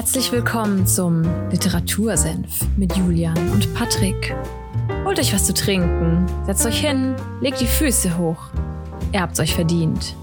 Herzlich 0.00 0.32
willkommen 0.32 0.86
zum 0.86 1.24
Literatursenf 1.50 2.66
mit 2.78 2.96
Julian 2.96 3.36
und 3.50 3.74
Patrick. 3.74 4.34
Holt 5.04 5.18
euch 5.18 5.34
was 5.34 5.44
zu 5.44 5.52
trinken, 5.52 6.24
setzt 6.46 6.64
euch 6.64 6.80
hin, 6.80 7.14
legt 7.42 7.60
die 7.60 7.66
Füße 7.66 8.16
hoch. 8.16 8.48
Ihr 9.12 9.20
habt's 9.20 9.40
euch 9.40 9.54
verdient. 9.54 10.16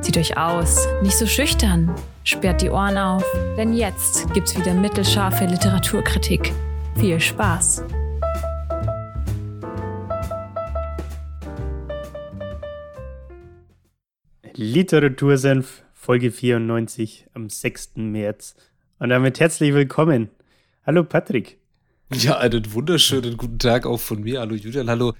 Zieht 0.00 0.16
euch 0.16 0.38
aus, 0.38 0.88
nicht 1.02 1.18
so 1.18 1.26
schüchtern, 1.26 1.94
sperrt 2.24 2.62
die 2.62 2.70
Ohren 2.70 2.96
auf, 2.96 3.22
denn 3.58 3.74
jetzt 3.74 4.32
gibt's 4.32 4.56
wieder 4.56 4.72
mittelscharfe 4.72 5.44
Literaturkritik. 5.44 6.50
Viel 6.96 7.20
Spaß! 7.20 7.84
Literatursenf, 14.54 15.82
Folge 15.92 16.30
94 16.30 17.26
am 17.34 17.50
6. 17.50 17.96
März. 17.96 18.56
Und 19.00 19.10
damit 19.10 19.38
herzlich 19.38 19.72
willkommen. 19.74 20.28
Hallo 20.84 21.04
Patrick. 21.04 21.58
Ja, 22.12 22.38
einen 22.38 22.72
wunderschönen 22.72 23.36
guten 23.36 23.60
Tag 23.60 23.86
auch 23.86 24.00
von 24.00 24.22
mir. 24.22 24.40
Hallo 24.40 24.56
Julian, 24.56 24.90
hallo 24.90 25.12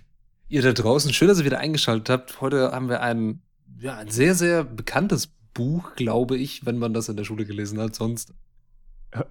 ihr 0.49 0.63
da 0.63 0.73
draußen. 0.73 1.13
Schön, 1.13 1.29
dass 1.29 1.39
ihr 1.39 1.45
wieder 1.45 1.61
eingeschaltet 1.61 2.11
habt. 2.11 2.41
Heute 2.41 2.73
haben 2.73 2.89
wir 2.89 3.03
ein, 3.03 3.41
ja, 3.79 3.97
ein 3.99 4.11
sehr, 4.11 4.35
sehr 4.35 4.65
bekanntes 4.65 5.29
Buch, 5.55 5.95
glaube 5.95 6.37
ich, 6.37 6.67
wenn 6.67 6.79
man 6.79 6.93
das 6.93 7.09
in 7.09 7.17
der 7.17 7.23
Schule 7.23 7.45
gelesen 7.45 7.81
hat. 7.81 7.95
Sonst 7.95 8.35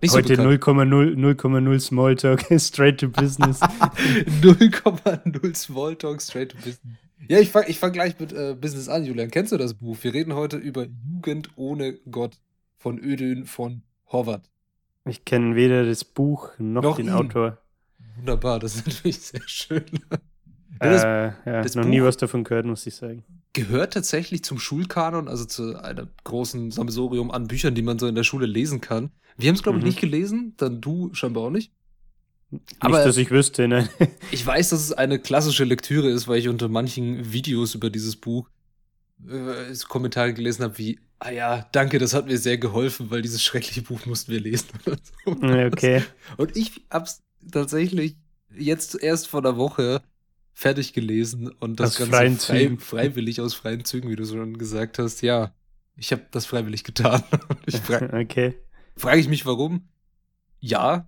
nicht 0.01 0.13
Heute 0.13 0.37
so 0.37 0.43
0,0 0.43 1.79
Smalltalk, 1.81 2.45
straight 2.57 3.01
to 3.01 3.09
business. 3.09 3.59
0,0 4.41 5.55
Smalltalk, 5.55 6.21
straight 6.21 6.51
to 6.51 6.57
business. 6.57 6.97
Ja, 7.27 7.39
ich 7.39 7.49
fange 7.49 7.67
ich 7.67 7.79
fang 7.79 7.91
gleich 7.91 8.17
mit 8.17 8.31
äh, 8.31 8.55
Business 8.57 8.87
an, 8.87 9.03
Julian. 9.03 9.29
Kennst 9.29 9.51
du 9.51 9.57
das 9.57 9.73
Buch? 9.73 9.97
Wir 10.01 10.13
reden 10.13 10.35
heute 10.35 10.55
über 10.55 10.85
Jugend 10.85 11.49
ohne 11.57 11.99
Gott 12.09 12.39
von 12.77 12.97
Ödön 12.97 13.45
von 13.45 13.81
Horvath. 14.11 14.49
Ich 15.05 15.25
kenne 15.25 15.55
weder 15.55 15.85
das 15.85 16.03
Buch 16.03 16.51
noch, 16.57 16.83
noch 16.83 16.95
den 16.97 17.07
ihn. 17.07 17.13
Autor. 17.13 17.57
Wunderbar, 18.17 18.59
das 18.59 18.75
ist 18.75 18.87
natürlich 18.87 19.19
sehr 19.19 19.41
schön. 19.45 19.85
Äh, 20.79 20.91
das, 20.91 21.03
ja, 21.03 21.61
das 21.61 21.75
noch 21.75 21.83
Buch 21.83 21.89
nie 21.89 22.01
was 22.01 22.17
davon 22.17 22.43
gehört, 22.43 22.65
muss 22.65 22.85
ich 22.85 22.95
sagen. 22.95 23.23
Gehört 23.53 23.93
tatsächlich 23.93 24.43
zum 24.43 24.59
Schulkanon, 24.59 25.27
also 25.27 25.45
zu 25.45 25.81
einem 25.81 26.09
großen 26.23 26.71
Sammelsurium 26.71 27.31
an 27.31 27.47
Büchern, 27.47 27.73
die 27.73 27.81
man 27.81 27.97
so 27.97 28.07
in 28.07 28.15
der 28.15 28.23
Schule 28.23 28.45
lesen 28.45 28.81
kann. 28.81 29.11
Wir 29.37 29.49
haben 29.49 29.55
es, 29.55 29.63
glaube 29.63 29.77
ich, 29.79 29.83
mhm. 29.83 29.89
nicht 29.89 29.99
gelesen, 29.99 30.53
dann 30.57 30.81
du 30.81 31.13
scheinbar 31.13 31.43
auch 31.43 31.49
nicht. 31.49 31.71
Aber 32.79 32.97
nicht, 32.97 33.07
dass 33.07 33.17
ich 33.17 33.31
wüsste, 33.31 33.67
ne? 33.67 33.89
ich 34.31 34.45
weiß, 34.45 34.69
dass 34.69 34.81
es 34.81 34.93
eine 34.93 35.19
klassische 35.19 35.63
Lektüre 35.63 36.09
ist, 36.09 36.27
weil 36.27 36.39
ich 36.39 36.47
unter 36.47 36.69
manchen 36.69 37.33
Videos 37.33 37.75
über 37.75 37.89
dieses 37.89 38.15
Buch 38.15 38.49
äh, 39.27 39.73
Kommentare 39.87 40.33
gelesen 40.33 40.63
habe, 40.63 40.77
wie, 40.77 40.99
ah 41.19 41.31
ja, 41.31 41.67
danke, 41.71 41.99
das 41.99 42.13
hat 42.13 42.27
mir 42.27 42.37
sehr 42.37 42.57
geholfen, 42.57 43.09
weil 43.09 43.21
dieses 43.21 43.43
schreckliche 43.43 43.81
Buch 43.81 44.05
mussten 44.05 44.31
wir 44.31 44.39
lesen. 44.39 44.67
Okay. 45.25 46.03
Und 46.37 46.55
ich 46.55 46.85
hab's 46.89 47.21
tatsächlich 47.51 48.15
jetzt 48.55 49.01
erst 49.01 49.27
vor 49.27 49.41
einer 49.41 49.57
Woche 49.57 50.01
fertig 50.53 50.93
gelesen 50.93 51.49
und 51.49 51.79
das 51.79 52.01
aus 52.01 52.09
Ganze 52.09 52.47
frei, 52.47 52.77
freiwillig 52.79 53.41
aus 53.41 53.53
freien 53.53 53.85
Zügen, 53.85 54.09
wie 54.09 54.15
du 54.15 54.25
schon 54.25 54.57
gesagt 54.57 54.99
hast. 54.99 55.21
Ja, 55.21 55.53
ich 55.95 56.11
habe 56.11 56.25
das 56.31 56.45
freiwillig 56.45 56.83
getan. 56.83 57.23
frage 57.83 58.11
okay. 58.13 58.55
frag 58.95 59.17
ich 59.17 59.27
mich, 59.27 59.45
warum? 59.45 59.87
Ja, 60.59 61.07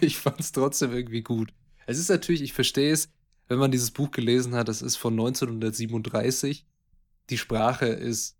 ich 0.00 0.18
fand 0.18 0.40
es 0.40 0.52
trotzdem 0.52 0.92
irgendwie 0.92 1.22
gut. 1.22 1.52
Es 1.86 1.98
ist 1.98 2.10
natürlich, 2.10 2.42
ich 2.42 2.52
verstehe 2.52 2.92
es, 2.92 3.10
wenn 3.48 3.58
man 3.58 3.70
dieses 3.70 3.90
Buch 3.90 4.10
gelesen 4.10 4.54
hat, 4.54 4.68
das 4.68 4.82
ist 4.82 4.96
von 4.96 5.14
1937. 5.14 6.66
Die 7.30 7.38
Sprache 7.38 7.86
ist 7.86 8.36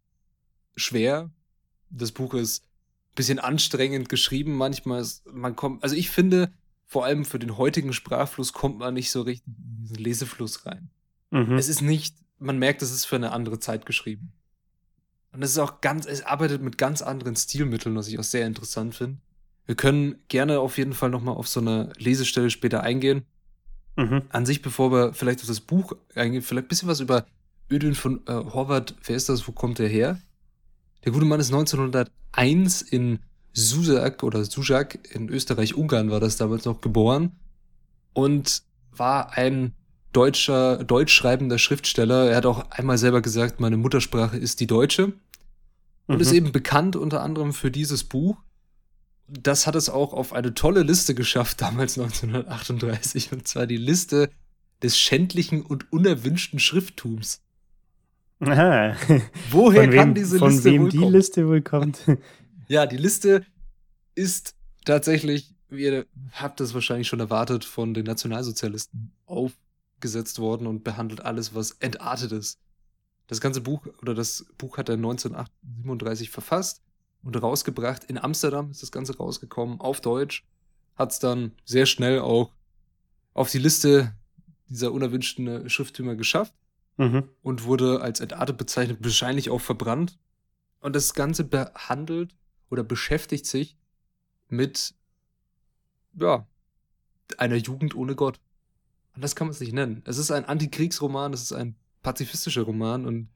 schwer. 0.77 1.31
Das 1.91 2.13
Buch 2.13 2.35
ist 2.35 2.65
ein 2.65 3.15
bisschen 3.17 3.39
anstrengend 3.39 4.09
geschrieben. 4.09 4.57
Manchmal 4.57 5.01
ist, 5.01 5.27
man 5.27 5.57
kommt, 5.57 5.83
also 5.83 5.95
ich 5.95 6.11
finde, 6.11 6.53
vor 6.87 7.05
allem 7.05 7.25
für 7.25 7.39
den 7.39 7.57
heutigen 7.57 7.93
Sprachfluss 7.93 8.53
kommt 8.53 8.79
man 8.79 8.95
nicht 8.95 9.11
so 9.11 9.23
richtig 9.23 9.47
in 9.47 9.83
diesen 9.83 9.97
Lesefluss 9.97 10.67
rein. 10.67 10.91
Mhm. 11.31 11.55
Es 11.55 11.69
ist 11.69 11.83
nicht, 11.83 12.17
man 12.39 12.59
merkt, 12.59 12.83
es 12.83 12.93
ist 12.93 13.05
für 13.05 13.17
eine 13.17 13.33
andere 13.33 13.59
Zeit 13.59 13.87
geschrieben. 13.87 14.33
Und 15.33 15.43
es 15.43 15.53
ist 15.53 15.59
auch 15.59 15.81
ganz, 15.81 16.07
es 16.07 16.23
arbeitet 16.23 16.63
mit 16.63 16.77
ganz 16.77 17.01
anderen 17.01 17.37
Stilmitteln, 17.37 17.97
was 17.97 18.09
ich 18.09 18.19
auch 18.19 18.25
sehr 18.25 18.47
interessant 18.47 18.95
finde. 18.95 19.19
Wir 19.65 19.75
können 19.75 20.17
gerne 20.29 20.61
auf 20.61 20.77
jeden 20.77 20.93
Fall 20.93 21.09
nochmal 21.09 21.37
auf 21.37 21.49
so 21.49 21.61
eine 21.61 21.93
Lesestelle 21.97 22.51
später 22.51 22.83
eingehen. 22.83 23.25
Mhm. 23.97 24.23
An 24.29 24.47
sich, 24.47 24.63
bevor 24.63 24.93
wir 24.93 25.15
vielleicht 25.15 25.41
auf 25.41 25.47
das 25.47 25.61
Buch 25.61 25.95
eingehen, 26.15 26.43
vielleicht 26.43 26.67
ein 26.67 26.69
bisschen 26.69 26.89
was 26.89 27.01
über 27.01 27.27
Ödün 27.71 27.95
von 27.95 28.21
äh, 28.27 28.33
Horvath. 28.33 28.95
Wer 29.05 29.17
ist 29.17 29.29
das? 29.29 29.47
Wo 29.49 29.53
kommt 29.53 29.81
er 29.81 29.89
her? 29.89 30.21
Der 31.05 31.13
gute 31.13 31.25
Mann 31.25 31.41
ist 31.41 31.53
1901 31.53 32.83
in 32.83 33.19
Susak 33.53 34.23
oder 34.23 34.45
Sujak 34.45 34.99
in 35.15 35.29
Österreich-Ungarn 35.29 36.11
war 36.11 36.21
das 36.21 36.37
damals 36.37 36.65
noch 36.65 36.81
geboren 36.81 37.33
und 38.13 38.63
war 38.93 39.37
ein 39.37 39.75
deutscher, 40.13 40.85
deutsch 40.85 41.13
schreibender 41.13 41.59
Schriftsteller. 41.59 42.31
Er 42.31 42.37
hat 42.37 42.47
auch 42.47 42.71
einmal 42.71 42.99
selber 42.99 43.21
gesagt, 43.21 43.61
meine 43.61 43.77
Muttersprache 43.77 44.37
ist 44.37 44.61
die 44.61 44.67
deutsche 44.67 45.13
und 46.07 46.17
mhm. 46.17 46.21
ist 46.21 46.33
eben 46.33 46.53
bekannt 46.53 46.97
unter 46.97 47.23
anderem 47.23 47.53
für 47.53 47.71
dieses 47.71 48.05
Buch 48.05 48.37
das 49.33 49.67
hat 49.67 49.75
es 49.75 49.89
auch 49.89 50.13
auf 50.13 50.33
eine 50.33 50.55
tolle 50.55 50.83
Liste 50.83 51.15
geschafft, 51.15 51.61
damals 51.61 51.99
1938, 51.99 53.33
und 53.33 53.49
zwar 53.49 53.67
die 53.67 53.77
Liste 53.77 54.31
des 54.83 54.99
schändlichen 54.99 55.63
und 55.63 55.93
unerwünschten 55.93 56.59
Schrifttums. 56.59 57.41
Aha. 58.43 58.97
Woher 59.51 59.83
wem, 59.83 59.93
kann 59.93 60.15
diese 60.15 60.39
Liste 60.39 60.39
Von 60.39 60.65
wem 60.65 60.89
die 60.89 60.99
Liste 60.99 61.47
wohl 61.47 61.63
kommt? 61.63 62.05
ja, 62.69 62.87
die 62.87 62.97
Liste 62.97 63.45
ist 64.15 64.57
tatsächlich, 64.85 65.55
wie 65.69 65.85
ihr 65.85 66.07
habt 66.33 66.61
es 66.61 66.75
wahrscheinlich 66.75 67.09
schon 67.09 67.21
erwartet, 67.21 67.65
von 67.65 67.95
den 67.95 68.05
Nationalsozialisten 68.05 69.13
aufgesetzt 69.27 70.39
worden 70.39 70.67
und 70.67 70.83
behandelt 70.83 71.25
alles, 71.25 71.55
was 71.55 71.73
entartet 71.81 72.33
ist. 72.33 72.59
Das 73.29 73.41
ganze 73.41 73.61
Buch 73.61 73.87
oder 74.03 74.15
das 74.15 74.45
Buch 74.59 74.77
hat 74.77 74.89
er 74.89 74.97
1937 74.97 76.31
verfasst 76.31 76.83
und 77.23 77.41
rausgebracht. 77.41 78.05
In 78.05 78.19
Amsterdam 78.19 78.73
ist 78.73 78.83
das 78.83 78.91
Ganze 78.91 79.17
rausgekommen, 79.17 79.81
auf 79.81 80.01
Deutsch. 80.01 80.45
Hat 80.97 81.13
es 81.13 81.21
dann 81.21 81.53
sehr 81.65 81.87
schnell 81.87 82.19
auch 82.19 82.53
auf 83.33 83.51
die 83.51 83.59
Liste 83.59 84.13
dieser 84.69 84.93
unerwünschten 84.93 85.71
Schrifttümer 85.71 86.17
geschafft 86.17 86.53
mhm. 86.97 87.29
und 87.43 87.65
wurde 87.65 88.01
als 88.01 88.21
entartet 88.21 88.59
bezeichnet, 88.59 88.99
wahrscheinlich 89.03 89.51
auch 89.51 89.61
verbrannt. 89.61 90.19
Und 90.81 90.97
das 90.97 91.15
Ganze 91.15 91.45
behandelt 91.45 92.35
oder 92.71 92.83
beschäftigt 92.83 93.47
sich 93.47 93.77
mit, 94.49 94.95
ja, 96.15 96.47
einer 97.39 97.57
Jugend 97.57 97.95
ohne 97.95 98.15
Gott. 98.15 98.41
Und 99.15 99.23
das 99.23 99.37
kann 99.37 99.47
man 99.47 99.53
es 99.53 99.61
nicht 99.61 99.73
nennen. 99.73 100.03
Es 100.07 100.19
ist 100.19 100.31
ein 100.31 100.45
Antikriegsroman, 100.45 101.33
es 101.33 101.43
ist 101.43 101.53
ein 101.53 101.77
pazifistischer 102.03 102.63
Roman 102.63 103.07
und 103.07 103.29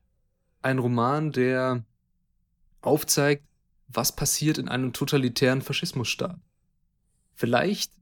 ein 0.62 0.78
Roman, 0.78 1.32
der 1.32 1.84
aufzeigt, 2.80 3.46
was 3.88 4.14
passiert 4.14 4.58
in 4.58 4.68
einem 4.68 4.92
totalitären 4.92 5.62
Faschismusstaat. 5.62 6.40
Vielleicht, 7.34 7.92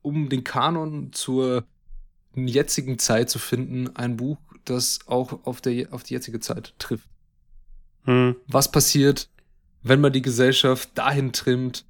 um 0.00 0.28
den 0.28 0.42
Kanon 0.44 1.12
zur 1.12 1.64
jetzigen 2.34 2.98
Zeit 2.98 3.30
zu 3.30 3.38
finden, 3.38 3.94
ein 3.96 4.16
Buch, 4.16 4.38
das 4.64 5.00
auch 5.06 5.44
auf, 5.44 5.60
der, 5.60 5.92
auf 5.92 6.02
die 6.02 6.14
jetzige 6.14 6.40
Zeit 6.40 6.74
trifft. 6.78 7.08
Hm. 8.04 8.36
Was 8.46 8.70
passiert, 8.70 9.28
wenn 9.82 10.00
man 10.00 10.12
die 10.12 10.22
Gesellschaft 10.22 10.90
dahin 10.94 11.32
trimmt, 11.32 11.84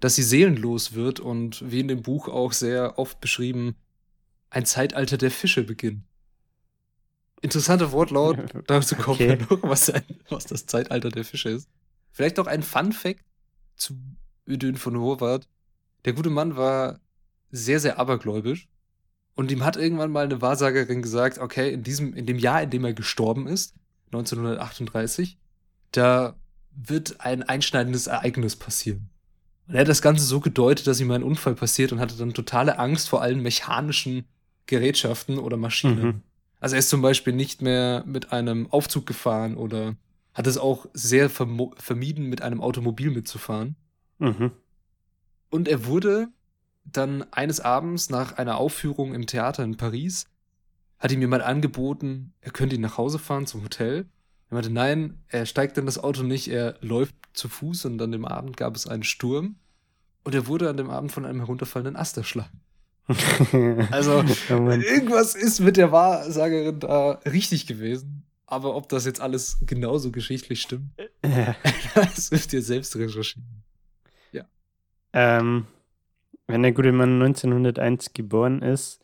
dass 0.00 0.16
sie 0.16 0.22
seelenlos 0.22 0.94
wird 0.94 1.20
und 1.20 1.70
wie 1.70 1.80
in 1.80 1.88
dem 1.88 2.02
Buch 2.02 2.28
auch 2.28 2.52
sehr 2.52 2.98
oft 2.98 3.20
beschrieben, 3.20 3.76
ein 4.50 4.66
Zeitalter 4.66 5.16
der 5.18 5.30
Fische 5.30 5.64
beginnt. 5.64 6.02
Interessanter 7.40 7.92
Wortlaut, 7.92 8.38
dazu 8.66 8.96
kommen 8.96 9.16
okay. 9.16 9.38
wir 9.38 9.46
noch, 9.50 9.62
was, 9.62 9.90
ein, 9.90 10.02
was 10.28 10.46
das 10.46 10.66
Zeitalter 10.66 11.10
der 11.10 11.24
Fische 11.24 11.50
ist. 11.50 11.68
Vielleicht 12.12 12.38
auch 12.38 12.46
ein 12.46 12.62
Fun 12.62 12.92
Fact 12.92 13.24
zu 13.76 13.94
Ödön 14.48 14.76
von 14.76 14.98
Horvath. 14.98 15.48
Der 16.04 16.12
gute 16.12 16.30
Mann 16.30 16.56
war 16.56 17.00
sehr, 17.50 17.80
sehr 17.80 17.98
abergläubisch. 17.98 18.68
Und 19.36 19.52
ihm 19.52 19.64
hat 19.64 19.76
irgendwann 19.76 20.10
mal 20.10 20.24
eine 20.24 20.40
Wahrsagerin 20.40 21.02
gesagt, 21.02 21.38
okay, 21.38 21.72
in 21.72 21.82
diesem, 21.82 22.14
in 22.14 22.26
dem 22.26 22.38
Jahr, 22.38 22.62
in 22.62 22.70
dem 22.70 22.84
er 22.84 22.94
gestorben 22.94 23.46
ist, 23.46 23.74
1938, 24.06 25.38
da 25.92 26.36
wird 26.74 27.20
ein 27.20 27.42
einschneidendes 27.42 28.06
Ereignis 28.06 28.56
passieren. 28.56 29.10
Und 29.68 29.74
er 29.74 29.82
hat 29.82 29.88
das 29.88 30.02
Ganze 30.02 30.24
so 30.24 30.40
gedeutet, 30.40 30.86
dass 30.86 31.00
ihm 31.00 31.10
ein 31.10 31.22
Unfall 31.22 31.54
passiert 31.54 31.92
und 31.92 32.00
hatte 32.00 32.16
dann 32.16 32.34
totale 32.34 32.78
Angst 32.78 33.08
vor 33.08 33.20
allen 33.20 33.42
mechanischen 33.42 34.24
Gerätschaften 34.66 35.38
oder 35.38 35.56
Maschinen. 35.56 36.04
Mhm. 36.04 36.22
Also 36.58 36.76
er 36.76 36.80
ist 36.80 36.88
zum 36.88 37.02
Beispiel 37.02 37.34
nicht 37.34 37.60
mehr 37.60 38.04
mit 38.06 38.32
einem 38.32 38.70
Aufzug 38.72 39.06
gefahren 39.06 39.56
oder 39.56 39.96
hat 40.32 40.46
es 40.46 40.58
auch 40.58 40.86
sehr 40.92 41.28
vermieden, 41.30 42.26
mit 42.26 42.42
einem 42.42 42.60
Automobil 42.60 43.10
mitzufahren. 43.10 43.76
Mhm. 44.18 44.52
Und 45.50 45.68
er 45.68 45.86
wurde 45.86 46.28
dann 46.92 47.24
eines 47.32 47.60
Abends 47.60 48.10
nach 48.10 48.38
einer 48.38 48.58
Aufführung 48.58 49.14
im 49.14 49.26
Theater 49.26 49.64
in 49.64 49.76
Paris, 49.76 50.26
hat 50.98 51.12
ihm 51.12 51.20
jemand 51.20 51.42
angeboten, 51.42 52.32
er 52.40 52.52
könnte 52.52 52.76
ihn 52.76 52.82
nach 52.82 52.96
Hause 52.96 53.18
fahren 53.18 53.46
zum 53.46 53.62
Hotel 53.62 54.06
Er 54.50 54.54
meinte, 54.54 54.70
nein, 54.70 55.18
er 55.28 55.44
steigt 55.46 55.76
in 55.78 55.86
das 55.86 55.98
Auto 55.98 56.22
nicht, 56.22 56.48
er 56.48 56.76
läuft 56.80 57.14
zu 57.34 57.48
Fuß 57.48 57.84
und 57.86 58.00
an 58.00 58.12
dem 58.12 58.24
Abend 58.24 58.56
gab 58.56 58.74
es 58.76 58.86
einen 58.86 59.02
Sturm 59.02 59.56
und 60.24 60.34
er 60.34 60.46
wurde 60.46 60.70
an 60.70 60.76
dem 60.76 60.90
Abend 60.90 61.12
von 61.12 61.24
einem 61.26 61.40
herunterfallenden 61.40 61.96
Ast 61.96 62.16
erschlagen. 62.16 62.60
Also, 63.92 64.24
Mann. 64.48 64.80
irgendwas 64.80 65.36
ist 65.36 65.60
mit 65.60 65.76
der 65.76 65.92
Wahrsagerin 65.92 66.80
da 66.80 67.12
richtig 67.24 67.66
gewesen. 67.68 68.24
Aber 68.46 68.74
ob 68.74 68.88
das 68.88 69.04
jetzt 69.04 69.20
alles 69.20 69.58
genauso 69.64 70.10
geschichtlich 70.10 70.62
stimmt, 70.62 70.90
Ja. 71.24 71.54
das 71.94 72.30
dürft 72.30 72.52
ihr 72.52 72.62
selbst 72.62 72.96
recherchieren. 72.96 73.62
Ähm, 75.12 75.66
wenn 76.46 76.62
der 76.62 76.72
gute 76.72 76.92
Mann 76.92 77.14
1901 77.22 78.12
geboren 78.12 78.62
ist, 78.62 79.00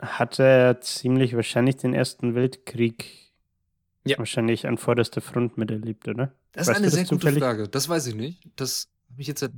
hat 0.00 0.38
er 0.38 0.80
ziemlich 0.80 1.36
wahrscheinlich 1.36 1.76
den 1.76 1.94
Ersten 1.94 2.34
Weltkrieg 2.34 3.32
Ja. 4.04 4.18
wahrscheinlich 4.18 4.66
an 4.66 4.78
vorderster 4.78 5.20
Front 5.20 5.58
miterlebt, 5.58 6.08
oder? 6.08 6.32
Das 6.52 6.62
ist 6.62 6.68
Weißt 6.68 6.76
eine 6.76 6.78
du 6.78 6.84
das 6.90 6.94
sehr 6.94 7.04
gute 7.04 7.16
zufällig? 7.20 7.42
Frage. 7.42 7.68
Das 7.68 7.88
weiß 7.88 8.06
ich 8.08 8.14
nicht. 8.14 8.48
Das 8.56 8.88
habe 9.10 9.22
ich 9.22 9.28
jetzt 9.28 9.48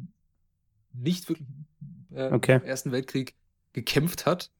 nicht 0.92 1.28
wirklich 1.28 1.48
äh, 2.14 2.30
Okay. 2.30 2.56
im 2.56 2.64
Ersten 2.64 2.92
Weltkrieg 2.92 3.34
gekämpft 3.72 4.26
hat, 4.26 4.50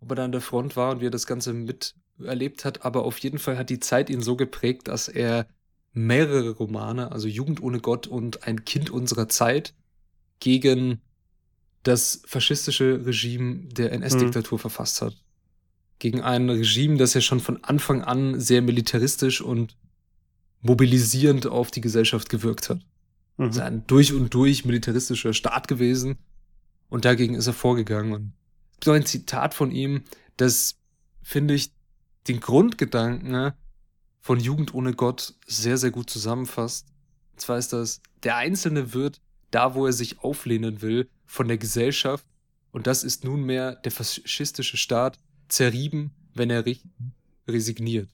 ob 0.00 0.10
er 0.10 0.14
da 0.16 0.24
an 0.24 0.32
der 0.32 0.40
Front 0.40 0.74
war 0.76 0.92
und 0.92 1.00
wie 1.00 1.06
er 1.06 1.10
das 1.10 1.26
Ganze 1.26 1.52
miterlebt 1.52 2.64
hat. 2.64 2.84
Aber 2.84 3.04
auf 3.04 3.18
jeden 3.18 3.38
Fall 3.38 3.58
hat 3.58 3.70
die 3.70 3.80
Zeit 3.80 4.08
ihn 4.10 4.22
so 4.22 4.36
geprägt, 4.36 4.88
dass 4.88 5.08
er 5.08 5.46
mehrere 5.92 6.50
Romane, 6.50 7.12
also 7.12 7.28
Jugend 7.28 7.62
ohne 7.62 7.78
Gott 7.80 8.06
und 8.06 8.46
Ein 8.48 8.64
Kind 8.64 8.90
unserer 8.90 9.28
Zeit, 9.28 9.74
gegen 10.44 11.00
das 11.84 12.20
faschistische 12.26 13.00
Regime 13.06 13.64
der 13.68 13.92
NS-Diktatur 13.92 14.58
verfasst 14.58 15.00
hat. 15.00 15.16
Gegen 15.98 16.20
ein 16.20 16.50
Regime, 16.50 16.98
das 16.98 17.14
ja 17.14 17.22
schon 17.22 17.40
von 17.40 17.64
Anfang 17.64 18.02
an 18.02 18.38
sehr 18.38 18.60
militaristisch 18.60 19.40
und 19.40 19.74
mobilisierend 20.60 21.46
auf 21.46 21.70
die 21.70 21.80
Gesellschaft 21.80 22.28
gewirkt 22.28 22.68
hat. 22.68 22.80
Mhm. 23.38 23.46
Es 23.46 23.56
ist 23.56 23.62
ein 23.62 23.86
durch 23.86 24.12
und 24.12 24.34
durch 24.34 24.66
militaristischer 24.66 25.32
Staat 25.32 25.66
gewesen 25.66 26.18
und 26.90 27.06
dagegen 27.06 27.36
ist 27.36 27.46
er 27.46 27.54
vorgegangen. 27.54 28.12
Und 28.12 28.32
es 28.72 28.80
gibt 28.80 28.86
noch 28.88 28.94
ein 28.94 29.06
Zitat 29.06 29.54
von 29.54 29.70
ihm, 29.70 30.02
das 30.36 30.76
finde 31.22 31.54
ich 31.54 31.72
den 32.28 32.40
Grundgedanken 32.40 33.54
von 34.20 34.40
Jugend 34.40 34.74
ohne 34.74 34.92
Gott 34.92 35.32
sehr, 35.46 35.78
sehr 35.78 35.90
gut 35.90 36.10
zusammenfasst. 36.10 36.86
Und 37.32 37.40
zwar 37.40 37.56
ist 37.56 37.72
das, 37.72 38.02
der 38.22 38.36
Einzelne 38.36 38.92
wird, 38.92 39.22
da 39.50 39.74
wo 39.74 39.86
er 39.86 39.92
sich 39.92 40.20
auflehnen 40.20 40.82
will, 40.82 41.08
von 41.26 41.48
der 41.48 41.58
Gesellschaft, 41.58 42.26
und 42.72 42.86
das 42.86 43.04
ist 43.04 43.24
nunmehr 43.24 43.76
der 43.76 43.92
faschistische 43.92 44.76
Staat, 44.76 45.18
zerrieben, 45.48 46.12
wenn 46.34 46.50
er 46.50 46.64
resigniert. 47.46 48.10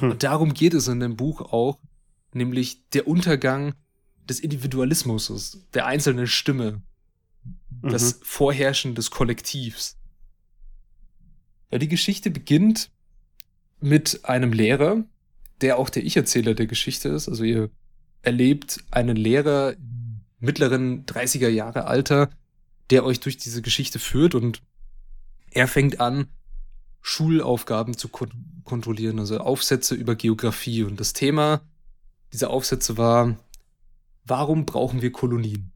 Hm. 0.00 0.10
Und 0.10 0.22
darum 0.22 0.52
geht 0.52 0.74
es 0.74 0.88
in 0.88 1.00
dem 1.00 1.16
Buch 1.16 1.40
auch, 1.40 1.78
nämlich 2.32 2.88
der 2.90 3.08
Untergang 3.08 3.74
des 4.28 4.40
Individualismus, 4.40 5.66
der 5.72 5.86
einzelnen 5.86 6.26
Stimme, 6.26 6.82
das 7.82 8.18
Mhm. 8.18 8.24
Vorherrschen 8.24 8.94
des 8.94 9.10
Kollektivs. 9.10 9.96
Ja, 11.70 11.78
die 11.78 11.88
Geschichte 11.88 12.30
beginnt 12.30 12.90
mit 13.80 14.24
einem 14.24 14.52
Lehrer, 14.52 15.04
der 15.60 15.78
auch 15.78 15.90
der 15.90 16.04
Ich-Erzähler 16.04 16.54
der 16.54 16.66
Geschichte 16.66 17.08
ist. 17.08 17.28
Also 17.28 17.44
ihr 17.44 17.70
erlebt 18.22 18.84
einen 18.90 19.16
Lehrer 19.16 19.74
im 19.74 20.24
mittleren 20.40 21.04
30er 21.06 21.48
Jahre 21.48 21.86
Alter, 21.86 22.30
der 22.90 23.04
euch 23.04 23.20
durch 23.20 23.36
diese 23.36 23.62
Geschichte 23.62 23.98
führt 23.98 24.34
und 24.34 24.62
er 25.50 25.68
fängt 25.68 26.00
an, 26.00 26.28
Schulaufgaben 27.00 27.96
zu 27.96 28.08
kon 28.08 28.30
kontrollieren, 28.64 29.18
also 29.18 29.38
Aufsätze 29.38 29.94
über 29.94 30.14
Geografie. 30.14 30.82
Und 30.82 31.00
das 31.00 31.14
Thema 31.14 31.62
dieser 32.34 32.50
Aufsätze 32.50 32.98
war, 32.98 33.38
warum 34.26 34.66
brauchen 34.66 35.00
wir 35.00 35.10
Kolonien? 35.10 35.72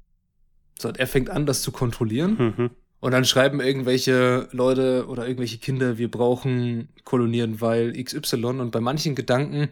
So, 0.79 0.91
er 0.91 1.07
fängt 1.07 1.31
an, 1.31 1.47
das 1.47 1.63
zu 1.63 1.73
kontrollieren. 1.73 2.55
Mhm. 2.59 2.71
Und 3.01 3.13
dann 3.13 3.25
schreiben 3.25 3.61
irgendwelche 3.61 4.49
Leute 4.53 5.07
oder 5.09 5.27
irgendwelche 5.27 5.57
Kinder, 5.57 5.97
wir 5.97 6.11
brauchen 6.11 6.91
Kolonien, 7.05 7.63
weil 7.63 7.93
XY. 7.93 8.45
Und 8.45 8.71
bei 8.73 8.81
manchen 8.81 9.15
Gedanken, 9.15 9.71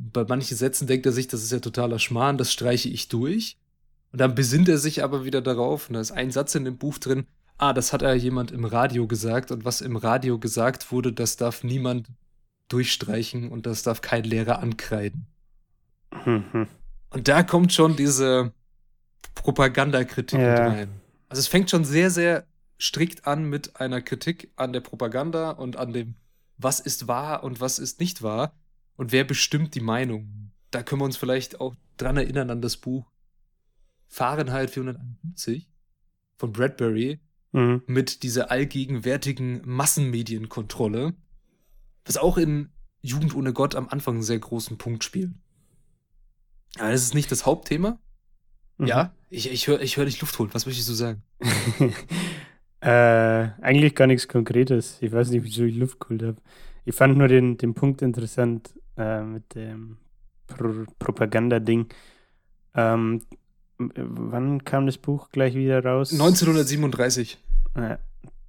bei 0.00 0.24
manchen 0.24 0.56
Sätzen 0.56 0.86
denkt 0.86 1.04
er 1.04 1.12
sich, 1.12 1.28
das 1.28 1.42
ist 1.42 1.52
ja 1.52 1.60
totaler 1.60 1.98
Schmarrn, 1.98 2.38
das 2.38 2.52
streiche 2.52 2.88
ich 2.88 3.08
durch. 3.08 3.58
Und 4.12 4.20
dann 4.20 4.34
besinnt 4.34 4.68
er 4.68 4.78
sich 4.78 5.04
aber 5.04 5.24
wieder 5.24 5.42
darauf, 5.42 5.88
und 5.88 5.94
da 5.94 6.00
ist 6.00 6.10
ein 6.10 6.30
Satz 6.30 6.54
in 6.54 6.64
dem 6.64 6.78
Buch 6.78 6.98
drin, 6.98 7.26
ah, 7.58 7.74
das 7.74 7.92
hat 7.92 8.00
ja 8.02 8.14
jemand 8.14 8.50
im 8.50 8.64
Radio 8.64 9.06
gesagt. 9.06 9.50
Und 9.52 9.64
was 9.64 9.82
im 9.82 9.96
Radio 9.96 10.38
gesagt 10.38 10.90
wurde, 10.90 11.12
das 11.12 11.36
darf 11.36 11.62
niemand 11.62 12.08
durchstreichen 12.68 13.50
und 13.50 13.66
das 13.66 13.82
darf 13.82 14.00
kein 14.00 14.24
Lehrer 14.24 14.60
ankreiden. 14.60 15.26
Mhm. 16.24 16.66
Und 17.12 17.26
da 17.26 17.42
kommt 17.42 17.72
schon 17.72 17.96
diese 17.96 18.52
Propagandakritik 19.34 20.38
Ja. 20.38 20.50
mit 20.50 20.58
rein. 20.78 20.88
Also 21.28 21.40
es 21.40 21.48
fängt 21.48 21.68
schon 21.68 21.84
sehr, 21.84 22.08
sehr 22.08 22.46
strikt 22.80 23.26
an 23.26 23.50
mit 23.50 23.80
einer 23.80 24.00
Kritik 24.00 24.52
an 24.54 24.72
der 24.72 24.78
Propaganda 24.78 25.50
und 25.50 25.76
an 25.76 25.92
dem, 25.92 26.14
was 26.56 26.78
ist 26.78 27.08
wahr 27.08 27.42
und 27.42 27.60
was 27.60 27.80
ist 27.80 27.98
nicht 27.98 28.22
wahr 28.22 28.52
und 29.00 29.12
wer 29.12 29.24
bestimmt 29.24 29.74
die 29.74 29.80
Meinung. 29.80 30.52
Da 30.70 30.82
können 30.82 31.00
wir 31.00 31.06
uns 31.06 31.16
vielleicht 31.16 31.58
auch 31.58 31.74
dran 31.96 32.18
erinnern 32.18 32.50
an 32.50 32.60
das 32.60 32.76
Buch 32.76 33.10
Fahrenheit 34.08 34.70
451 34.70 35.70
von 36.36 36.52
Bradbury 36.52 37.18
Mhm. 37.52 37.82
mit 37.86 38.22
dieser 38.22 38.50
allgegenwärtigen 38.50 39.62
Massenmedienkontrolle, 39.64 41.14
was 42.04 42.18
auch 42.18 42.36
in 42.36 42.68
Jugend 43.00 43.34
ohne 43.34 43.54
Gott 43.54 43.74
am 43.74 43.88
Anfang 43.88 44.16
einen 44.16 44.22
sehr 44.22 44.38
großen 44.38 44.76
Punkt 44.76 45.02
spielt. 45.02 45.32
Aber 46.78 46.90
das 46.90 47.02
ist 47.02 47.14
nicht 47.14 47.32
das 47.32 47.46
Hauptthema. 47.46 47.98
Mhm. 48.76 48.86
Ja, 48.86 49.14
ich, 49.30 49.50
ich 49.50 49.66
höre 49.66 49.80
ich 49.80 49.96
hör 49.96 50.04
dich 50.04 50.20
Luft 50.20 50.38
holen. 50.38 50.50
Was 50.52 50.66
möchtest 50.66 50.90
du 50.90 50.92
sagen? 50.92 51.22
äh, 52.82 53.48
eigentlich 53.62 53.94
gar 53.94 54.06
nichts 54.06 54.28
Konkretes. 54.28 54.98
Ich 55.00 55.10
weiß 55.10 55.30
nicht, 55.30 55.42
wieso 55.42 55.64
ich 55.64 55.74
Luft 55.74 55.98
geholt 55.98 56.22
habe. 56.22 56.36
Ich 56.84 56.94
fand 56.94 57.16
nur 57.16 57.28
den, 57.28 57.56
den 57.56 57.72
Punkt 57.72 58.02
interessant 58.02 58.74
äh, 58.96 59.22
mit 59.22 59.54
dem 59.54 59.98
Pro 60.46 60.84
Propaganda-Ding. 60.98 61.86
Ähm, 62.74 63.22
wann 63.78 64.64
kam 64.64 64.86
das 64.86 64.98
Buch 64.98 65.30
gleich 65.30 65.54
wieder 65.54 65.84
raus? 65.84 66.12
1937. 66.12 67.38
Äh, 67.74 67.96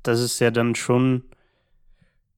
dass 0.03 0.19
es 0.19 0.39
ja 0.39 0.51
dann 0.51 0.75
schon 0.75 1.23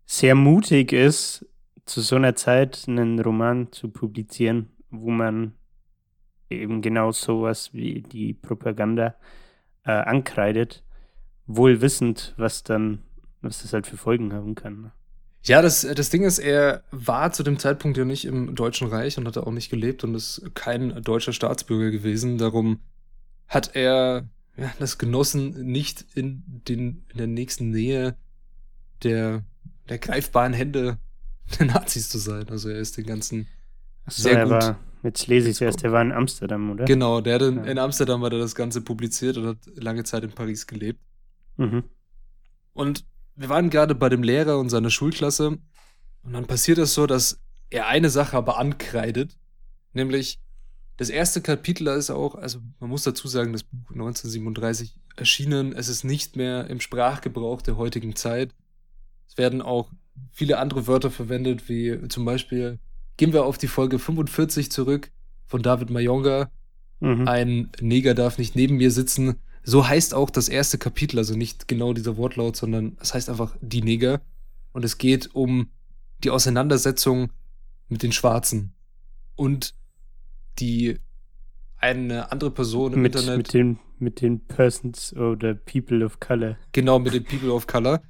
sehr 0.06 0.36
mutig 0.36 0.92
ist, 0.92 1.46
zu 1.86 2.02
so 2.02 2.16
einer 2.16 2.36
Zeit 2.36 2.86
einen 2.88 3.20
Roman 3.20 3.72
zu 3.72 3.90
publizieren, 3.90 4.70
wo 4.90 5.10
man 5.10 5.54
eben 6.50 6.82
genau 6.82 7.12
sowas 7.12 7.74
wie 7.74 8.02
die 8.02 8.34
Propaganda 8.34 9.16
äh, 9.86 9.92
ankreidet, 9.92 10.84
wohl 11.46 11.82
wissend, 11.82 12.34
was 12.38 12.64
dann, 12.64 13.00
was 13.42 13.62
das 13.62 13.74
halt 13.74 13.88
für 13.88 13.98
Folgen 13.98 14.34
haben 14.34 14.56
kann. 14.56 14.92
Ja, 15.46 15.62
das, 15.62 15.82
das 15.82 16.10
Ding 16.10 16.24
ist, 16.24 16.40
er 16.40 16.84
war 16.92 17.32
zu 17.34 17.44
dem 17.44 17.60
Zeitpunkt 17.60 17.98
ja 17.98 18.06
nicht 18.06 18.26
im 18.26 18.56
Deutschen 18.56 18.88
Reich 18.88 19.18
und 19.18 19.28
hat 19.28 19.36
da 19.36 19.42
auch 19.44 19.52
nicht 19.52 19.70
gelebt 19.70 20.04
und 20.04 20.16
ist 20.16 20.42
kein 20.54 21.02
deutscher 21.04 21.34
Staatsbürger 21.34 21.92
gewesen. 21.92 22.38
Darum 22.38 22.80
hat 23.48 23.76
er 23.76 24.28
ja, 24.56 24.74
das 24.80 24.98
genossen, 24.98 25.66
nicht 25.66 26.06
in, 26.16 26.44
den, 26.68 27.04
in 27.10 27.18
der 27.18 27.28
nächsten 27.28 27.72
Nähe 27.72 28.16
der, 29.04 29.44
der 29.90 29.98
greifbaren 29.98 30.54
Hände 30.54 30.98
der 31.60 31.66
Nazis 31.66 32.10
zu 32.10 32.20
sein. 32.20 32.48
Also 32.50 32.70
er 32.70 32.80
ist 32.80 32.96
den 32.98 33.06
ganzen 33.06 33.48
Ach 34.06 34.12
so, 34.12 34.24
Sehr 34.24 34.38
er 34.40 34.44
gut. 34.44 34.52
War, 34.52 34.80
jetzt 35.04 35.28
lese 35.28 35.50
ich 35.50 35.62
erst, 35.62 35.84
er 35.84 35.92
war 35.92 36.02
in 36.02 36.12
Amsterdam, 36.12 36.72
oder? 36.72 36.86
Genau, 36.86 37.20
der 37.22 37.36
hat 37.36 37.42
in, 37.42 37.58
Ja. 37.58 37.64
in 37.66 37.80
Amsterdam 37.80 38.24
hat 38.24 38.34
er 38.34 38.40
das 38.40 38.56
Ganze 38.56 38.82
publiziert 38.82 39.38
und 39.38 39.48
hat 39.48 39.58
lange 39.76 40.04
Zeit 40.06 40.24
in 40.24 40.32
Paris 40.32 40.68
gelebt. 40.68 41.00
Mhm. 41.58 41.84
Und 42.74 43.06
wir 43.36 43.50
waren 43.50 43.70
gerade 43.70 43.96
bei 43.96 44.10
dem 44.10 44.24
Lehrer 44.24 44.60
und 44.60 44.70
seiner 44.70 44.90
Schulklasse 44.90 45.58
und 46.24 46.34
dann 46.34 46.46
passiert 46.46 46.78
es 46.78 46.94
so, 46.94 47.08
dass 47.08 47.40
er 47.70 47.88
eine 47.88 48.10
Sache 48.10 48.38
aber 48.38 48.58
ankreidet, 48.60 49.36
nämlich 49.94 50.40
das 50.98 51.10
erste 51.10 51.42
Kapitel 51.42 51.88
ist 51.88 52.12
auch, 52.12 52.36
also 52.36 52.60
man 52.80 52.90
muss 52.90 53.04
dazu 53.04 53.28
sagen, 53.28 53.52
das 53.52 53.64
Buch 53.64 53.90
1937 53.92 54.96
erschienen, 55.16 55.74
es 55.74 55.90
ist 55.90 56.04
nicht 56.04 56.36
mehr 56.36 56.68
im 56.68 56.80
Sprachgebrauch 56.80 57.62
der 57.64 57.78
heutigen 57.78 58.16
Zeit. 58.16 58.54
Es 59.28 59.38
werden 59.38 59.62
auch 59.64 59.90
viele 60.32 60.60
andere 60.60 60.86
Wörter 60.86 61.10
verwendet, 61.10 61.68
wie 61.68 62.08
zum 62.10 62.26
Beispiel, 62.26 62.78
gehen 63.18 63.34
wir 63.34 63.44
auf 63.46 63.58
die 63.58 63.68
Folge 63.68 63.98
45 63.98 64.72
zurück 64.72 65.10
von 65.48 65.62
David 65.64 65.90
Mayonga, 65.90 66.50
Mhm. 67.00 67.28
ein 67.28 67.70
Neger 67.82 68.14
darf 68.14 68.38
nicht 68.38 68.56
neben 68.56 68.78
mir 68.78 68.90
sitzen. 68.90 69.36
So 69.64 69.88
heißt 69.88 70.14
auch 70.14 70.30
das 70.30 70.50
erste 70.50 70.78
Kapitel, 70.78 71.18
also 71.18 71.36
nicht 71.36 71.68
genau 71.68 71.94
dieser 71.94 72.18
Wortlaut, 72.18 72.56
sondern 72.56 72.98
es 73.00 73.14
heißt 73.14 73.30
einfach 73.30 73.56
die 73.62 73.82
Neger. 73.82 74.22
Und 74.74 74.84
es 74.84 74.98
geht 74.98 75.34
um 75.34 75.70
die 76.24 76.30
Auseinandersetzung 76.30 77.32
mit 77.88 78.04
den 78.04 78.12
Schwarzen 78.12 78.74
und 79.36 79.74
die 80.60 81.00
eine 81.78 82.32
andere 82.32 82.52
Person 82.52 82.94
im 82.94 83.02
mit, 83.02 83.16
Internet, 83.16 83.38
mit, 83.38 83.54
den, 83.54 83.80
mit 84.00 84.22
den 84.22 84.40
Persons 84.46 85.14
oder 85.16 85.54
People 85.54 86.06
of 86.06 86.20
Color. 86.20 86.58
genau 86.72 87.00
mit 87.00 87.14
den 87.14 87.24
People 87.24 87.52
of 87.52 87.68
Color, 87.68 88.02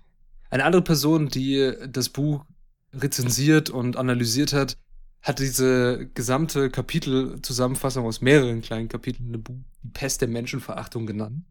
eine 0.49 0.65
andere 0.65 0.83
Person, 0.83 1.27
die 1.27 1.73
das 1.87 2.09
Buch 2.09 2.45
rezensiert 2.93 3.69
und 3.69 3.97
analysiert 3.97 4.53
hat, 4.53 4.77
hat 5.23 5.39
diese 5.39 6.09
gesamte 6.13 6.69
Kapitelzusammenfassung 6.69 8.05
aus 8.05 8.19
mehreren 8.19 8.61
kleinen 8.61 8.89
Kapiteln 8.89 9.29
eine 9.29 9.37
Buch 9.37 9.55
die 9.81 9.87
Pest 9.87 10.21
der 10.21 10.27
Menschenverachtung 10.27 11.05
genannt. 11.05 11.45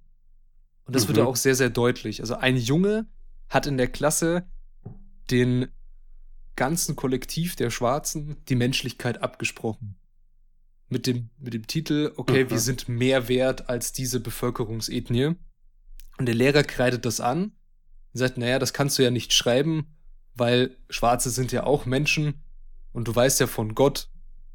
Und 0.85 0.95
das 0.95 1.05
mhm. 1.05 1.09
wird 1.09 1.19
da 1.19 1.25
auch 1.25 1.37
sehr, 1.37 1.55
sehr 1.55 1.71
deutlich. 1.71 2.21
Also 2.21 2.35
ein 2.37 2.59
Junge 2.59 3.07
hat 3.49 3.67
in 3.67 3.79
der 3.79 3.89
Klasse 3.89 4.47
den 5.31 5.69
ganzen 6.55 6.97
Kollektiv 6.97 7.57
der 7.57 7.71
Schwarzen 7.71 8.37
die 8.49 8.57
Menschlichkeit 8.57 9.23
abgesprochen. 9.23 9.97
Mit 10.91 11.07
dem, 11.07 11.31
mit 11.39 11.55
dem 11.55 11.67
Titel, 11.67 12.13
okay, 12.17 12.45
mhm. 12.45 12.51
wir 12.51 12.59
sind 12.59 12.91
mehr 12.91 13.29
wert 13.29 13.71
als 13.71 13.95
diese 13.95 14.21
Bevölkerungsethnie. 14.21 15.35
Und 16.19 16.27
der 16.27 16.35
Lehrer 16.35 16.63
kreidet 16.63 17.07
das 17.07 17.21
an 17.21 17.45
und 17.45 17.53
sagt, 18.19 18.37
naja, 18.37 18.59
das 18.59 18.75
kannst 18.75 18.99
du 18.99 19.03
ja 19.03 19.11
nicht 19.11 19.33
schreiben, 19.33 19.97
weil 20.35 20.77
Schwarze 20.91 21.31
sind 21.31 21.53
ja 21.53 21.65
auch 21.65 21.87
Menschen 21.87 22.43
und 22.93 23.09
du 23.09 23.15
weißt 23.15 23.41
ja 23.41 23.47
von 23.47 23.75
Gott, 23.75 24.09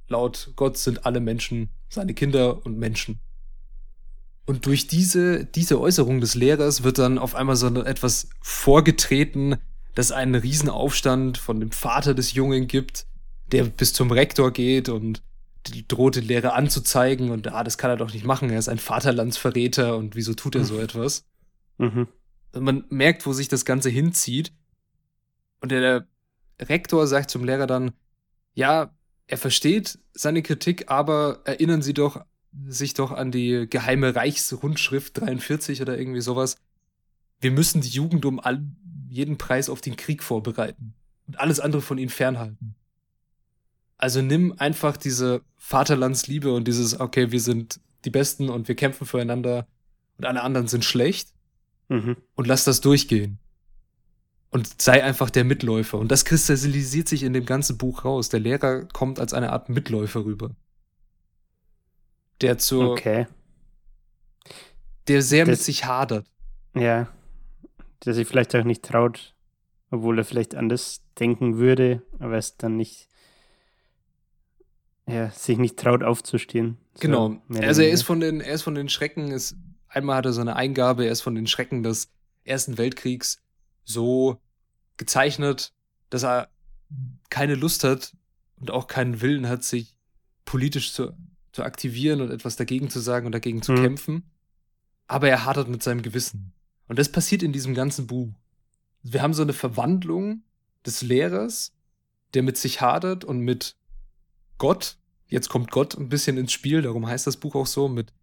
laut 0.08 0.52
Gott 0.56 0.78
sind 0.78 1.06
alle 1.06 1.20
Menschen 1.20 1.70
seine 1.90 2.14
Kinder 2.14 2.66
und 2.66 2.78
Menschen. 2.78 3.20
Und 4.46 4.66
durch 4.66 4.88
diese, 4.88 5.46
diese 5.46 5.80
Äußerung 5.80 6.22
des 6.22 6.36
Lehrers 6.36 6.84
wird 6.84 7.00
dann 7.00 7.18
auf 7.18 7.36
einmal 7.36 7.58
so 7.58 7.68
etwas 7.84 8.30
vorgetreten, 8.42 9.58
dass 9.94 10.12
einen 10.12 10.36
Riesenaufstand 10.36 11.38
von 11.38 11.60
dem 11.60 11.72
Vater 11.72 12.14
des 12.14 12.34
Jungen 12.34 12.68
gibt, 12.68 13.08
der 13.52 13.66
bis 13.66 13.94
zum 13.94 14.12
Rektor 14.12 14.52
geht 14.52 14.90
und 14.90 15.22
droht 15.90 16.16
den 16.16 16.24
Lehrer 16.24 16.54
anzuzeigen 16.54 17.30
und 17.32 17.48
ah, 17.52 17.64
das 17.64 17.78
kann 17.78 17.90
er 17.90 17.98
doch 17.98 18.14
nicht 18.14 18.26
machen, 18.26 18.50
er 18.50 18.60
ist 18.60 18.70
ein 18.70 18.78
Vaterlandsverräter 18.78 19.98
und 19.98 20.16
wieso 20.16 20.34
tut 20.34 20.56
er 20.56 20.64
so 20.64 20.80
etwas? 20.80 21.26
Mhm. 21.78 22.08
Man 22.54 22.86
merkt, 22.90 23.26
wo 23.26 23.34
sich 23.34 23.50
das 23.50 23.66
Ganze 23.66 23.90
hinzieht. 23.90 24.54
Und 25.60 25.72
der 25.72 26.08
Rektor 26.60 27.06
sagt 27.08 27.30
zum 27.30 27.44
Lehrer 27.44 27.68
dann, 27.68 27.92
ja, 28.58 28.92
er 29.28 29.38
versteht 29.38 30.00
seine 30.14 30.42
Kritik, 30.42 30.90
aber 30.90 31.42
erinnern 31.46 31.84
Sie 31.84 31.94
doch 31.94 32.26
sich 32.66 32.96
doch 32.96 33.12
an 33.12 33.32
die 33.32 33.68
geheime 33.70 34.16
Reichsrundschrift 34.16 35.22
43 35.22 35.80
oder 35.84 35.96
irgendwie 35.96 36.22
sowas. 36.22 36.58
Wir 37.40 37.52
müssen 37.52 37.82
die 37.82 37.90
Jugend 37.90 38.26
um 38.26 38.40
all, 38.40 38.66
jeden 39.10 39.38
Preis 39.38 39.70
auf 39.70 39.82
den 39.82 39.96
Krieg 39.96 40.24
vorbereiten 40.24 40.96
und 41.28 41.40
alles 41.40 41.60
andere 41.60 41.84
von 41.84 42.00
ihnen 42.00 42.10
fernhalten. 42.10 42.74
Also 44.00 44.24
nimm 44.24 44.56
einfach 44.58 44.98
diese 44.98 45.42
Vaterlandsliebe 45.58 46.52
und 46.52 46.68
dieses, 46.68 47.00
okay, 47.00 47.32
wir 47.32 47.42
sind 47.42 47.80
die 48.06 48.10
Besten 48.10 48.50
und 48.50 48.68
wir 48.68 48.76
kämpfen 48.76 49.06
füreinander 49.06 49.68
und 50.18 50.26
alle 50.26 50.42
anderen 50.42 50.68
sind 50.68 50.84
schlecht 50.84 51.30
mhm. 51.90 52.18
und 52.34 52.48
lass 52.48 52.64
das 52.64 52.82
durchgehen 52.82 53.38
und 54.50 54.82
sei 54.82 55.04
einfach 55.04 55.30
der 55.30 55.44
Mitläufer. 55.44 55.98
Und 55.98 56.12
das 56.12 56.26
kristallisiert 56.26 57.08
sich 57.08 57.24
in 57.24 57.34
dem 57.34 57.46
ganzen 57.46 57.78
Buch 57.78 58.06
raus. 58.06 58.30
Der 58.30 58.40
Lehrer 58.40 58.86
kommt 58.86 59.20
als 59.20 59.34
eine 59.34 59.52
Art 59.52 59.70
Mitläufer 59.70 60.24
rüber. 60.26 60.52
Der 62.42 62.58
zu. 62.58 62.82
Okay. 62.82 63.28
Der 65.08 65.22
sehr 65.22 65.46
das, 65.46 65.58
mit 65.58 65.62
sich 65.62 65.86
hadert. 65.86 66.26
Ja. 66.76 67.10
Der 68.06 68.14
sich 68.14 68.28
vielleicht 68.28 68.56
auch 68.56 68.64
nicht 68.64 68.84
traut, 68.84 69.34
obwohl 69.90 70.20
er 70.20 70.26
vielleicht 70.26 70.56
anders 70.56 71.02
denken 71.20 71.58
würde, 71.58 72.04
aber 72.20 72.38
es 72.38 72.58
dann 72.58 72.78
nicht. 72.78 73.08
Ja, 75.10 75.32
sich 75.32 75.58
nicht 75.58 75.78
traut 75.78 76.04
aufzustehen. 76.04 76.78
So 76.96 77.00
genau. 77.00 77.42
Also 77.62 77.82
er 77.82 77.92
ist 77.92 78.04
von 78.04 78.20
den, 78.20 78.42
er 78.42 78.54
ist 78.54 78.64
von 78.64 78.76
den 78.76 78.90
Schrecken, 78.90 79.32
ist, 79.32 79.56
einmal 79.88 80.18
hat 80.18 80.26
er 80.26 80.34
so 80.34 80.42
eine 80.42 80.58
Eingabe, 80.58 81.06
er 81.06 81.14
ist 81.14 81.22
von 81.22 81.34
den 81.34 81.48
Schrecken 81.48 81.82
des 81.82 82.12
Ersten 82.44 82.78
Weltkriegs 82.78 83.42
so 83.88 84.40
gezeichnet, 84.98 85.74
dass 86.10 86.24
er 86.24 86.50
keine 87.30 87.56
Lust 87.56 87.84
hat 87.84 88.16
und 88.60 88.70
auch 88.70 88.88
keinen 88.88 89.22
Willen 89.22 89.48
hat, 89.48 89.64
sich 89.64 89.98
politisch 90.46 90.94
zu, 90.94 91.14
zu 91.52 91.64
aktivieren 91.64 92.22
und 92.22 92.32
etwas 92.32 92.56
dagegen 92.56 92.90
zu 92.90 93.00
sagen 93.00 93.26
und 93.26 93.32
dagegen 93.32 93.62
zu 93.62 93.72
mhm. 93.72 93.82
kämpfen. 93.82 94.32
Aber 95.08 95.30
er 95.30 95.46
hadert 95.46 95.70
mit 95.70 95.82
seinem 95.82 96.02
Gewissen. 96.02 96.54
Und 96.88 97.00
das 97.00 97.12
passiert 97.12 97.44
in 97.44 97.54
diesem 97.54 97.74
ganzen 97.74 98.08
Buch. 98.08 98.34
Wir 99.04 99.22
haben 99.22 99.34
so 99.34 99.42
eine 99.42 99.54
Verwandlung 99.54 100.44
des 100.86 101.02
Lehrers, 101.02 101.74
der 102.34 102.44
mit 102.44 102.58
sich 102.58 102.82
hadert 102.82 103.24
und 103.24 103.40
mit 103.40 103.78
Gott, 104.58 104.98
jetzt 105.28 105.50
kommt 105.50 105.72
Gott 105.72 105.98
ein 105.98 106.10
bisschen 106.10 106.38
ins 106.38 106.52
Spiel, 106.52 106.82
darum 106.82 107.08
heißt 107.08 107.28
das 107.28 107.38
Buch 107.38 107.56
auch 107.56 107.68
so, 107.68 107.88
mit 107.88 108.14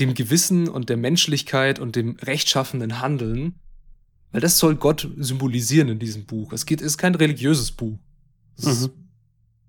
dem 0.00 0.14
Gewissen 0.14 0.68
und 0.68 0.88
der 0.88 0.96
Menschlichkeit 0.96 1.78
und 1.78 1.96
dem 1.96 2.16
rechtschaffenden 2.16 3.00
Handeln 3.00 3.60
weil 4.32 4.40
das 4.40 4.58
soll 4.58 4.76
Gott 4.76 5.08
symbolisieren 5.16 5.88
in 5.88 5.98
diesem 5.98 6.26
Buch. 6.26 6.52
Es 6.52 6.66
geht, 6.66 6.80
ist 6.80 6.98
kein 6.98 7.14
religiöses 7.14 7.72
Buch. 7.72 7.98
Das 8.56 8.88
mhm. 8.88 8.92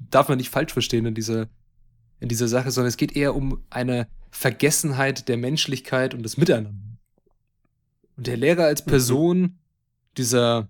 darf 0.09 0.27
man 0.27 0.37
nicht 0.37 0.49
falsch 0.49 0.73
verstehen 0.73 1.05
in 1.05 1.15
dieser, 1.15 1.47
in 2.19 2.29
dieser 2.29 2.47
Sache, 2.47 2.71
sondern 2.71 2.89
es 2.89 2.97
geht 2.97 3.15
eher 3.15 3.35
um 3.35 3.63
eine 3.69 4.07
Vergessenheit 4.31 5.27
der 5.27 5.37
Menschlichkeit 5.37 6.13
und 6.13 6.23
des 6.23 6.37
Miteinander. 6.37 6.73
Und 8.17 8.27
der 8.27 8.37
Lehrer 8.37 8.65
als 8.65 8.85
mhm. 8.85 8.89
Person, 8.89 9.41
mhm. 9.41 9.57
dieser, 10.17 10.67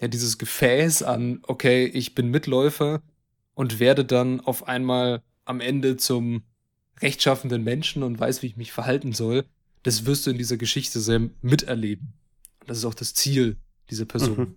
ja, 0.00 0.08
dieses 0.08 0.38
Gefäß 0.38 1.02
an, 1.02 1.40
okay, 1.44 1.86
ich 1.86 2.14
bin 2.14 2.30
Mitläufer 2.30 3.02
und 3.54 3.78
werde 3.78 4.04
dann 4.04 4.40
auf 4.40 4.66
einmal 4.66 5.22
am 5.44 5.60
Ende 5.60 5.96
zum 5.96 6.42
rechtschaffenden 7.00 7.62
Menschen 7.62 8.02
und 8.02 8.18
weiß, 8.18 8.42
wie 8.42 8.46
ich 8.46 8.56
mich 8.56 8.72
verhalten 8.72 9.12
soll, 9.12 9.44
das 9.82 10.04
wirst 10.04 10.26
du 10.26 10.30
in 10.30 10.38
dieser 10.38 10.56
Geschichte 10.56 11.00
sehr 11.00 11.30
miterleben. 11.42 12.12
Das 12.70 12.78
ist 12.78 12.84
auch 12.84 12.94
das 12.94 13.14
Ziel 13.14 13.56
dieser 13.90 14.04
Person. 14.04 14.38
Mhm. 14.38 14.56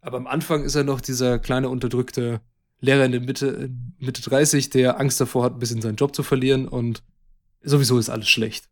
Aber 0.00 0.16
am 0.16 0.26
Anfang 0.26 0.64
ist 0.64 0.76
er 0.76 0.82
noch 0.82 1.02
dieser 1.02 1.38
kleine 1.38 1.68
unterdrückte 1.68 2.40
Lehrer 2.80 3.04
in 3.04 3.12
der 3.12 3.20
Mitte, 3.20 3.68
Mitte 3.98 4.22
30, 4.22 4.70
der 4.70 4.98
Angst 4.98 5.20
davor 5.20 5.44
hat, 5.44 5.52
ein 5.52 5.58
bisschen 5.58 5.82
seinen 5.82 5.96
Job 5.96 6.16
zu 6.16 6.22
verlieren 6.22 6.66
und 6.66 7.02
sowieso 7.60 7.98
ist 7.98 8.08
alles 8.08 8.30
schlecht. 8.30 8.70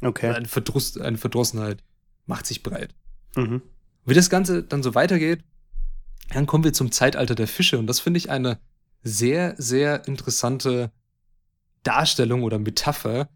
Okay. 0.00 0.30
Eine, 0.30 0.48
Verdruss, 0.48 0.98
eine 0.98 1.16
Verdrossenheit 1.16 1.84
macht 2.26 2.46
sich 2.46 2.64
breit. 2.64 2.92
Mhm. 3.36 3.62
Wie 4.04 4.14
das 4.14 4.28
Ganze 4.28 4.64
dann 4.64 4.82
so 4.82 4.96
weitergeht, 4.96 5.44
dann 6.30 6.46
kommen 6.46 6.64
wir 6.64 6.72
zum 6.72 6.90
Zeitalter 6.90 7.36
der 7.36 7.46
Fische 7.46 7.78
und 7.78 7.86
das 7.86 8.00
finde 8.00 8.18
ich 8.18 8.30
eine 8.30 8.58
sehr, 9.04 9.54
sehr 9.58 10.08
interessante 10.08 10.90
Darstellung 11.84 12.42
oder 12.42 12.58
Metapher 12.58 13.28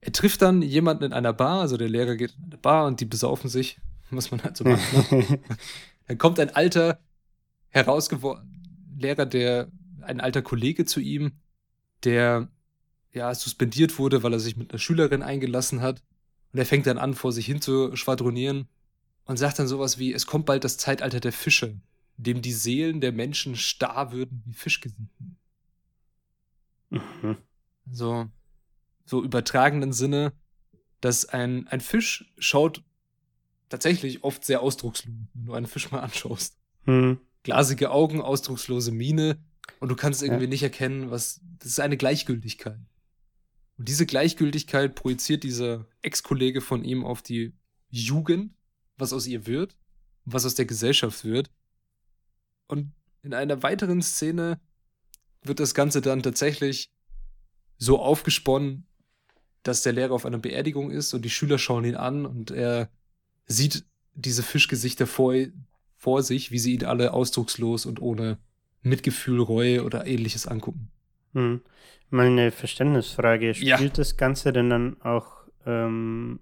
er 0.00 0.12
trifft 0.12 0.42
dann 0.42 0.62
jemanden 0.62 1.04
in 1.04 1.12
einer 1.12 1.32
Bar, 1.32 1.60
also 1.60 1.76
der 1.76 1.88
Lehrer 1.88 2.16
geht 2.16 2.34
in 2.38 2.44
eine 2.44 2.58
Bar 2.58 2.86
und 2.86 3.00
die 3.00 3.04
besaufen 3.04 3.48
sich, 3.48 3.78
was 4.10 4.30
man 4.30 4.42
halt 4.42 4.56
so 4.56 4.64
macht. 4.64 5.12
Ne? 5.12 5.40
dann 6.06 6.18
kommt 6.18 6.38
ein 6.40 6.50
alter, 6.50 7.00
herausgeworden 7.70 8.96
Lehrer, 8.98 9.26
der, 9.26 9.70
ein 10.02 10.20
alter 10.20 10.42
Kollege 10.42 10.84
zu 10.84 11.00
ihm, 11.00 11.32
der 12.04 12.48
ja 13.12 13.34
suspendiert 13.34 13.98
wurde, 13.98 14.22
weil 14.22 14.32
er 14.32 14.40
sich 14.40 14.56
mit 14.56 14.70
einer 14.70 14.78
Schülerin 14.78 15.22
eingelassen 15.22 15.80
hat. 15.80 16.02
Und 16.52 16.58
er 16.58 16.66
fängt 16.66 16.86
dann 16.86 16.98
an, 16.98 17.14
vor 17.14 17.32
sich 17.32 17.46
hin 17.46 17.60
zu 17.60 17.96
schwadronieren 17.96 18.68
und 19.24 19.36
sagt 19.36 19.58
dann 19.58 19.66
sowas 19.66 19.98
wie, 19.98 20.12
es 20.12 20.26
kommt 20.26 20.46
bald 20.46 20.64
das 20.64 20.78
Zeitalter 20.78 21.20
der 21.20 21.32
Fische, 21.32 21.78
in 22.18 22.24
dem 22.24 22.42
die 22.42 22.52
Seelen 22.52 23.00
der 23.00 23.12
Menschen 23.12 23.56
starr 23.56 24.12
würden 24.12 24.42
wie 24.46 24.52
Fischgesichten. 24.52 25.36
Mhm. 26.90 27.36
So, 27.90 28.28
so 29.06 29.22
übertragenen 29.22 29.92
Sinne, 29.92 30.32
dass 31.00 31.24
ein, 31.26 31.66
ein 31.68 31.80
Fisch 31.80 32.32
schaut 32.38 32.82
tatsächlich 33.68 34.24
oft 34.24 34.44
sehr 34.44 34.60
ausdruckslos, 34.60 35.14
wenn 35.34 35.46
du 35.46 35.54
einen 35.54 35.66
Fisch 35.66 35.90
mal 35.90 36.00
anschaust. 36.00 36.58
Mhm. 36.84 37.18
Glasige 37.42 37.90
Augen, 37.90 38.20
ausdruckslose 38.20 38.92
Miene 38.92 39.38
und 39.80 39.88
du 39.88 39.96
kannst 39.96 40.22
irgendwie 40.22 40.44
ja. 40.44 40.50
nicht 40.50 40.62
erkennen, 40.62 41.10
was. 41.10 41.40
Das 41.58 41.68
ist 41.68 41.80
eine 41.80 41.96
Gleichgültigkeit. 41.96 42.78
Und 43.78 43.88
diese 43.88 44.06
Gleichgültigkeit 44.06 44.94
projiziert 44.94 45.42
dieser 45.42 45.86
Ex-Kollege 46.02 46.60
von 46.60 46.84
ihm 46.84 47.04
auf 47.04 47.22
die 47.22 47.54
Jugend, 47.88 48.54
was 48.96 49.12
aus 49.12 49.26
ihr 49.26 49.46
wird 49.46 49.76
und 50.24 50.32
was 50.32 50.44
aus 50.44 50.54
der 50.54 50.66
Gesellschaft 50.66 51.24
wird. 51.24 51.50
Und 52.68 52.92
in 53.22 53.34
einer 53.34 53.62
weiteren 53.62 54.02
Szene 54.02 54.60
wird 55.42 55.60
das 55.60 55.74
Ganze 55.74 56.00
dann 56.00 56.22
tatsächlich 56.22 56.90
so 57.78 58.00
aufgesponnen, 58.00 58.86
dass 59.66 59.82
der 59.82 59.92
Lehrer 59.92 60.12
auf 60.12 60.26
einer 60.26 60.38
Beerdigung 60.38 60.90
ist 60.90 61.12
und 61.14 61.24
die 61.24 61.30
Schüler 61.30 61.58
schauen 61.58 61.84
ihn 61.84 61.96
an 61.96 62.24
und 62.24 62.50
er 62.50 62.88
sieht 63.46 63.84
diese 64.14 64.42
Fischgesichter 64.42 65.06
vor, 65.06 65.34
vor 65.96 66.22
sich, 66.22 66.50
wie 66.50 66.58
sie 66.58 66.74
ihn 66.74 66.84
alle 66.84 67.12
ausdruckslos 67.12 67.84
und 67.86 68.00
ohne 68.00 68.38
Mitgefühl, 68.82 69.40
Reue 69.40 69.84
oder 69.84 70.06
ähnliches 70.06 70.46
angucken. 70.46 70.90
Hm. 71.34 71.60
Mal 72.10 72.26
eine 72.26 72.52
Verständnisfrage. 72.52 73.54
Spielt 73.54 73.80
ja. 73.80 73.88
das 73.88 74.16
Ganze 74.16 74.52
denn 74.52 74.70
dann 74.70 75.00
auch 75.02 75.32
ähm, 75.66 76.38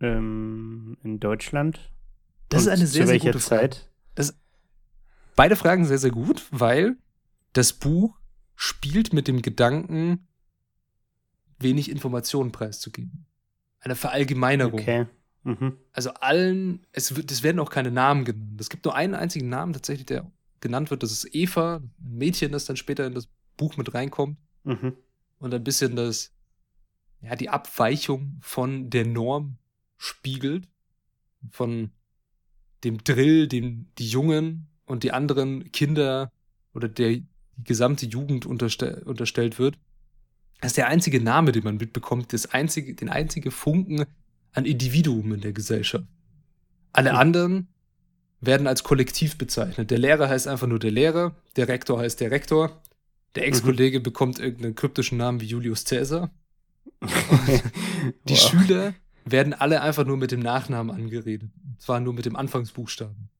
ähm, 0.00 0.96
in 1.02 1.20
Deutschland? 1.20 1.90
Das 2.48 2.62
und 2.62 2.72
ist 2.72 2.78
eine 2.78 2.86
sehr, 2.86 3.06
sehr 3.06 3.18
gute 3.18 3.38
Zeit? 3.38 3.74
Frage. 3.74 3.88
Das, 4.14 4.38
beide 5.36 5.56
Fragen 5.56 5.84
sehr, 5.84 5.98
sehr 5.98 6.10
gut, 6.10 6.46
weil 6.50 6.96
das 7.52 7.74
Buch 7.74 8.18
spielt 8.56 9.12
mit 9.12 9.28
dem 9.28 9.42
Gedanken, 9.42 10.26
wenig 11.62 11.90
Informationen 11.90 12.52
preiszugeben. 12.52 13.26
Eine 13.80 13.96
Verallgemeinerung. 13.96 14.80
Okay. 14.80 15.06
Mhm. 15.44 15.76
Also 15.92 16.10
allen, 16.14 16.86
es, 16.92 17.16
wird, 17.16 17.30
es 17.30 17.42
werden 17.42 17.58
auch 17.58 17.70
keine 17.70 17.90
Namen 17.90 18.24
genannt. 18.24 18.60
Es 18.60 18.70
gibt 18.70 18.84
nur 18.84 18.94
einen 18.94 19.14
einzigen 19.14 19.48
Namen 19.48 19.72
tatsächlich, 19.72 20.06
der 20.06 20.30
genannt 20.60 20.90
wird. 20.90 21.02
Das 21.02 21.10
ist 21.10 21.34
Eva, 21.34 21.76
ein 21.76 21.92
Mädchen, 22.16 22.52
das 22.52 22.64
dann 22.64 22.76
später 22.76 23.06
in 23.06 23.14
das 23.14 23.28
Buch 23.56 23.76
mit 23.76 23.92
reinkommt. 23.92 24.38
Mhm. 24.64 24.94
Und 25.38 25.52
ein 25.52 25.64
bisschen 25.64 25.96
das, 25.96 26.32
ja, 27.20 27.34
die 27.34 27.48
Abweichung 27.48 28.38
von 28.40 28.90
der 28.90 29.04
Norm 29.04 29.58
spiegelt. 29.96 30.68
Von 31.50 31.90
dem 32.84 33.02
Drill, 33.02 33.48
dem 33.48 33.88
die 33.98 34.08
Jungen 34.08 34.68
und 34.86 35.02
die 35.02 35.12
anderen 35.12 35.72
Kinder 35.72 36.30
oder 36.72 36.88
der 36.88 37.10
die 37.10 37.64
gesamte 37.64 38.06
Jugend 38.06 38.46
unterste 38.46 39.02
unterstellt 39.04 39.58
wird. 39.58 39.78
Das 40.62 40.70
ist 40.70 40.76
der 40.76 40.86
einzige 40.86 41.20
Name, 41.20 41.50
den 41.50 41.64
man 41.64 41.76
mitbekommt, 41.76 42.32
das 42.32 42.46
einzige, 42.46 42.94
den 42.94 43.08
einzige 43.08 43.50
Funken 43.50 44.06
an 44.52 44.64
Individuum 44.64 45.34
in 45.34 45.40
der 45.40 45.52
Gesellschaft. 45.52 46.06
Alle 46.92 47.14
anderen 47.14 47.66
werden 48.40 48.68
als 48.68 48.84
Kollektiv 48.84 49.36
bezeichnet. 49.36 49.90
Der 49.90 49.98
Lehrer 49.98 50.28
heißt 50.28 50.46
einfach 50.46 50.68
nur 50.68 50.78
der 50.78 50.92
Lehrer, 50.92 51.34
der 51.56 51.66
Rektor 51.66 51.98
heißt 51.98 52.20
der 52.20 52.30
Rektor, 52.30 52.80
der 53.34 53.46
Ex-Kollege 53.48 53.98
bekommt 53.98 54.38
irgendeinen 54.38 54.76
kryptischen 54.76 55.18
Namen 55.18 55.40
wie 55.40 55.46
Julius 55.46 55.84
Caesar. 55.84 56.30
Die 57.00 58.34
Wow. 58.34 58.38
Schüler 58.38 58.94
werden 59.24 59.54
alle 59.54 59.80
einfach 59.80 60.04
nur 60.04 60.16
mit 60.16 60.30
dem 60.30 60.40
Nachnamen 60.40 60.94
angeredet. 60.94 61.50
Und 61.64 61.80
zwar 61.80 61.98
nur 61.98 62.12
mit 62.12 62.24
dem 62.24 62.36
Anfangsbuchstaben. 62.36 63.30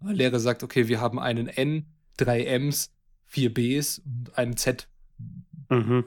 Der 0.00 0.12
Lehrer 0.12 0.40
sagt, 0.40 0.64
okay, 0.64 0.88
wir 0.88 1.00
haben 1.00 1.20
einen 1.20 1.46
N, 1.46 1.86
drei 2.16 2.44
Ms, 2.44 2.92
vier 3.26 3.54
Bs 3.54 4.00
und 4.00 4.36
einen 4.36 4.56
Z. 4.56 4.88
Mhm. 5.70 6.04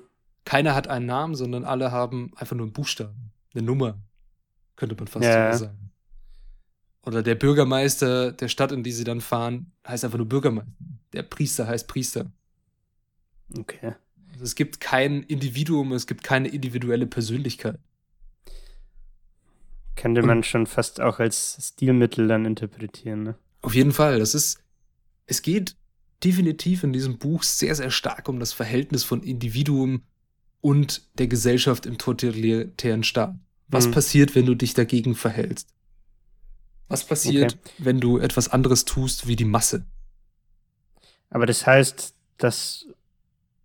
Keiner 0.47 0.75
hat 0.75 0.87
einen 0.87 1.05
Namen, 1.05 1.35
sondern 1.35 1.65
alle 1.65 1.91
haben 1.91 2.31
einfach 2.37 2.55
nur 2.55 2.65
einen 2.65 2.71
Buchstaben. 2.71 3.31
Eine 3.53 3.63
Nummer, 3.65 3.99
könnte 4.77 4.95
man 4.95 5.07
fast 5.07 5.25
Ja. 5.25 5.31
sogar 5.33 5.57
sagen. 5.57 5.91
Oder 7.05 7.21
der 7.21 7.35
Bürgermeister 7.35 8.31
der 8.31 8.47
Stadt, 8.47 8.71
in 8.71 8.81
die 8.81 8.93
sie 8.93 9.03
dann 9.03 9.19
fahren, 9.19 9.73
heißt 9.85 10.05
einfach 10.05 10.17
nur 10.17 10.29
Bürgermeister. 10.29 10.71
Der 11.11 11.23
Priester 11.23 11.67
heißt 11.67 11.89
Priester. 11.89 12.31
Okay. 13.59 13.95
Also 14.31 14.45
es 14.45 14.55
gibt 14.55 14.79
kein 14.79 15.21
Individuum, 15.23 15.91
es 15.91 16.07
gibt 16.07 16.23
keine 16.23 16.47
individuelle 16.47 17.07
Persönlichkeit. 17.07 17.77
Könnte 19.97 20.21
Und- 20.21 20.27
man 20.27 20.43
schon 20.43 20.65
fast 20.65 21.01
auch 21.01 21.19
als 21.19 21.57
Stilmittel 21.59 22.29
dann 22.29 22.45
interpretieren, 22.45 23.23
ne? 23.23 23.35
Auf 23.61 23.75
jeden 23.75 23.91
Fall, 23.91 24.19
das 24.19 24.33
ist, 24.33 24.63
es 25.25 25.41
geht 25.41 25.75
definitiv 26.23 26.83
in 26.83 26.93
diesem 26.93 27.17
Buch 27.17 27.43
sehr, 27.43 27.75
sehr 27.75 27.91
stark 27.91 28.29
um 28.29 28.39
das 28.39 28.53
Verhältnis 28.53 29.03
von 29.03 29.23
Individuum 29.23 30.03
und 30.61 31.01
der 31.19 31.27
Gesellschaft 31.27 31.85
im 31.85 31.97
totalitären 31.97 33.03
Staat. 33.03 33.35
Was 33.67 33.87
Mhm. 33.87 33.91
passiert, 33.91 34.35
wenn 34.35 34.45
du 34.45 34.55
dich 34.55 34.73
dagegen 34.73 35.15
verhältst? 35.15 35.73
Was 36.87 37.05
passiert, 37.05 37.57
wenn 37.77 37.99
du 37.99 38.17
etwas 38.17 38.47
anderes 38.49 38.85
tust 38.85 39.27
wie 39.27 39.35
die 39.35 39.45
Masse? 39.45 39.85
Aber 41.29 41.45
das 41.45 41.67
heißt, 41.67 42.15
dass, 42.37 42.87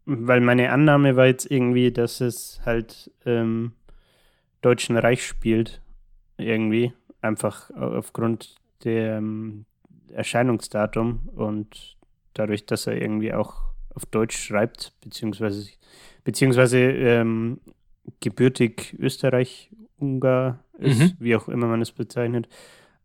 weil 0.07 0.41
meine 0.41 0.73
Annahme 0.73 1.15
war 1.15 1.27
jetzt 1.27 1.49
irgendwie, 1.49 1.93
dass 1.93 2.21
es 2.21 2.61
halt 2.65 3.11
ähm, 3.25 3.73
Deutschen 4.61 4.97
Reich 4.97 5.25
spielt, 5.25 5.81
irgendwie, 6.37 6.93
einfach 7.21 7.71
aufgrund 7.71 8.57
der 8.83 9.19
ähm, 9.19 9.65
Erscheinungsdatum 10.13 11.29
und 11.37 11.97
dadurch, 12.35 12.67
dass 12.67 12.89
er 12.89 13.01
irgendwie 13.01 13.33
auch 13.33 13.63
auf 13.95 14.07
Deutsch 14.07 14.37
schreibt, 14.37 14.93
beziehungsweise, 15.01 15.71
beziehungsweise 16.25 16.79
ähm, 16.79 17.61
gebürtig 18.21 18.97
Österreich-Ungar 18.99 20.65
ist, 20.79 20.99
Mhm. 20.99 21.13
wie 21.19 21.37
auch 21.37 21.49
immer 21.49 21.67
man 21.67 21.83
es 21.83 21.93
bezeichnet. 21.93 22.49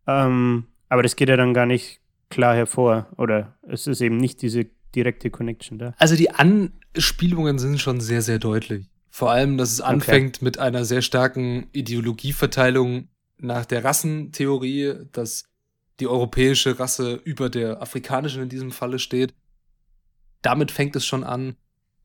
Ähm, 0.07 0.65
aber 0.89 1.03
das 1.03 1.15
geht 1.15 1.29
ja 1.29 1.37
dann 1.37 1.53
gar 1.53 1.65
nicht 1.65 1.99
klar 2.29 2.55
hervor, 2.55 3.07
oder 3.17 3.57
es 3.61 3.87
ist 3.87 4.01
eben 4.01 4.17
nicht 4.17 4.41
diese 4.41 4.65
direkte 4.95 5.29
Connection 5.29 5.77
da. 5.77 5.93
Also 5.97 6.15
die 6.15 6.31
Anspielungen 6.31 7.59
sind 7.59 7.79
schon 7.79 7.99
sehr, 8.01 8.21
sehr 8.21 8.39
deutlich. 8.39 8.87
Vor 9.09 9.31
allem, 9.31 9.57
dass 9.57 9.71
es 9.71 9.81
anfängt 9.81 10.41
mit 10.41 10.59
einer 10.59 10.85
sehr 10.85 11.01
starken 11.01 11.67
Ideologieverteilung 11.71 13.07
nach 13.39 13.65
der 13.65 13.83
Rassentheorie, 13.83 14.93
dass 15.11 15.45
die 15.99 16.07
europäische 16.07 16.79
Rasse 16.79 17.15
über 17.23 17.49
der 17.49 17.81
afrikanischen 17.81 18.43
in 18.43 18.49
diesem 18.49 18.71
Falle 18.71 18.99
steht. 18.99 19.33
Damit 20.41 20.71
fängt 20.71 20.95
es 20.95 21.05
schon 21.05 21.23
an. 21.23 21.55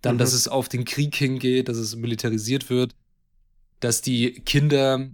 Dann, 0.02 0.16
Mhm. 0.16 0.18
dass 0.18 0.32
es 0.32 0.48
auf 0.48 0.68
den 0.68 0.84
Krieg 0.84 1.14
hingeht, 1.14 1.68
dass 1.68 1.76
es 1.78 1.96
militarisiert 1.96 2.68
wird, 2.70 2.94
dass 3.80 4.02
die 4.02 4.32
Kinder, 4.32 5.08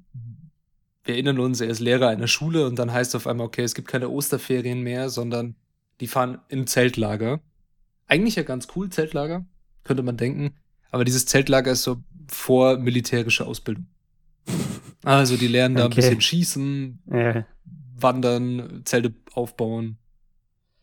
wir 1.04 1.14
erinnern 1.14 1.38
uns, 1.38 1.60
er 1.60 1.68
ist 1.68 1.80
Lehrer 1.80 2.08
einer 2.08 2.26
Schule 2.26 2.66
und 2.66 2.78
dann 2.78 2.92
heißt 2.92 3.10
es 3.10 3.14
auf 3.14 3.26
einmal, 3.26 3.46
okay, 3.46 3.62
es 3.62 3.74
gibt 3.74 3.88
keine 3.88 4.08
Osterferien 4.08 4.80
mehr, 4.82 5.08
sondern 5.10 5.54
die 6.00 6.06
fahren 6.06 6.38
in 6.48 6.66
Zeltlager. 6.66 7.40
Eigentlich 8.06 8.36
ja 8.36 8.42
ganz 8.42 8.68
cool, 8.76 8.88
Zeltlager, 8.90 9.44
könnte 9.84 10.02
man 10.02 10.16
denken. 10.16 10.54
Aber 10.90 11.04
dieses 11.04 11.26
Zeltlager 11.26 11.72
ist 11.72 11.82
so 11.82 12.02
vor 12.30 12.78
militärische 12.78 13.46
Ausbildung. 13.46 13.86
Also 15.04 15.36
die 15.36 15.48
lernen 15.48 15.76
da 15.76 15.84
ein 15.84 15.86
Okay. 15.92 15.96
bisschen 16.00 16.20
schießen, 16.20 17.02
Ja, 17.12 17.46
wandern, 18.00 18.82
Zelte 18.84 19.14
aufbauen, 19.32 19.98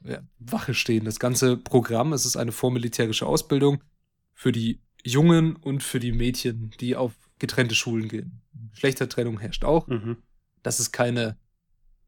ja, 0.04 0.20
Wache 0.40 0.74
stehen. 0.74 1.06
Das 1.06 1.20
ganze 1.20 1.58
Programm, 1.58 2.14
es 2.14 2.26
ist 2.26 2.36
eine 2.38 2.52
vormilitärische 2.52 3.26
Ausbildung 3.26 3.82
für 4.36 4.52
die 4.52 4.82
Jungen 5.04 5.56
und 5.56 5.82
für 5.82 6.00
die 6.00 6.12
Mädchen, 6.12 6.72
die 6.80 6.96
auf 6.96 7.14
getrennte 7.40 7.74
Schulen 7.74 8.08
gehen. 8.08 8.42
Geschlechtertrennung 8.72 9.40
herrscht 9.40 9.66
auch, 9.66 9.88
mhm. 9.88 10.18
dass 10.62 10.80
es 10.80 10.92
keine 10.92 11.38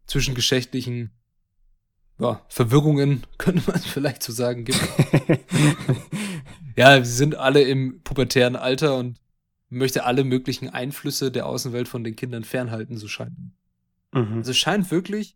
zwischengeschlechtlichen 0.06 1.12
ja, 2.20 2.46
Verwirrungen, 2.50 3.26
könnte 3.38 3.64
man 3.70 3.80
vielleicht 3.80 4.22
so 4.22 4.32
sagen, 4.32 4.66
gibt. 4.66 4.80
Ja, 6.78 7.04
sie 7.04 7.12
sind 7.12 7.36
alle 7.36 7.64
im 7.64 8.02
pubertären 8.04 8.56
Alter 8.56 8.98
und 8.98 9.20
möchte 9.70 10.06
alle 10.06 10.24
möglichen 10.24 10.70
Einflüsse 10.70 11.32
der 11.32 11.48
Außenwelt 11.48 11.88
von 11.88 12.04
den 12.04 12.16
Kindern 12.16 12.44
fernhalten, 12.44 12.98
so 12.98 13.08
scheint. 13.08 13.36
mhm. 14.14 14.38
Also 14.38 14.52
es 14.52 14.58
scheint 14.58 14.92
wirklich 14.92 15.36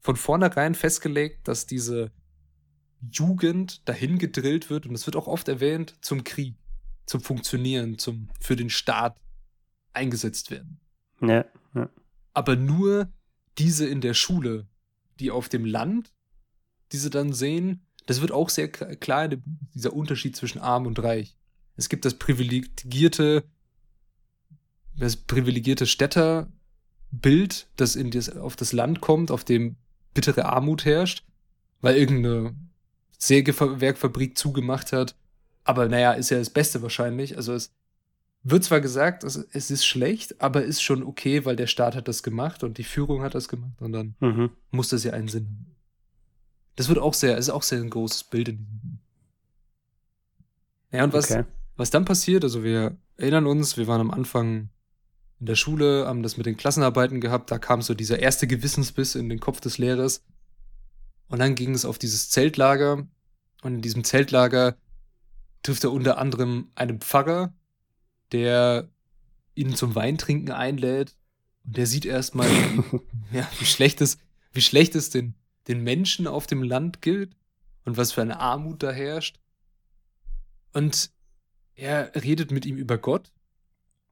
von 0.00 0.16
vornherein 0.16 0.74
festgelegt, 0.74 1.48
dass 1.48 1.66
diese 1.66 2.12
Jugend 3.10 3.86
dahin 3.88 4.18
gedrillt 4.18 4.70
wird, 4.70 4.86
und 4.86 4.94
es 4.94 5.06
wird 5.06 5.16
auch 5.16 5.26
oft 5.26 5.48
erwähnt, 5.48 5.96
zum 6.00 6.24
Krieg, 6.24 6.54
zum 7.06 7.20
Funktionieren, 7.20 7.98
zum 7.98 8.28
für 8.40 8.56
den 8.56 8.70
Staat 8.70 9.20
eingesetzt 9.92 10.50
werden. 10.50 10.80
Ja, 11.20 11.44
ja. 11.74 11.88
Aber 12.34 12.56
nur 12.56 13.12
diese 13.58 13.86
in 13.86 14.00
der 14.00 14.14
Schule, 14.14 14.66
die 15.20 15.30
auf 15.30 15.48
dem 15.48 15.64
Land, 15.64 16.12
diese 16.92 17.10
dann 17.10 17.32
sehen, 17.32 17.86
das 18.06 18.20
wird 18.20 18.32
auch 18.32 18.48
sehr 18.48 18.68
klar, 18.68 19.28
dieser 19.74 19.92
Unterschied 19.92 20.36
zwischen 20.36 20.58
arm 20.58 20.86
und 20.86 21.02
reich. 21.02 21.36
Es 21.76 21.88
gibt 21.88 22.04
das 22.04 22.14
privilegierte, 22.14 23.44
das 24.96 25.16
privilegierte 25.16 25.86
Städterbild, 25.86 27.68
das 27.76 27.96
in 27.96 28.10
das, 28.10 28.36
auf 28.36 28.56
das 28.56 28.72
Land 28.72 29.00
kommt, 29.00 29.30
auf 29.30 29.44
dem 29.44 29.76
bittere 30.14 30.46
Armut 30.46 30.84
herrscht, 30.84 31.24
weil 31.80 31.96
irgendeine 31.96 32.54
Sägewerkfabrik 33.22 34.36
zugemacht 34.36 34.92
hat. 34.92 35.14
Aber 35.64 35.88
naja, 35.88 36.12
ist 36.12 36.30
ja 36.30 36.38
das 36.38 36.50
Beste 36.50 36.82
wahrscheinlich. 36.82 37.36
Also 37.36 37.54
es 37.54 37.72
wird 38.42 38.64
zwar 38.64 38.80
gesagt, 38.80 39.22
es, 39.22 39.36
es 39.52 39.70
ist 39.70 39.86
schlecht, 39.86 40.40
aber 40.40 40.64
ist 40.64 40.82
schon 40.82 41.04
okay, 41.04 41.44
weil 41.44 41.54
der 41.54 41.68
Staat 41.68 41.94
hat 41.94 42.08
das 42.08 42.24
gemacht 42.24 42.64
und 42.64 42.78
die 42.78 42.84
Führung 42.84 43.22
hat 43.22 43.36
das 43.36 43.46
gemacht 43.48 43.80
und 43.80 43.92
dann 43.92 44.16
Mhm. 44.18 44.50
muss 44.72 44.88
das 44.88 45.04
ja 45.04 45.12
einen 45.12 45.28
Sinn 45.28 45.44
haben. 45.46 45.76
Das 46.74 46.88
wird 46.88 46.98
auch 46.98 47.14
sehr, 47.14 47.36
ist 47.38 47.50
auch 47.50 47.62
sehr 47.62 47.78
ein 47.80 47.90
großes 47.90 48.24
Bild 48.24 48.48
in 48.48 48.56
diesem. 48.66 48.98
Ja, 50.90 51.04
und 51.04 51.12
was, 51.12 51.30
Okay. 51.30 51.44
was 51.76 51.90
dann 51.90 52.04
passiert, 52.04 52.42
also 52.42 52.64
wir 52.64 52.96
erinnern 53.16 53.46
uns, 53.46 53.76
wir 53.76 53.86
waren 53.86 54.00
am 54.00 54.10
Anfang 54.10 54.68
in 55.38 55.46
der 55.46 55.54
Schule, 55.54 56.06
haben 56.08 56.22
das 56.24 56.36
mit 56.36 56.46
den 56.46 56.56
Klassenarbeiten 56.56 57.20
gehabt, 57.20 57.50
da 57.52 57.58
kam 57.58 57.82
so 57.82 57.94
dieser 57.94 58.18
erste 58.18 58.46
Gewissensbiss 58.48 59.14
in 59.14 59.28
den 59.28 59.38
Kopf 59.38 59.60
des 59.60 59.78
Lehrers. 59.78 60.24
Und 61.32 61.38
dann 61.38 61.54
ging 61.54 61.74
es 61.74 61.86
auf 61.86 61.98
dieses 61.98 62.28
Zeltlager. 62.28 63.06
Und 63.62 63.74
in 63.76 63.80
diesem 63.80 64.04
Zeltlager 64.04 64.76
trifft 65.62 65.82
er 65.82 65.90
unter 65.90 66.18
anderem 66.18 66.70
einen 66.74 67.00
Pfarrer, 67.00 67.54
der 68.32 68.90
ihn 69.54 69.74
zum 69.74 69.94
Weintrinken 69.94 70.50
einlädt. 70.52 71.16
Und 71.64 71.78
der 71.78 71.86
sieht 71.86 72.04
erstmal, 72.04 72.50
ja, 73.32 73.48
wie 73.58 73.64
schlecht 73.64 74.02
es, 74.02 74.18
wie 74.52 74.60
schlecht 74.60 74.94
es 74.94 75.08
den, 75.08 75.32
den 75.68 75.82
Menschen 75.82 76.26
auf 76.26 76.46
dem 76.46 76.62
Land 76.62 77.00
gilt 77.00 77.34
und 77.86 77.96
was 77.96 78.12
für 78.12 78.20
eine 78.20 78.38
Armut 78.38 78.82
da 78.82 78.90
herrscht. 78.92 79.40
Und 80.74 81.12
er 81.74 82.14
redet 82.14 82.50
mit 82.50 82.66
ihm 82.66 82.76
über 82.76 82.98
Gott. 82.98 83.32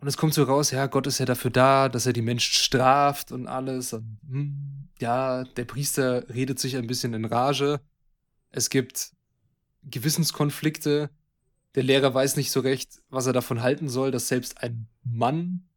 Und 0.00 0.08
es 0.08 0.16
kommt 0.16 0.32
so 0.32 0.44
raus, 0.44 0.70
ja, 0.70 0.86
Gott 0.86 1.06
ist 1.06 1.18
ja 1.18 1.26
dafür 1.26 1.50
da, 1.50 1.90
dass 1.90 2.06
er 2.06 2.14
die 2.14 2.22
Menschen 2.22 2.54
straft 2.54 3.32
und 3.32 3.46
alles. 3.46 3.92
Und, 3.92 4.18
hm, 4.26 4.88
ja, 4.98 5.44
der 5.44 5.64
Priester 5.66 6.28
redet 6.30 6.58
sich 6.58 6.76
ein 6.76 6.86
bisschen 6.86 7.12
in 7.12 7.26
Rage. 7.26 7.80
Es 8.50 8.70
gibt 8.70 9.12
Gewissenskonflikte. 9.84 11.10
Der 11.74 11.82
Lehrer 11.82 12.14
weiß 12.14 12.36
nicht 12.36 12.50
so 12.50 12.60
recht, 12.60 13.02
was 13.10 13.26
er 13.26 13.34
davon 13.34 13.62
halten 13.62 13.88
soll, 13.90 14.10
dass 14.10 14.28
selbst 14.28 14.62
ein 14.62 14.88
Mann 15.04 15.68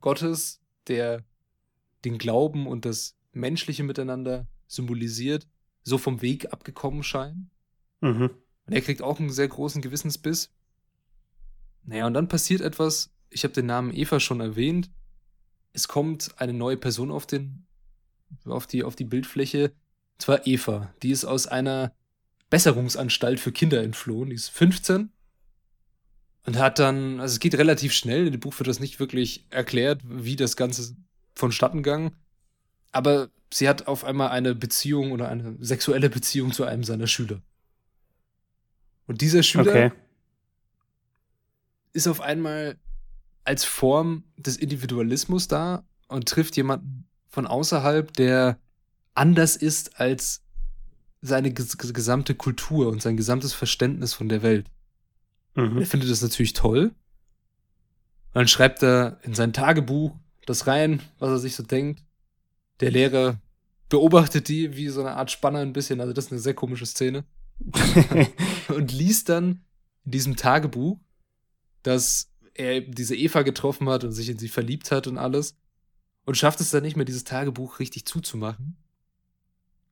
Gottes, 0.00 0.60
der 0.86 1.24
den 2.04 2.18
Glauben 2.18 2.66
und 2.66 2.84
das 2.84 3.16
menschliche 3.32 3.82
Miteinander 3.82 4.46
symbolisiert, 4.66 5.48
so 5.82 5.96
vom 5.96 6.20
Weg 6.20 6.52
abgekommen 6.52 7.02
scheinen. 7.02 7.50
Mhm. 8.02 8.30
Und 8.66 8.72
er 8.72 8.82
kriegt 8.82 9.00
auch 9.00 9.18
einen 9.18 9.30
sehr 9.30 9.48
großen 9.48 9.80
Gewissensbiss. 9.80 10.52
Naja, 11.84 12.06
und 12.06 12.14
dann 12.14 12.28
passiert 12.28 12.60
etwas. 12.60 13.13
Ich 13.34 13.42
habe 13.42 13.52
den 13.52 13.66
Namen 13.66 13.92
Eva 13.92 14.20
schon 14.20 14.40
erwähnt. 14.40 14.90
Es 15.72 15.88
kommt 15.88 16.40
eine 16.40 16.52
neue 16.52 16.76
Person 16.76 17.10
auf 17.10 17.26
den, 17.26 17.66
auf 18.44 18.68
die, 18.68 18.84
auf 18.84 18.94
die 18.94 19.04
Bildfläche. 19.04 19.70
Und 20.14 20.22
zwar 20.22 20.46
Eva. 20.46 20.94
Die 21.02 21.10
ist 21.10 21.24
aus 21.24 21.48
einer 21.48 21.92
Besserungsanstalt 22.48 23.40
für 23.40 23.50
Kinder 23.50 23.82
entflohen. 23.82 24.30
Die 24.30 24.36
ist 24.36 24.50
15 24.50 25.10
und 26.46 26.58
hat 26.58 26.78
dann, 26.78 27.18
also 27.20 27.32
es 27.32 27.40
geht 27.40 27.56
relativ 27.56 27.92
schnell. 27.92 28.26
In 28.26 28.32
dem 28.32 28.40
Buch 28.40 28.56
wird 28.58 28.68
das 28.68 28.78
nicht 28.78 29.00
wirklich 29.00 29.46
erklärt, 29.50 30.00
wie 30.04 30.36
das 30.36 30.56
Ganze 30.56 30.94
vonstatten 31.34 31.82
ging. 31.82 32.12
Aber 32.92 33.30
sie 33.52 33.68
hat 33.68 33.88
auf 33.88 34.04
einmal 34.04 34.28
eine 34.28 34.54
Beziehung 34.54 35.10
oder 35.10 35.28
eine 35.28 35.56
sexuelle 35.58 36.08
Beziehung 36.08 36.52
zu 36.52 36.64
einem 36.64 36.84
seiner 36.84 37.08
Schüler. 37.08 37.42
Und 39.08 39.22
dieser 39.22 39.42
Schüler 39.42 39.70
Okay. 39.70 39.92
ist 41.92 42.06
auf 42.06 42.20
einmal 42.20 42.78
als 43.44 43.64
Form 43.64 44.24
des 44.36 44.56
Individualismus 44.56 45.48
da 45.48 45.84
und 46.08 46.28
trifft 46.28 46.56
jemanden 46.56 47.06
von 47.28 47.46
außerhalb, 47.46 48.12
der 48.12 48.58
anders 49.14 49.56
ist 49.56 50.00
als 50.00 50.42
seine 51.20 51.52
ges 51.52 51.78
gesamte 51.78 52.34
Kultur 52.34 52.88
und 52.88 53.02
sein 53.02 53.16
gesamtes 53.16 53.52
Verständnis 53.52 54.12
von 54.14 54.28
der 54.28 54.42
Welt. 54.42 54.66
Mhm. 55.54 55.78
Er 55.78 55.86
findet 55.86 56.10
das 56.10 56.22
natürlich 56.22 56.52
toll. 56.52 56.92
Und 58.32 58.40
dann 58.40 58.48
schreibt 58.48 58.82
er 58.82 59.18
in 59.22 59.34
sein 59.34 59.52
Tagebuch 59.52 60.16
das 60.46 60.66
rein, 60.66 61.00
was 61.18 61.30
er 61.30 61.38
sich 61.38 61.54
so 61.56 61.62
denkt. 61.62 62.04
Der 62.80 62.90
Lehrer 62.90 63.40
beobachtet 63.88 64.48
die 64.48 64.76
wie 64.76 64.88
so 64.88 65.00
eine 65.00 65.16
Art 65.16 65.30
Spanner 65.30 65.60
ein 65.60 65.72
bisschen, 65.72 66.00
also 66.00 66.12
das 66.12 66.26
ist 66.26 66.32
eine 66.32 66.40
sehr 66.40 66.54
komische 66.54 66.86
Szene. 66.86 67.24
und 68.68 68.92
liest 68.92 69.28
dann 69.28 69.64
in 70.04 70.10
diesem 70.10 70.36
Tagebuch, 70.36 70.98
dass 71.82 72.33
er 72.54 72.80
diese 72.80 73.16
Eva 73.16 73.42
getroffen 73.42 73.88
hat 73.88 74.04
und 74.04 74.12
sich 74.12 74.28
in 74.28 74.38
sie 74.38 74.48
verliebt 74.48 74.90
hat 74.90 75.06
und 75.06 75.18
alles. 75.18 75.56
Und 76.24 76.36
schafft 76.36 76.60
es 76.60 76.70
dann 76.70 76.82
nicht 76.82 76.96
mehr, 76.96 77.04
dieses 77.04 77.24
Tagebuch 77.24 77.80
richtig 77.80 78.06
zuzumachen. 78.06 78.76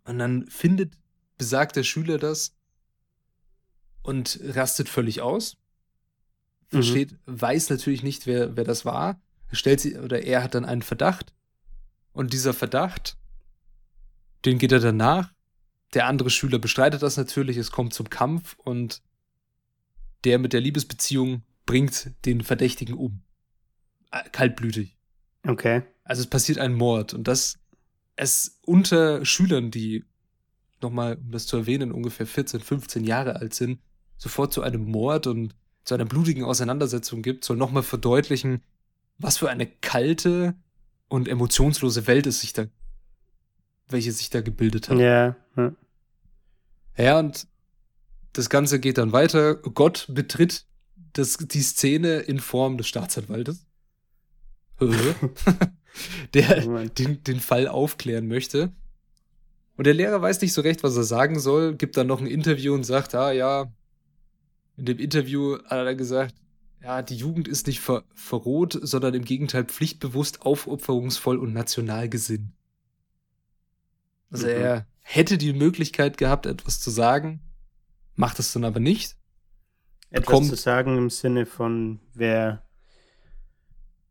Und 0.05 0.19
dann 0.19 0.47
findet 0.49 0.95
besagter 1.37 1.85
Schüler 1.85 2.19
das 2.19 2.57
und 4.03 4.41
rastet 4.43 4.89
völlig 4.89 5.21
aus. 5.21 5.57
Versteht, 6.69 7.17
weiß 7.27 7.69
natürlich 7.69 8.03
nicht, 8.03 8.27
wer, 8.27 8.57
wer 8.57 8.65
das 8.65 8.85
war. 8.85 9.21
Stellt 9.53 9.81
sie, 9.81 9.99
oder 9.99 10.23
er 10.23 10.43
hat 10.43 10.55
dann 10.55 10.65
einen 10.65 10.81
Verdacht. 10.81 11.35
Und 12.15 12.33
dieser 12.33 12.55
Verdacht, 12.55 13.19
den 14.47 14.59
geht 14.59 14.73
er 14.73 14.81
dann 14.81 14.97
nach. 14.97 15.33
Der 15.93 16.07
andere 16.07 16.31
Schüler 16.31 16.59
bestreitet 16.59 17.03
das 17.03 17.19
natürlich. 17.19 17.59
Es 17.59 17.71
kommt 17.71 17.93
zum 17.93 18.09
Kampf 18.09 18.57
und 18.59 19.03
der 20.25 20.39
mit 20.39 20.55
der 20.55 20.63
Liebesbeziehung 20.63 21.43
bringt 21.73 22.13
den 22.27 22.43
Verdächtigen 22.43 22.95
um. 22.95 23.23
Äh, 24.11 24.29
Kaltblütig. 24.31 24.99
okay. 25.49 25.85
Also 26.05 26.21
es 26.21 26.27
passiert 26.27 26.59
ein 26.59 26.75
Mord 26.75 27.15
und 27.15 27.27
das 27.29 27.59
es 28.15 28.61
unter 28.67 29.25
Schülern, 29.25 29.71
die 29.71 30.05
nochmal, 30.83 31.17
um 31.17 31.31
das 31.31 31.47
zu 31.47 31.57
erwähnen, 31.57 31.91
ungefähr 31.91 32.27
14, 32.27 32.61
15 32.61 33.05
Jahre 33.05 33.37
alt 33.37 33.55
sind, 33.55 33.81
sofort 34.19 34.53
zu 34.53 34.61
einem 34.61 34.85
Mord 34.85 35.27
und 35.27 35.55
zu 35.85 35.95
einer 35.95 36.05
blutigen 36.05 36.45
Auseinandersetzung 36.45 37.23
gibt, 37.23 37.43
soll 37.43 37.57
nochmal 37.57 37.83
verdeutlichen, 37.83 38.63
was 39.17 39.39
für 39.39 39.49
eine 39.49 39.67
kalte 39.67 40.55
und 41.09 41.27
emotionslose 41.27 42.07
Welt 42.07 42.27
es 42.27 42.41
sich 42.41 42.53
da, 42.53 42.67
welche 43.89 44.13
sich 44.13 44.29
da 44.29 44.43
gebildet 44.43 44.91
hat. 44.91 44.99
Ja. 44.99 45.37
ja. 45.57 45.73
Ja, 46.99 47.19
und 47.19 47.47
das 48.35 48.51
Ganze 48.51 48.79
geht 48.79 48.99
dann 48.99 49.13
weiter. 49.13 49.55
Gott 49.55 50.07
betritt 50.11 50.67
das, 51.13 51.37
die 51.39 51.63
Szene 51.63 52.19
in 52.21 52.41
Form 52.41 52.79
des 52.79 52.89
Staatsanwaltes, 52.89 53.67
der 56.35 56.67
Oh 56.67 56.79
den, 56.99 57.23
den 57.23 57.41
Fall 57.41 57.69
aufklären 57.69 58.27
möchte. 58.27 58.73
Und 59.77 59.87
der 59.87 59.95
Lehrer 59.95 60.21
weiß 60.21 60.41
nicht 60.41 60.53
so 60.53 60.61
recht, 60.61 60.83
was 60.83 60.97
er 60.97 61.05
sagen 61.05 61.39
soll, 61.39 61.77
gibt 61.77 61.97
dann 61.97 62.07
noch 62.07 62.21
ein 62.21 62.27
Interview 62.27 62.75
und 62.75 62.85
sagt, 62.85 63.15
ah 63.15 63.33
ja, 63.33 63.73
in 64.77 64.85
dem 64.87 64.99
Interview 64.99 65.59
hat 65.65 65.73
er 65.73 65.85
dann 65.85 65.99
gesagt, 65.99 66.35
ja, 66.83 67.03
die 67.03 67.17
Jugend 67.17 67.47
ist 67.47 67.67
nicht 67.67 67.81
ver 67.81 68.05
verroht, 68.15 68.79
sondern 68.83 69.15
im 69.15 69.25
Gegenteil 69.25 69.65
pflichtbewusst, 69.65 70.43
aufopferungsvoll 70.43 71.39
und 71.39 71.53
national 71.53 72.09
gesinnt. 72.09 72.53
Also 74.31 74.47
Mhm. 74.47 74.53
er 74.53 74.87
hätte 75.01 75.39
die 75.39 75.53
Möglichkeit 75.53 76.17
gehabt, 76.17 76.47
etwas 76.47 76.81
zu 76.81 76.91
sagen, 76.91 77.41
macht 78.15 78.39
es 78.39 78.53
dann 78.53 78.65
aber 78.65 78.81
nicht. 78.81 79.17
Etwas 80.13 80.27
Bekommt- 80.27 80.49
zu 80.49 80.57
sagen 80.57 80.99
im 80.99 81.11
Sinne 81.11 81.47
von, 81.47 81.99
wer. 82.13 82.63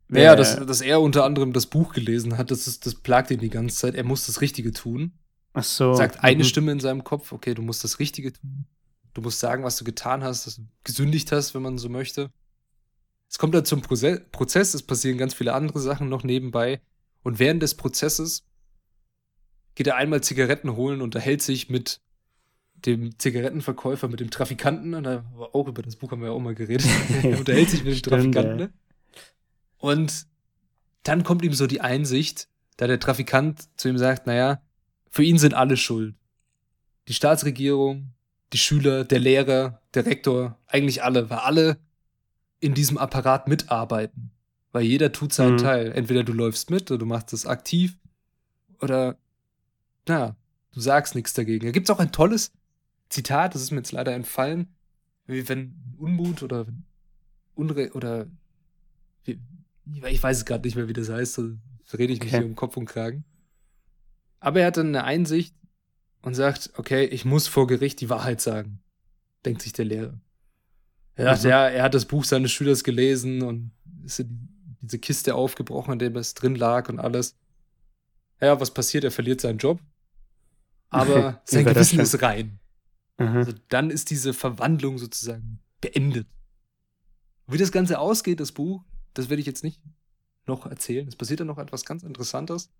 Naja, 0.08 0.36
dass, 0.36 0.56
dass 0.66 0.80
er 0.82 1.00
unter 1.00 1.24
anderem 1.24 1.54
das 1.54 1.66
Buch 1.66 1.94
gelesen 1.94 2.36
hat, 2.36 2.50
das, 2.50 2.66
ist, 2.66 2.84
das 2.84 2.96
plagt 2.96 3.30
ihn 3.30 3.38
die 3.38 3.48
ganze 3.48 3.76
Zeit. 3.76 3.94
Er 3.94 4.04
muss 4.04 4.26
das 4.26 4.42
Richtige 4.42 4.72
tun. 4.72 5.12
Ach 5.54 5.64
so. 5.64 5.94
Sagt 5.94 6.22
eine 6.22 6.42
mhm. 6.42 6.46
Stimme 6.46 6.72
in 6.72 6.80
seinem 6.80 7.04
Kopf, 7.04 7.32
okay, 7.32 7.54
du 7.54 7.62
musst 7.62 7.84
das 7.84 7.98
Richtige 7.98 8.32
tun. 8.32 8.66
Du 9.14 9.22
musst 9.22 9.40
sagen, 9.40 9.62
was 9.62 9.76
du 9.76 9.84
getan 9.84 10.22
hast, 10.24 10.46
dass 10.46 10.56
du 10.56 10.62
gesündigt 10.84 11.32
hast, 11.32 11.54
wenn 11.54 11.62
man 11.62 11.78
so 11.78 11.88
möchte. 11.88 12.30
Es 13.28 13.38
kommt 13.38 13.54
dann 13.54 13.64
zum 13.64 13.80
Proze 13.80 14.20
Prozess, 14.32 14.74
es 14.74 14.82
passieren 14.82 15.18
ganz 15.18 15.34
viele 15.34 15.54
andere 15.54 15.80
Sachen 15.80 16.08
noch 16.08 16.24
nebenbei. 16.24 16.80
Und 17.22 17.38
während 17.38 17.62
des 17.62 17.74
Prozesses 17.74 18.44
geht 19.74 19.86
er 19.86 19.96
einmal 19.96 20.22
Zigaretten 20.22 20.76
holen, 20.76 21.00
unterhält 21.00 21.42
sich 21.42 21.70
mit 21.70 22.00
dem 22.86 23.18
Zigarettenverkäufer, 23.18 24.08
mit 24.08 24.20
dem 24.20 24.30
Trafikanten. 24.30 24.94
Und 24.94 25.04
da 25.04 25.24
war 25.34 25.54
auch 25.54 25.68
über 25.68 25.82
das 25.82 25.96
Buch 25.96 26.10
haben 26.10 26.20
wir 26.20 26.28
ja 26.28 26.34
auch 26.34 26.40
mal 26.40 26.54
geredet. 26.54 26.86
er 27.22 27.38
unterhält 27.38 27.70
sich 27.70 27.84
mit 27.84 27.94
dem 27.94 28.02
Trafikanten. 28.02 28.56
Ne? 28.56 28.72
Und 29.78 30.26
dann 31.02 31.24
kommt 31.24 31.44
ihm 31.44 31.52
so 31.52 31.66
die 31.66 31.80
Einsicht, 31.80 32.48
da 32.76 32.86
der 32.86 33.00
Trafikant 33.00 33.68
zu 33.78 33.88
ihm 33.88 33.98
sagt, 33.98 34.26
naja, 34.26 34.62
für 35.10 35.24
ihn 35.24 35.38
sind 35.38 35.54
alle 35.54 35.76
schuld. 35.76 36.14
Die 37.08 37.14
Staatsregierung, 37.14 38.12
die 38.52 38.58
Schüler, 38.58 39.04
der 39.04 39.18
Lehrer, 39.18 39.80
der 39.94 40.06
Rektor, 40.06 40.58
eigentlich 40.66 41.02
alle, 41.02 41.28
weil 41.30 41.38
alle 41.38 41.78
in 42.60 42.74
diesem 42.74 42.96
Apparat 42.98 43.48
mitarbeiten. 43.48 44.30
Weil 44.70 44.84
jeder 44.84 45.12
tut 45.12 45.32
seinen 45.32 45.54
Mhm. 45.54 45.58
Teil. 45.58 45.92
Entweder 45.92 46.22
du 46.24 46.32
läufst 46.32 46.70
mit 46.70 46.90
oder 46.90 46.98
du 46.98 47.06
machst 47.06 47.32
das 47.32 47.44
aktiv 47.44 47.98
oder, 48.80 49.18
na, 50.06 50.36
du 50.72 50.80
sagst 50.80 51.14
nichts 51.14 51.34
dagegen. 51.34 51.66
Da 51.66 51.72
gibt's 51.72 51.90
auch 51.90 51.98
ein 51.98 52.12
tolles 52.12 52.52
Zitat, 53.12 53.54
das 53.54 53.62
ist 53.62 53.70
mir 53.70 53.78
jetzt 53.78 53.92
leider 53.92 54.12
entfallen, 54.14 54.74
wie 55.26 55.48
wenn 55.48 55.74
Unmut 55.98 56.42
oder 56.42 56.66
Unre 57.54 57.92
oder 57.92 58.26
wie, 59.24 59.38
ich 60.06 60.22
weiß 60.22 60.38
es 60.38 60.44
gerade 60.44 60.66
nicht 60.66 60.74
mehr, 60.76 60.88
wie 60.88 60.92
das 60.94 61.10
heißt, 61.10 61.34
so 61.34 61.52
rede 61.92 62.12
ich 62.12 62.20
mich 62.20 62.28
Okay. 62.32 62.38
hier 62.38 62.46
um 62.46 62.56
Kopf 62.56 62.76
und 62.76 62.86
Kragen. 62.86 63.24
Aber 64.40 64.60
er 64.60 64.66
hat 64.68 64.76
dann 64.76 64.88
eine 64.88 65.04
Einsicht 65.04 65.54
und 66.22 66.34
sagt, 66.34 66.72
okay, 66.76 67.04
ich 67.04 67.24
muss 67.24 67.46
vor 67.48 67.66
Gericht 67.66 68.00
die 68.00 68.08
Wahrheit 68.10 68.40
sagen, 68.40 68.80
denkt 69.44 69.62
sich 69.62 69.72
der 69.72 69.84
Lehrer. 69.84 70.20
Er 71.14 71.26
sagt, 71.36 71.44
Mhm. 71.44 71.50
ja, 71.50 71.68
er 71.68 71.82
hat 71.84 71.94
das 71.94 72.06
Buch 72.06 72.24
seines 72.24 72.50
Schülers 72.50 72.82
gelesen 72.82 73.42
und 73.42 73.72
ist 74.04 74.20
in 74.20 74.48
diese 74.80 74.98
Kiste 74.98 75.34
aufgebrochen, 75.34 75.92
in 75.92 75.98
der 75.98 76.16
es 76.16 76.34
drin 76.34 76.56
lag 76.56 76.88
und 76.88 76.98
alles. 76.98 77.36
Ja, 78.40 78.58
was 78.58 78.72
passiert? 78.72 79.04
Er 79.04 79.10
verliert 79.12 79.40
seinen 79.40 79.58
Job. 79.58 79.80
Aber 80.90 81.40
sein 81.44 81.64
Gewissen 81.64 82.00
ist 82.00 82.20
rein. 82.22 82.58
Mhm. 83.30 83.36
Also 83.36 83.52
dann 83.68 83.90
ist 83.90 84.10
diese 84.10 84.32
Verwandlung 84.32 84.98
sozusagen 84.98 85.60
beendet. 85.80 86.26
Wie 87.46 87.58
das 87.58 87.72
Ganze 87.72 87.98
ausgeht, 87.98 88.40
das 88.40 88.52
Buch, 88.52 88.84
das 89.14 89.28
werde 89.28 89.40
ich 89.40 89.46
jetzt 89.46 89.64
nicht 89.64 89.80
noch 90.46 90.66
erzählen. 90.66 91.06
Es 91.06 91.16
passiert 91.16 91.40
dann 91.40 91.46
noch 91.46 91.58
etwas 91.58 91.84
ganz 91.84 92.02
Interessantes. 92.02 92.70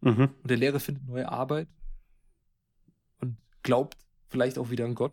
Mhm. 0.00 0.30
Und 0.42 0.50
der 0.50 0.56
Lehrer 0.56 0.80
findet 0.80 1.06
neue 1.06 1.28
Arbeit 1.28 1.68
und 3.20 3.36
glaubt 3.62 3.96
vielleicht 4.28 4.58
auch 4.58 4.70
wieder 4.70 4.84
an 4.84 4.94
Gott. 4.94 5.12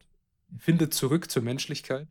Findet 0.58 0.94
zurück 0.94 1.30
zur 1.30 1.44
Menschlichkeit. 1.44 2.08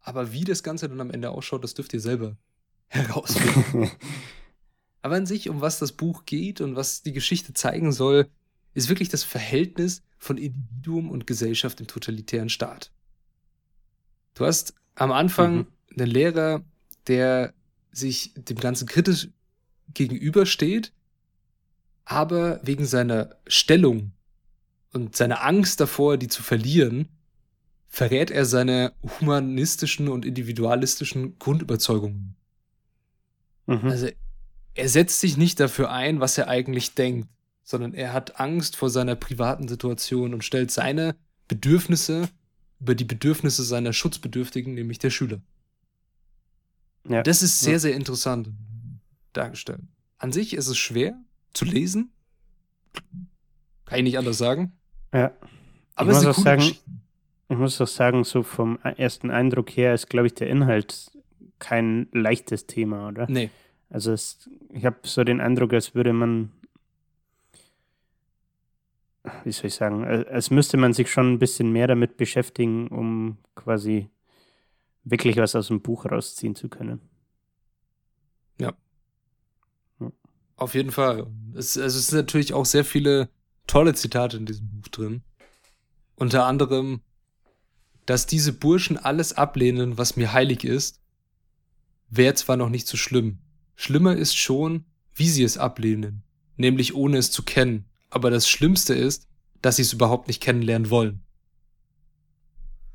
Aber 0.00 0.32
wie 0.32 0.44
das 0.44 0.62
Ganze 0.62 0.88
dann 0.88 1.00
am 1.00 1.10
Ende 1.10 1.30
ausschaut, 1.30 1.62
das 1.62 1.74
dürft 1.74 1.92
ihr 1.92 2.00
selber 2.00 2.36
herausfinden. 2.88 3.90
Aber 5.02 5.16
an 5.16 5.26
sich, 5.26 5.48
um 5.48 5.60
was 5.60 5.78
das 5.78 5.92
Buch 5.92 6.24
geht 6.26 6.60
und 6.60 6.76
was 6.76 7.02
die 7.02 7.12
Geschichte 7.12 7.52
zeigen 7.54 7.92
soll, 7.92 8.30
ist 8.74 8.88
wirklich 8.88 9.08
das 9.08 9.24
Verhältnis 9.24 10.02
von 10.18 10.38
Individuum 10.38 11.10
und 11.10 11.26
Gesellschaft 11.26 11.80
im 11.80 11.86
totalitären 11.86 12.48
Staat. 12.48 12.90
Du 14.34 14.46
hast 14.46 14.74
am 14.94 15.12
Anfang 15.12 15.56
Mhm. 15.56 15.66
einen 15.98 16.10
Lehrer, 16.10 16.64
der 17.06 17.52
sich 17.90 18.32
dem 18.34 18.58
Ganzen 18.58 18.86
kritisch 18.86 19.28
gegenübersteht, 19.92 20.92
aber 22.04 22.60
wegen 22.62 22.86
seiner 22.86 23.36
Stellung 23.46 24.12
und 24.92 25.16
seiner 25.16 25.44
Angst 25.44 25.80
davor, 25.80 26.16
die 26.16 26.28
zu 26.28 26.42
verlieren, 26.42 27.08
verrät 27.88 28.30
er 28.30 28.46
seine 28.46 28.92
humanistischen 29.20 30.08
und 30.08 30.24
individualistischen 30.24 31.38
Grundüberzeugungen. 31.38 32.36
Mhm. 33.66 33.84
Also 33.84 34.08
er 34.74 34.88
setzt 34.88 35.20
sich 35.20 35.36
nicht 35.36 35.60
dafür 35.60 35.90
ein, 35.90 36.20
was 36.20 36.38
er 36.38 36.48
eigentlich 36.48 36.94
denkt, 36.94 37.28
sondern 37.62 37.94
er 37.94 38.12
hat 38.12 38.40
Angst 38.40 38.76
vor 38.76 38.90
seiner 38.90 39.14
privaten 39.14 39.68
Situation 39.68 40.34
und 40.34 40.44
stellt 40.44 40.70
seine 40.70 41.16
Bedürfnisse 41.48 42.28
über 42.80 42.94
die 42.94 43.04
Bedürfnisse 43.04 43.62
seiner 43.62 43.92
Schutzbedürftigen, 43.92 44.74
nämlich 44.74 44.98
der 44.98 45.10
Schüler. 45.10 45.40
Ja. 47.08 47.22
Das 47.22 47.42
ist 47.42 47.60
sehr, 47.60 47.78
sehr 47.78 47.94
interessant 47.94 48.50
dargestellt. 49.32 49.80
An 50.18 50.32
sich 50.32 50.54
ist 50.54 50.68
es 50.68 50.78
schwer 50.78 51.14
zu 51.52 51.64
lesen. 51.64 52.12
Kann 53.84 53.98
ich 53.98 54.04
nicht 54.04 54.18
anders 54.18 54.38
sagen. 54.38 54.72
Ja. 55.12 55.32
Aber 55.94 56.10
Ich 56.10 56.16
es 56.16 56.22
ist 56.22 56.26
muss 56.26 56.46
eine 56.46 56.56
auch 56.56 56.60
sagen. 56.60 56.76
Ich 57.48 57.58
muss 57.58 57.80
auch 57.80 57.86
sagen, 57.86 58.24
so 58.24 58.42
vom 58.42 58.78
ersten 58.78 59.30
Eindruck 59.30 59.70
her 59.70 59.92
ist, 59.92 60.08
glaube 60.08 60.26
ich, 60.26 60.34
der 60.34 60.48
Inhalt 60.48 61.10
kein 61.58 62.08
leichtes 62.12 62.66
Thema, 62.66 63.08
oder? 63.08 63.26
Nee. 63.28 63.50
Also 63.90 64.12
es, 64.12 64.48
ich 64.72 64.86
habe 64.86 64.96
so 65.02 65.22
den 65.22 65.40
Eindruck, 65.40 65.74
als 65.74 65.94
würde 65.94 66.14
man, 66.14 66.50
wie 69.44 69.52
soll 69.52 69.66
ich 69.66 69.74
sagen, 69.74 70.04
äh, 70.04 70.24
als 70.30 70.50
müsste 70.50 70.76
man 70.76 70.92
sich 70.92 71.10
schon 71.10 71.32
ein 71.32 71.38
bisschen 71.38 71.72
mehr 71.72 71.86
damit 71.86 72.16
beschäftigen, 72.16 72.88
um 72.88 73.38
quasi 73.54 74.08
wirklich 75.04 75.36
was 75.36 75.54
aus 75.54 75.68
dem 75.68 75.82
Buch 75.82 76.06
rausziehen 76.06 76.54
zu 76.54 76.68
können. 76.68 77.00
Auf 80.62 80.74
jeden 80.74 80.92
Fall. 80.92 81.26
Es, 81.54 81.76
also 81.76 81.98
es 81.98 82.06
sind 82.06 82.18
natürlich 82.18 82.54
auch 82.54 82.66
sehr 82.66 82.84
viele 82.84 83.28
tolle 83.66 83.94
Zitate 83.94 84.36
in 84.36 84.46
diesem 84.46 84.68
Buch 84.68 84.86
drin. 84.88 85.22
Unter 86.14 86.46
anderem, 86.46 87.00
dass 88.06 88.26
diese 88.26 88.52
Burschen 88.52 88.96
alles 88.96 89.32
ablehnen, 89.32 89.98
was 89.98 90.14
mir 90.16 90.32
heilig 90.32 90.62
ist, 90.62 91.00
wäre 92.10 92.34
zwar 92.34 92.56
noch 92.56 92.68
nicht 92.68 92.86
so 92.86 92.96
schlimm. 92.96 93.38
Schlimmer 93.74 94.14
ist 94.14 94.36
schon, 94.36 94.84
wie 95.14 95.28
sie 95.28 95.42
es 95.42 95.58
ablehnen, 95.58 96.22
nämlich 96.56 96.94
ohne 96.94 97.18
es 97.18 97.32
zu 97.32 97.42
kennen. 97.42 97.86
Aber 98.12 98.30
das 98.30 98.46
Schlimmste 98.46 98.94
ist, 98.94 99.26
dass 99.62 99.76
sie 99.76 99.82
es 99.82 99.92
überhaupt 99.92 100.28
nicht 100.28 100.42
kennenlernen 100.42 100.90
wollen. 100.90 101.22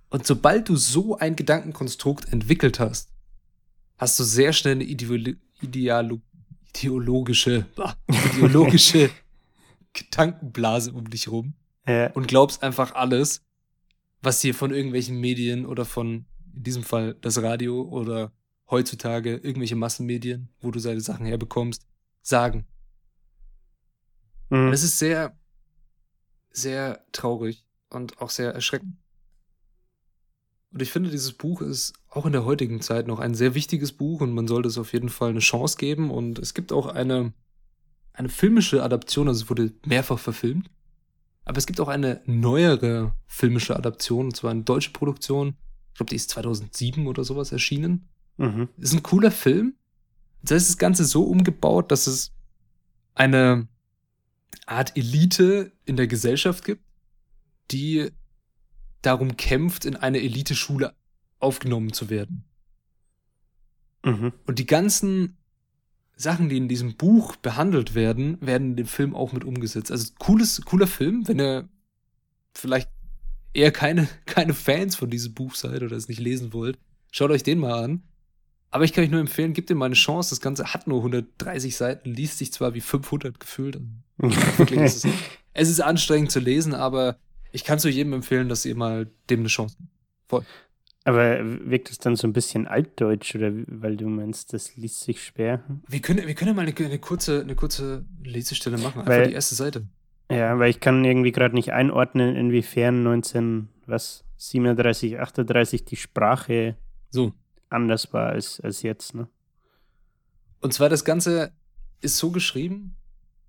Und 0.09 0.27
sobald 0.27 0.69
du 0.69 0.75
so 0.75 1.17
ein 1.17 1.35
Gedankenkonstrukt 1.35 2.31
entwickelt 2.31 2.79
hast, 2.79 3.09
hast 3.97 4.19
du 4.19 4.23
sehr 4.23 4.53
schnell 4.53 4.75
eine 4.75 4.83
Ideolo 4.83 5.33
Idealo 5.59 6.21
ideologische, 6.69 7.65
ideologische 8.35 9.09
Gedankenblase 9.93 10.93
um 10.93 11.09
dich 11.09 11.29
rum 11.29 11.55
Ja, 11.87 12.11
und 12.11 12.27
glaubst 12.27 12.61
einfach 12.61 12.93
alles, 12.93 13.41
was 14.21 14.39
dir 14.41 14.53
von 14.53 14.71
irgendwelchen 14.71 15.19
Medien 15.19 15.65
oder 15.65 15.83
von, 15.83 16.25
in 16.53 16.63
diesem 16.63 16.83
Fall 16.83 17.15
das 17.21 17.41
Radio 17.41 17.81
oder 17.81 18.31
heutzutage 18.69 19.37
irgendwelche 19.37 19.75
Massenmedien, 19.75 20.49
wo 20.61 20.69
du 20.69 20.77
seine 20.77 21.01
Sachen 21.01 21.25
herbekommst, 21.25 21.87
sagen. 22.21 22.67
Mhm. 24.49 24.71
Es 24.71 24.83
ist 24.83 24.99
sehr, 24.99 25.37
sehr 26.51 27.05
traurig 27.11 27.65
und 27.89 28.21
auch 28.21 28.29
sehr 28.29 28.53
erschreckend. 28.53 28.95
Und 30.71 30.81
ich 30.81 30.91
finde, 30.91 31.09
dieses 31.09 31.33
Buch 31.33 31.61
ist 31.61 31.93
auch 32.09 32.25
in 32.25 32.33
der 32.33 32.45
heutigen 32.45 32.81
Zeit 32.81 33.07
noch 33.07 33.19
ein 33.19 33.35
sehr 33.35 33.55
wichtiges 33.55 33.93
Buch 33.93 34.21
und 34.21 34.33
man 34.33 34.47
sollte 34.47 34.67
es 34.67 34.77
auf 34.77 34.93
jeden 34.93 35.09
Fall 35.09 35.29
eine 35.29 35.39
Chance 35.39 35.77
geben. 35.77 36.11
Und 36.11 36.39
es 36.39 36.53
gibt 36.53 36.71
auch 36.71 36.87
eine, 36.87 37.33
eine 38.13 38.29
filmische 38.29 38.83
Adaption, 38.83 39.27
also 39.27 39.43
es 39.43 39.49
wurde 39.49 39.73
mehrfach 39.85 40.19
verfilmt. 40.19 40.69
Aber 41.45 41.57
es 41.57 41.65
gibt 41.65 41.79
auch 41.79 41.87
eine 41.87 42.21
neuere 42.25 43.13
filmische 43.25 43.75
Adaption, 43.75 44.25
und 44.25 44.35
zwar 44.35 44.51
eine 44.51 44.63
deutsche 44.63 44.91
Produktion. 44.91 45.55
Ich 45.93 45.97
glaube, 45.97 46.09
die 46.09 46.17
ist 46.17 46.29
2007 46.31 47.07
oder 47.07 47.23
sowas 47.23 47.51
erschienen. 47.51 48.09
mhm. 48.35 48.67
Ist 48.77 48.93
ein 48.93 49.03
cooler 49.03 49.31
Film. 49.31 49.75
Da 50.43 50.55
ist 50.55 50.69
das 50.69 50.77
Ganze 50.77 51.05
so 51.05 51.23
umgebaut, 51.23 51.91
dass 51.91 52.05
es 52.05 52.33
eine 53.15 53.67
Art 54.65 54.95
Elite 54.97 55.71
in 55.85 55.95
der 55.95 56.07
Gesellschaft 56.07 56.65
gibt, 56.65 56.83
die 57.71 58.09
darum 59.01 59.37
kämpft, 59.37 59.85
in 59.85 59.95
eine 59.95 60.19
Eliteschule 60.19 60.93
aufgenommen 61.39 61.93
zu 61.93 62.09
werden. 62.09 62.45
Mhm. 64.03 64.33
Und 64.45 64.59
die 64.59 64.65
ganzen 64.65 65.37
Sachen, 66.15 66.49
die 66.49 66.57
in 66.57 66.67
diesem 66.67 66.95
Buch 66.95 67.35
behandelt 67.35 67.93
werden, 67.93 68.37
werden 68.41 68.71
in 68.71 68.75
dem 68.75 68.87
Film 68.87 69.15
auch 69.15 69.33
mit 69.33 69.43
umgesetzt. 69.43 69.91
Also 69.91 70.13
cooles, 70.17 70.61
cooler 70.65 70.87
Film, 70.87 71.27
wenn 71.27 71.39
ihr 71.39 71.69
vielleicht 72.53 72.89
eher 73.53 73.71
keine, 73.71 74.07
keine 74.25 74.53
Fans 74.53 74.95
von 74.95 75.09
diesem 75.09 75.33
Buch 75.33 75.55
seid 75.55 75.83
oder 75.83 75.95
es 75.95 76.07
nicht 76.07 76.19
lesen 76.19 76.53
wollt, 76.53 76.77
schaut 77.11 77.31
euch 77.31 77.43
den 77.43 77.59
mal 77.59 77.83
an. 77.83 78.03
Aber 78.69 78.83
ich 78.83 78.93
kann 78.93 79.03
euch 79.03 79.09
nur 79.09 79.21
empfehlen, 79.21 79.53
gebt 79.53 79.69
ihm 79.69 79.77
mal 79.77 79.85
eine 79.85 79.95
Chance. 79.95 80.31
Das 80.31 80.41
Ganze 80.41 80.73
hat 80.73 80.87
nur 80.87 80.99
130 80.99 81.75
Seiten, 81.75 82.09
liest 82.13 82.37
sich 82.37 82.51
zwar 82.51 82.73
wie 82.73 82.81
500 82.81 83.39
gefühlt. 83.39 83.79
Wirklich 84.17 84.81
ist 84.81 85.05
es, 85.05 85.13
es 85.53 85.69
ist 85.69 85.79
anstrengend 85.79 86.31
zu 86.31 86.39
lesen, 86.39 86.73
aber 86.73 87.17
ich 87.51 87.63
kann 87.63 87.77
es 87.77 87.83
nur 87.83 87.93
jedem 87.93 88.13
empfehlen, 88.13 88.49
dass 88.49 88.65
ihr 88.65 88.75
mal 88.75 89.09
dem 89.29 89.39
eine 89.41 89.47
Chance 89.47 89.77
gebt. 89.77 90.45
Aber 91.05 91.39
wirkt 91.69 91.89
es 91.89 91.99
dann 91.99 92.17
so 92.17 92.27
ein 92.27 92.33
bisschen 92.33 92.67
altdeutsch 92.67 93.33
oder 93.35 93.53
weil 93.67 93.95
du 93.95 94.09
meinst, 94.09 94.51
das 94.51 94.75
liest 94.75 94.99
sich 94.99 95.23
schwer? 95.23 95.63
Wir 95.87 96.01
können, 96.01 96.27
wir 96.27 96.35
können 96.35 96.49
ja 96.49 96.53
mal 96.53 96.67
eine, 96.67 96.75
eine, 96.75 96.99
kurze, 96.99 97.39
eine 97.39 97.55
kurze 97.55 98.05
Lesestelle 98.21 98.77
machen. 98.77 98.99
Einfach 98.99 99.13
Weil- 99.13 99.27
die 99.27 99.33
erste 99.33 99.55
Seite. 99.55 99.87
Ja, 100.29 100.59
weil 100.59 100.69
ich 100.69 100.81
kann 100.81 101.05
irgendwie 101.05 101.31
gerade 101.31 101.55
nicht 101.55 101.71
einordnen, 101.71 102.35
inwiefern 102.35 103.01
19, 103.03 103.69
was, 103.85 104.25
37, 104.35 105.19
38 105.19 105.85
die 105.85 105.95
Sprache 105.95 106.75
So. 107.09 107.31
Anders 107.69 108.13
war 108.13 108.27
als, 108.27 108.59
als 108.59 108.81
jetzt, 108.81 109.13
ne? 109.15 109.27
Und 110.59 110.73
zwar 110.73 110.89
das 110.89 111.05
Ganze 111.05 111.51
ist 112.01 112.17
so 112.17 112.31
geschrieben, 112.31 112.95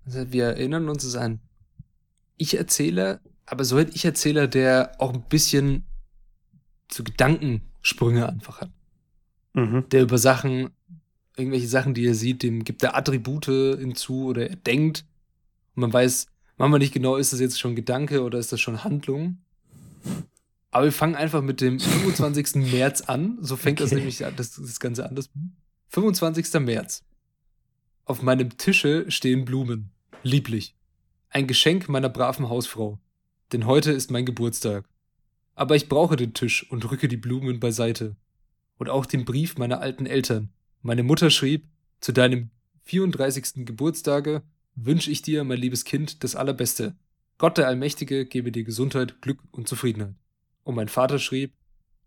also 0.05 0.31
wir 0.31 0.45
erinnern 0.45 0.89
uns, 0.89 1.03
es 1.03 1.09
ist 1.09 1.15
ein 1.15 1.39
Ich-Erzähler, 2.37 3.19
aber 3.45 3.63
so 3.63 3.77
ein 3.77 3.89
Ich-Erzähler, 3.93 4.47
der 4.47 4.95
auch 4.99 5.13
ein 5.13 5.23
bisschen 5.23 5.83
so 6.91 7.03
Gedankensprünge 7.03 8.27
einfach 8.27 8.61
hat. 8.61 8.71
Mhm. 9.53 9.89
Der 9.89 10.03
über 10.03 10.17
Sachen, 10.17 10.69
irgendwelche 11.35 11.67
Sachen, 11.67 11.93
die 11.93 12.05
er 12.05 12.15
sieht, 12.15 12.43
dem 12.43 12.63
gibt 12.63 12.83
er 12.83 12.95
Attribute 12.95 13.45
hinzu 13.45 14.25
oder 14.25 14.49
er 14.49 14.55
denkt. 14.55 15.05
Und 15.75 15.81
man 15.81 15.93
weiß 15.93 16.27
manchmal 16.57 16.79
nicht 16.79 16.93
genau, 16.93 17.15
ist 17.15 17.33
das 17.33 17.39
jetzt 17.39 17.59
schon 17.59 17.75
Gedanke 17.75 18.23
oder 18.23 18.39
ist 18.39 18.51
das 18.51 18.59
schon 18.59 18.83
Handlung. 18.83 19.39
Aber 20.71 20.85
wir 20.85 20.91
fangen 20.91 21.15
einfach 21.15 21.41
mit 21.41 21.61
dem 21.61 21.79
25. 21.79 22.71
März 22.71 23.01
an. 23.01 23.37
So 23.41 23.55
fängt 23.55 23.79
das 23.79 23.87
Okay. 23.91 23.95
nämlich 23.97 24.25
an, 24.25 24.35
das, 24.35 24.51
das 24.51 24.79
Ganze 24.79 25.07
an. 25.07 25.15
Das 25.15 25.29
25. 25.89 26.53
März. 26.61 27.03
Auf 28.05 28.21
meinem 28.21 28.57
Tische 28.57 29.09
stehen 29.09 29.45
Blumen. 29.45 29.91
Lieblich. 30.23 30.75
Ein 31.29 31.47
Geschenk 31.47 31.89
meiner 31.89 32.09
braven 32.09 32.49
Hausfrau. 32.49 32.99
Denn 33.51 33.65
heute 33.65 33.91
ist 33.91 34.11
mein 34.11 34.25
Geburtstag. 34.25 34.85
Aber 35.55 35.75
ich 35.75 35.89
brauche 35.89 36.15
den 36.15 36.33
Tisch 36.33 36.69
und 36.71 36.89
rücke 36.89 37.07
die 37.07 37.17
Blumen 37.17 37.59
beiseite. 37.59 38.15
Und 38.77 38.89
auch 38.89 39.05
den 39.05 39.25
Brief 39.25 39.57
meiner 39.57 39.81
alten 39.81 40.05
Eltern. 40.05 40.49
Meine 40.81 41.03
Mutter 41.03 41.29
schrieb, 41.29 41.67
zu 41.99 42.13
deinem 42.13 42.49
34. 42.85 43.65
Geburtstage 43.65 44.41
wünsche 44.75 45.11
ich 45.11 45.21
dir, 45.21 45.43
mein 45.43 45.57
liebes 45.59 45.83
Kind, 45.83 46.23
das 46.23 46.35
Allerbeste. 46.35 46.95
Gott 47.37 47.57
der 47.57 47.67
Allmächtige 47.67 48.25
gebe 48.25 48.51
dir 48.51 48.63
Gesundheit, 48.63 49.21
Glück 49.21 49.39
und 49.51 49.67
Zufriedenheit. 49.67 50.15
Und 50.69 50.75
mein 50.75 50.87
Vater 50.87 51.17
schrieb, 51.17 51.53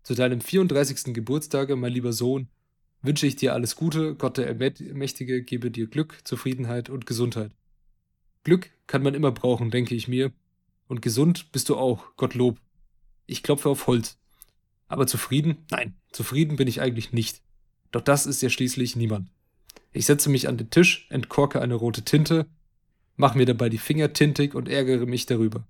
zu 0.03 0.15
deinem 0.15 0.39
34. 0.39 1.13
Geburtstage, 1.13 1.75
mein 1.75 1.91
lieber 1.91 2.13
Sohn, 2.13 2.47
wünsche 3.01 3.27
ich 3.27 3.35
dir 3.35 3.53
alles 3.53 3.75
Gute, 3.75 4.15
Gott 4.15 4.37
der 4.37 4.47
Allmächtige 4.47 5.43
gebe 5.43 5.69
dir 5.69 5.87
Glück, 5.87 6.19
Zufriedenheit 6.23 6.89
und 6.89 7.05
Gesundheit. 7.05 7.51
Glück 8.45 8.69
kann 8.87 9.03
man 9.03 9.15
immer 9.15 9.33
brauchen, 9.33 9.69
denke 9.69 9.95
ich 9.95 10.07
mir. 10.07 10.31
Und 10.87 11.01
gesund 11.01 11.51
bist 11.51 11.67
du 11.67 11.75
auch, 11.75 12.15
Gottlob. 12.15 12.57
Ich 13.25 13.43
klopfe 13.43 13.67
auf 13.67 13.85
Holz. 13.85 14.17
Aber 14.87 15.07
zufrieden? 15.07 15.57
Nein, 15.69 15.95
zufrieden 16.13 16.55
bin 16.55 16.69
ich 16.69 16.79
eigentlich 16.79 17.11
nicht. 17.11 17.41
Doch 17.91 17.99
das 17.99 18.25
ist 18.25 18.41
ja 18.41 18.49
schließlich 18.49 18.95
niemand. 18.95 19.27
Ich 19.91 20.05
setze 20.05 20.29
mich 20.29 20.47
an 20.47 20.55
den 20.55 20.69
Tisch, 20.69 21.05
entkorke 21.09 21.59
eine 21.59 21.75
rote 21.75 22.03
Tinte, 22.03 22.45
mache 23.17 23.37
mir 23.37 23.45
dabei 23.45 23.67
die 23.67 23.77
Finger 23.77 24.13
tintig 24.13 24.55
und 24.55 24.69
ärgere 24.69 25.05
mich 25.05 25.25
darüber. 25.25 25.67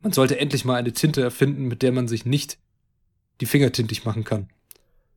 Man 0.00 0.12
sollte 0.12 0.38
endlich 0.38 0.64
mal 0.64 0.76
eine 0.76 0.92
Tinte 0.92 1.22
erfinden, 1.22 1.68
mit 1.68 1.82
der 1.82 1.92
man 1.92 2.08
sich 2.08 2.24
nicht 2.24 2.58
die 3.40 3.46
Finger 3.46 3.72
tintig 3.72 4.04
machen 4.04 4.24
kann. 4.24 4.48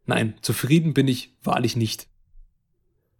Nein, 0.05 0.35
zufrieden 0.41 0.93
bin 0.93 1.07
ich 1.07 1.33
wahrlich 1.43 1.75
nicht. 1.75 2.07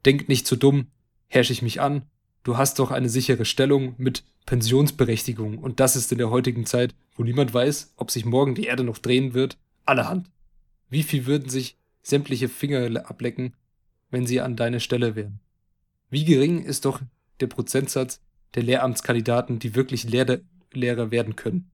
Denk 0.06 0.28
nicht 0.28 0.46
zu 0.46 0.56
dumm, 0.56 0.88
herrsche 1.28 1.54
ich 1.54 1.62
mich 1.62 1.80
an, 1.80 2.04
du 2.44 2.58
hast 2.58 2.80
doch 2.80 2.92
eine 2.92 3.10
sichere 3.10 3.46
Stellung 3.46 3.96
mit 3.98 4.24
Pensionsberechtigung 4.46 5.58
und 5.58 5.80
das 5.80 5.96
ist 5.96 6.12
in 6.12 6.18
der 6.18 6.30
heutigen 6.30 6.66
Zeit, 6.66 6.94
wo 7.16 7.24
niemand 7.24 7.54
weiß, 7.54 7.94
ob 7.96 8.12
sich 8.12 8.26
morgen 8.26 8.56
die 8.56 8.66
Erde 8.66 8.84
noch 8.84 8.98
drehen 8.98 9.34
wird, 9.34 9.58
allerhand. 9.86 10.30
Wie 10.90 11.04
viel 11.04 11.26
würden 11.26 11.50
sich 11.50 11.78
sämtliche 12.02 12.50
Finger 12.50 13.10
ablecken, 13.10 13.56
wenn 14.12 14.28
sie 14.28 14.42
an 14.42 14.58
deiner 14.58 14.82
Stelle 14.82 15.16
wären? 15.16 15.40
Wie 16.10 16.26
gering 16.26 16.64
ist 16.64 16.86
doch 16.86 17.02
der 17.40 17.48
Prozentsatz 17.48 18.22
der 18.56 18.64
Lehramtskandidaten, 18.64 19.60
die 19.60 19.74
wirklich 19.74 20.04
Lehrer, 20.04 20.40
Lehrer 20.78 21.12
werden 21.12 21.36
können? 21.36 21.72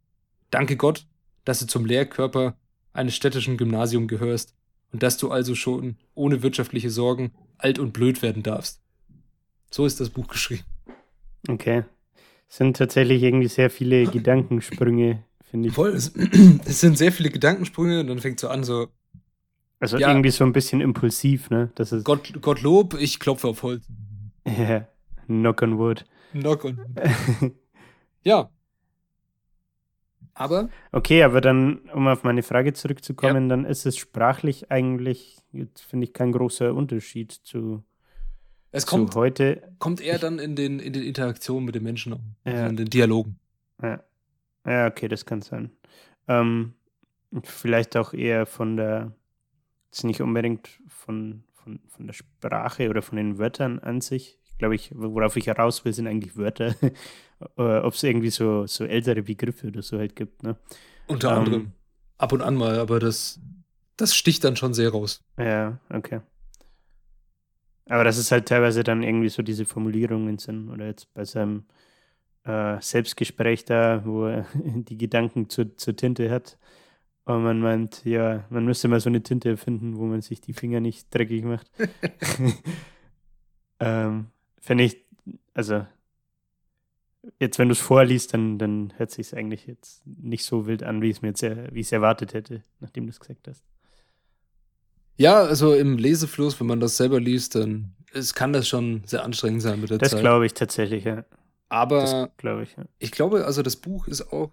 Danke 0.51 0.77
Gott, 0.77 1.05
dass 1.45 1.59
du 1.59 1.67
zum 1.67 1.85
Lehrkörper 1.85 2.57
eines 2.93 3.15
städtischen 3.15 3.57
Gymnasiums 3.57 4.07
gehörst 4.07 4.55
und 4.91 5.03
dass 5.03 5.17
du 5.17 5.31
also 5.31 5.55
schon 5.55 5.97
ohne 6.15 6.41
wirtschaftliche 6.41 6.89
Sorgen 6.89 7.31
alt 7.57 7.79
und 7.79 7.93
blöd 7.93 8.21
werden 8.21 8.43
darfst. 8.43 8.81
So 9.69 9.85
ist 9.85 9.99
das 9.99 10.09
Buch 10.09 10.27
geschrieben. 10.27 10.63
Okay. 11.47 11.83
Es 12.49 12.57
sind 12.57 12.77
tatsächlich 12.77 13.21
irgendwie 13.21 13.47
sehr 13.47 13.69
viele 13.69 14.05
Gedankensprünge, 14.11 15.23
finde 15.49 15.69
ich. 15.69 15.75
Voll, 15.75 15.89
es, 15.89 16.13
es, 16.65 16.81
sind 16.81 16.97
sehr 16.97 17.11
viele 17.11 17.29
Gedankensprünge 17.29 17.99
und 17.99 18.07
dann 18.07 18.19
fängt 18.19 18.39
so 18.39 18.49
an, 18.49 18.63
so. 18.63 18.87
Also 19.79 19.97
ja, 19.97 20.09
irgendwie 20.09 20.31
so 20.31 20.43
ein 20.43 20.51
bisschen 20.51 20.81
impulsiv, 20.81 21.49
ne? 21.51 21.71
Das 21.75 21.91
ist 21.91 22.03
Gott, 22.03 22.33
Gottlob, 22.41 22.95
ich 22.99 23.19
klopfe 23.19 23.47
auf 23.47 23.63
Holz. 23.63 23.85
Ja, 24.57 24.87
knock 25.27 25.61
on 25.61 25.77
wood. 25.77 26.05
Knock 26.31 26.65
on 26.65 26.77
wood. 26.77 27.53
ja. 28.23 28.49
Aber. 30.39 30.69
Okay, 30.93 31.23
aber 31.23 31.41
dann, 31.41 31.79
um 31.93 32.07
auf 32.07 32.23
meine 32.23 32.43
Frage 32.43 32.71
zurückzukommen, 32.71 33.43
ja. 33.43 33.49
dann 33.49 33.65
ist 33.65 33.85
es 33.85 33.97
sprachlich 33.97 34.71
eigentlich, 34.71 35.37
finde 35.51 36.05
ich, 36.05 36.13
kein 36.13 36.31
großer 36.31 36.73
Unterschied 36.73 37.33
zu 37.33 37.83
es 38.71 38.85
kommt, 38.85 39.15
heute. 39.15 39.61
Kommt 39.79 39.99
eher 39.99 40.17
dann 40.17 40.39
in 40.39 40.55
den, 40.55 40.79
in 40.79 40.93
den 40.93 41.03
Interaktionen 41.03 41.65
mit 41.65 41.75
den 41.75 41.83
Menschen, 41.83 42.35
ja. 42.45 42.53
also 42.53 42.65
in 42.67 42.77
den 42.77 42.89
Dialogen. 42.89 43.37
Ja. 43.81 44.01
ja, 44.65 44.87
okay, 44.87 45.09
das 45.09 45.25
kann 45.25 45.41
sein. 45.41 45.71
Ähm, 46.29 46.73
vielleicht 47.43 47.97
auch 47.97 48.13
eher 48.13 48.45
von 48.45 48.77
der, 48.77 49.11
jetzt 49.87 50.05
nicht 50.05 50.21
unbedingt 50.21 50.69
von, 50.87 51.43
von, 51.51 51.81
von 51.89 52.07
der 52.07 52.13
Sprache 52.13 52.89
oder 52.89 53.01
von 53.01 53.17
den 53.17 53.39
Wörtern 53.39 53.79
an 53.79 53.99
sich. 53.99 54.38
Glaube, 54.59 54.75
ich, 54.75 54.91
worauf 54.93 55.35
ich 55.37 55.47
heraus 55.47 55.83
will, 55.83 55.93
sind 55.93 56.07
eigentlich 56.07 56.37
Wörter. 56.37 56.75
Ob 57.55 57.93
es 57.93 58.03
irgendwie 58.03 58.29
so, 58.29 58.67
so 58.67 58.85
ältere 58.85 59.23
Begriffe 59.23 59.67
oder 59.67 59.81
so 59.81 59.97
halt 59.97 60.15
gibt. 60.15 60.43
Ne? 60.43 60.57
Unter 61.07 61.31
ähm, 61.31 61.37
anderem. 61.37 61.71
Ab 62.17 62.33
und 62.33 62.41
an 62.41 62.55
mal, 62.55 62.77
aber 62.77 62.99
das, 62.99 63.39
das 63.95 64.13
sticht 64.13 64.43
dann 64.43 64.57
schon 64.57 64.73
sehr 64.73 64.89
raus. 64.89 65.23
Ja, 65.37 65.79
okay. 65.89 66.19
Aber 67.87 68.03
das 68.03 68.17
ist 68.17 68.31
halt 68.31 68.47
teilweise 68.47 68.83
dann 68.83 69.01
irgendwie 69.01 69.29
so 69.29 69.41
diese 69.41 69.65
Formulierungen 69.65 70.37
sind. 70.37 70.69
Oder 70.69 70.87
jetzt 70.87 71.11
bei 71.13 71.25
seinem 71.25 71.63
äh, 72.43 72.79
Selbstgespräch 72.81 73.65
da, 73.65 74.05
wo 74.05 74.25
er 74.25 74.45
die 74.53 74.97
Gedanken 74.97 75.49
zur, 75.49 75.75
zur 75.77 75.95
Tinte 75.95 76.29
hat. 76.29 76.57
Und 77.25 77.43
man 77.43 77.59
meint, 77.59 78.03
ja, 78.05 78.45
man 78.49 78.65
müsste 78.65 78.87
mal 78.87 78.99
so 78.99 79.09
eine 79.09 79.21
Tinte 79.21 79.49
erfinden, 79.49 79.97
wo 79.97 80.05
man 80.05 80.21
sich 80.21 80.41
die 80.41 80.53
Finger 80.53 80.79
nicht 80.79 81.13
dreckig 81.13 81.43
macht. 81.43 81.69
ähm, 83.79 84.27
Finde 84.59 84.83
ich, 84.85 84.97
also 85.53 85.85
jetzt, 87.39 87.59
wenn 87.59 87.67
du 87.67 87.73
es 87.73 87.79
vorliest, 87.79 88.33
dann, 88.33 88.57
dann 88.57 88.93
hört 88.97 89.11
sich 89.11 89.27
es 89.27 89.33
eigentlich 89.33 89.67
jetzt 89.67 90.05
nicht 90.05 90.43
so 90.43 90.67
wild 90.67 90.83
an, 90.83 91.01
wie 91.01 91.09
es 91.09 91.21
mir 91.21 91.29
jetzt, 91.29 91.41
wie 91.43 91.79
ich 91.79 91.87
es 91.87 91.91
erwartet 91.91 92.33
hätte, 92.33 92.63
nachdem 92.79 93.05
du 93.05 93.11
es 93.11 93.19
gesagt 93.19 93.47
hast. 93.47 93.63
Ja, 95.17 95.41
also 95.41 95.73
im 95.73 95.97
Lesefluss, 95.97 96.59
wenn 96.59 96.67
man 96.67 96.79
das 96.79 96.95
selber 96.95 97.19
liest, 97.19 97.55
dann 97.55 97.93
es 98.13 98.33
kann 98.33 98.53
das 98.53 98.67
schon 98.67 99.03
sehr 99.05 99.23
anstrengend 99.23 99.61
sein 99.61 99.81
mit 99.81 99.89
der 99.89 99.97
das 99.97 100.11
Zeit. 100.11 100.17
Das 100.17 100.21
glaube 100.21 100.45
ich 100.45 100.53
tatsächlich, 100.53 101.03
ja. 101.03 101.25
Aber 101.67 102.31
glaube 102.37 102.63
ich, 102.63 102.75
ja. 102.75 102.85
ich 102.97 103.11
glaube, 103.11 103.45
also 103.45 103.61
das 103.61 103.75
Buch 103.75 104.07
ist 104.07 104.33
auch 104.33 104.51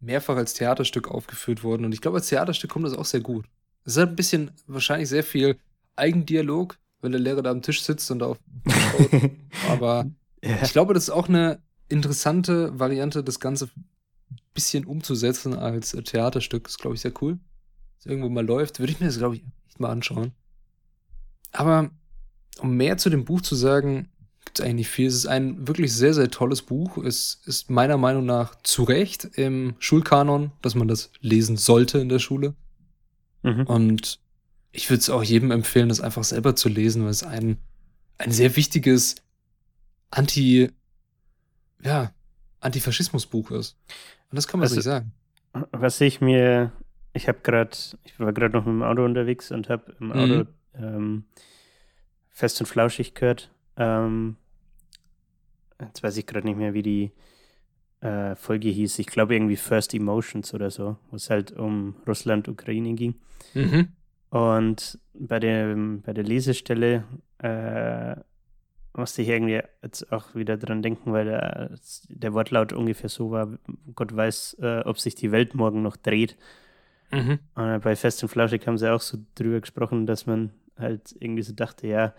mehrfach 0.00 0.36
als 0.36 0.54
Theaterstück 0.54 1.08
aufgeführt 1.08 1.62
worden 1.62 1.84
und 1.84 1.92
ich 1.92 2.00
glaube, 2.00 2.16
als 2.16 2.28
Theaterstück 2.28 2.70
kommt 2.70 2.86
das 2.86 2.94
auch 2.94 3.04
sehr 3.04 3.20
gut. 3.20 3.46
Es 3.84 3.92
ist 3.92 3.98
halt 3.98 4.10
ein 4.10 4.16
bisschen, 4.16 4.50
wahrscheinlich 4.66 5.08
sehr 5.08 5.22
viel 5.22 5.56
Eigendialog, 5.94 6.78
wenn 7.00 7.12
der 7.12 7.20
Lehrer 7.20 7.42
da 7.42 7.50
am 7.50 7.62
Tisch 7.62 7.82
sitzt 7.82 8.10
und 8.10 8.22
auf. 8.22 8.38
Aber 9.70 10.06
ja. 10.42 10.62
ich 10.62 10.72
glaube, 10.72 10.94
das 10.94 11.04
ist 11.04 11.10
auch 11.10 11.28
eine 11.28 11.62
interessante 11.88 12.78
Variante, 12.78 13.24
das 13.24 13.40
Ganze 13.40 13.66
ein 13.66 14.38
bisschen 14.54 14.84
umzusetzen 14.84 15.54
als 15.54 15.92
Theaterstück. 15.92 16.64
Das 16.64 16.72
ist, 16.72 16.78
glaube 16.78 16.96
ich, 16.96 17.00
sehr 17.00 17.12
cool 17.20 17.38
es 18.00 18.06
irgendwo 18.06 18.28
mal 18.28 18.44
läuft, 18.44 18.80
würde 18.80 18.92
ich 18.92 19.00
mir 19.00 19.06
das, 19.06 19.18
glaube 19.18 19.36
ich, 19.36 19.44
echt 19.68 19.78
mal 19.78 19.90
anschauen. 19.90 20.32
Aber 21.52 21.90
um 22.60 22.76
mehr 22.76 22.96
zu 22.96 23.10
dem 23.10 23.24
Buch 23.24 23.42
zu 23.42 23.54
sagen, 23.54 24.08
gibt 24.44 24.58
es 24.58 24.64
eigentlich 24.64 24.76
nicht 24.76 24.88
viel. 24.88 25.06
Es 25.06 25.14
ist 25.14 25.26
ein 25.26 25.68
wirklich 25.68 25.92
sehr, 25.92 26.14
sehr 26.14 26.30
tolles 26.30 26.62
Buch. 26.62 26.96
Es 26.98 27.42
ist 27.44 27.70
meiner 27.70 27.98
Meinung 27.98 28.24
nach 28.24 28.54
zu 28.62 28.84
Recht 28.84 29.24
im 29.36 29.74
Schulkanon, 29.78 30.52
dass 30.62 30.74
man 30.74 30.88
das 30.88 31.10
lesen 31.20 31.56
sollte 31.56 31.98
in 31.98 32.08
der 32.08 32.18
Schule. 32.18 32.54
Mhm. 33.42 33.64
Und 33.64 34.20
ich 34.72 34.88
würde 34.90 35.00
es 35.00 35.10
auch 35.10 35.22
jedem 35.22 35.50
empfehlen, 35.50 35.88
das 35.88 36.00
einfach 36.00 36.24
selber 36.24 36.56
zu 36.56 36.68
lesen, 36.68 37.02
weil 37.04 37.10
es 37.10 37.22
ein, 37.22 37.58
ein 38.18 38.32
sehr 38.32 38.56
wichtiges 38.56 39.16
Anti, 40.10 40.70
ja, 41.82 42.12
Antifaschismusbuch 42.60 43.50
ist. 43.52 43.76
Und 44.30 44.36
das 44.36 44.46
kann 44.46 44.60
man 44.60 44.64
also, 44.64 44.76
sich 44.76 44.84
sagen. 44.84 45.12
Was 45.72 46.00
ich 46.00 46.20
mir 46.20 46.72
ich 47.12 47.28
habe 47.28 47.40
gerade, 47.42 47.76
ich 48.04 48.18
war 48.18 48.32
gerade 48.32 48.56
noch 48.56 48.64
mit 48.64 48.74
dem 48.74 48.82
Auto 48.82 49.04
unterwegs 49.04 49.50
und 49.50 49.68
habe 49.68 49.94
im 50.00 50.12
Auto 50.12 50.34
mhm. 50.34 50.46
ähm, 50.74 51.24
fest 52.28 52.60
und 52.60 52.66
flauschig 52.66 53.14
gehört. 53.14 53.50
Ähm, 53.76 54.36
jetzt 55.80 56.02
weiß 56.02 56.16
ich 56.16 56.26
gerade 56.26 56.46
nicht 56.46 56.56
mehr, 56.56 56.74
wie 56.74 56.82
die 56.82 57.12
äh, 58.00 58.36
Folge 58.36 58.68
hieß. 58.68 58.98
Ich 58.98 59.06
glaube 59.06 59.34
irgendwie 59.34 59.56
First 59.56 59.92
Emotions 59.94 60.54
oder 60.54 60.70
so, 60.70 60.96
wo 61.10 61.16
es 61.16 61.30
halt 61.30 61.52
um 61.52 61.96
Russland, 62.06 62.48
Ukraine 62.48 62.94
ging. 62.94 63.14
Mhm. 63.54 63.88
Und 64.30 64.98
bei 65.12 65.40
der, 65.40 65.74
bei 65.76 66.12
der 66.12 66.24
Lesestelle 66.24 67.04
äh, 67.38 68.16
musste 68.92 69.22
ich 69.22 69.28
irgendwie 69.28 69.60
jetzt 69.82 70.12
auch 70.12 70.34
wieder 70.34 70.56
dran 70.56 70.82
denken, 70.82 71.12
weil 71.12 71.24
der, 71.24 71.70
der 72.08 72.32
Wortlaut 72.32 72.72
ungefähr 72.72 73.08
so 73.08 73.30
war, 73.30 73.58
Gott 73.94 74.14
weiß, 74.14 74.58
äh, 74.60 74.80
ob 74.84 74.98
sich 74.98 75.14
die 75.14 75.32
Welt 75.32 75.54
morgen 75.54 75.82
noch 75.82 75.96
dreht. 75.96 76.36
Mhm. 77.10 77.40
Und 77.54 77.80
bei 77.82 77.96
Fest 77.96 78.22
und 78.22 78.28
Flauschig 78.28 78.66
haben 78.66 78.78
sie 78.78 78.92
auch 78.92 79.00
so 79.00 79.18
drüber 79.34 79.60
gesprochen, 79.60 80.06
dass 80.06 80.26
man 80.26 80.50
halt 80.76 81.14
irgendwie 81.18 81.42
so 81.42 81.52
dachte, 81.52 81.86
ja, 81.86 82.14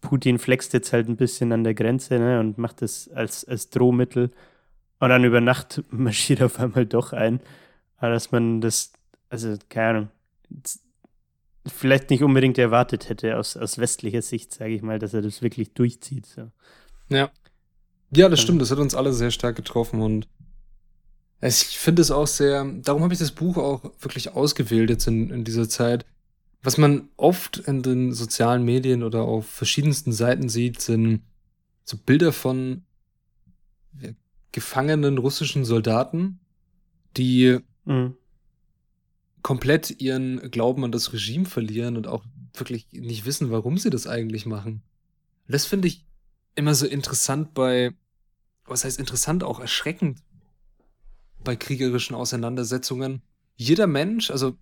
Putin 0.00 0.38
flext 0.38 0.72
jetzt 0.72 0.92
halt 0.92 1.08
ein 1.08 1.16
bisschen 1.16 1.52
an 1.52 1.64
der 1.64 1.74
Grenze 1.74 2.18
ne, 2.18 2.40
und 2.40 2.58
macht 2.58 2.82
das 2.82 3.08
als, 3.10 3.44
als 3.44 3.70
Drohmittel. 3.70 4.30
Und 4.98 5.08
dann 5.08 5.24
über 5.24 5.40
Nacht 5.40 5.82
marschiert 5.90 6.42
auf 6.42 6.58
einmal 6.58 6.86
doch 6.86 7.12
ein. 7.12 7.40
Aber 7.98 8.10
dass 8.10 8.32
man 8.32 8.60
das, 8.60 8.92
also 9.28 9.56
keine 9.68 9.88
Ahnung, 9.88 10.08
vielleicht 11.66 12.10
nicht 12.10 12.22
unbedingt 12.22 12.58
erwartet 12.58 13.08
hätte 13.08 13.38
aus, 13.38 13.56
aus 13.56 13.78
westlicher 13.78 14.22
Sicht, 14.22 14.52
sage 14.52 14.74
ich 14.74 14.82
mal, 14.82 14.98
dass 14.98 15.14
er 15.14 15.22
das 15.22 15.42
wirklich 15.42 15.72
durchzieht. 15.72 16.26
So. 16.26 16.50
Ja. 17.08 17.30
Ja, 18.14 18.28
das 18.28 18.40
stimmt, 18.40 18.60
das 18.60 18.70
hat 18.70 18.78
uns 18.78 18.94
alle 18.94 19.12
sehr 19.12 19.30
stark 19.30 19.56
getroffen 19.56 20.02
und 20.02 20.28
ich 21.40 21.78
finde 21.78 22.02
es 22.02 22.10
auch 22.10 22.26
sehr, 22.26 22.64
darum 22.64 23.02
habe 23.02 23.14
ich 23.14 23.18
das 23.18 23.32
Buch 23.32 23.56
auch 23.56 23.82
wirklich 24.00 24.32
ausgewählt 24.34 24.90
jetzt 24.90 25.08
in, 25.08 25.30
in 25.30 25.44
dieser 25.44 25.68
Zeit. 25.68 26.06
Was 26.62 26.78
man 26.78 27.08
oft 27.16 27.56
in 27.56 27.82
den 27.82 28.12
sozialen 28.12 28.64
Medien 28.64 29.02
oder 29.02 29.22
auf 29.22 29.46
verschiedensten 29.46 30.12
Seiten 30.12 30.48
sieht, 30.48 30.80
sind 30.80 31.22
so 31.84 31.96
Bilder 31.96 32.32
von 32.32 32.84
gefangenen 34.52 35.18
russischen 35.18 35.64
Soldaten, 35.64 36.38
die 37.16 37.58
mhm. 37.84 38.14
Komplett 39.42 40.00
ihren 40.00 40.50
Glauben 40.50 40.84
an 40.84 40.92
das 40.92 41.12
Regime 41.12 41.44
verlieren 41.44 41.96
und 41.96 42.06
auch 42.06 42.24
wirklich 42.54 42.86
nicht 42.92 43.24
wissen, 43.24 43.50
warum 43.50 43.78
sie 43.78 43.90
das 43.90 44.06
eigentlich 44.06 44.46
machen. 44.46 44.82
das 45.48 45.66
finde 45.66 45.88
ich 45.88 46.04
immer 46.54 46.74
so 46.74 46.86
interessant 46.86 47.54
bei, 47.54 47.92
was 48.64 48.84
heißt 48.84 48.98
interessant, 48.98 49.42
auch 49.42 49.58
erschreckend 49.58 50.22
bei 51.42 51.56
kriegerischen 51.56 52.14
Auseinandersetzungen. 52.14 53.22
Jeder 53.56 53.86
Mensch, 53.86 54.30
also 54.30 54.56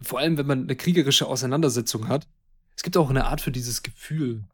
vor 0.00 0.18
allem 0.18 0.38
wenn 0.38 0.46
man 0.46 0.62
eine 0.62 0.76
kriegerische 0.76 1.26
Auseinandersetzung 1.26 2.08
hat, 2.08 2.26
es 2.76 2.82
gibt 2.82 2.96
auch 2.96 3.10
eine 3.10 3.26
Art 3.26 3.40
für 3.40 3.52
dieses 3.52 3.82
Gefühl, 3.82 4.44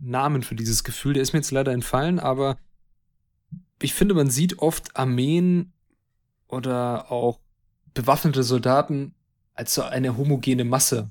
Namen 0.00 0.42
für 0.42 0.54
dieses 0.54 0.84
Gefühl, 0.84 1.14
der 1.14 1.22
ist 1.22 1.32
mir 1.32 1.38
jetzt 1.38 1.50
leider 1.50 1.72
entfallen, 1.72 2.18
aber 2.18 2.58
ich 3.80 3.94
finde, 3.94 4.14
man 4.14 4.30
sieht 4.30 4.58
oft 4.58 4.96
Armeen 4.96 5.72
oder 6.48 7.10
auch 7.10 7.40
bewaffnete 7.94 8.42
Soldaten 8.42 9.14
als 9.54 9.74
so 9.74 9.82
eine 9.82 10.16
homogene 10.16 10.64
Masse. 10.64 11.10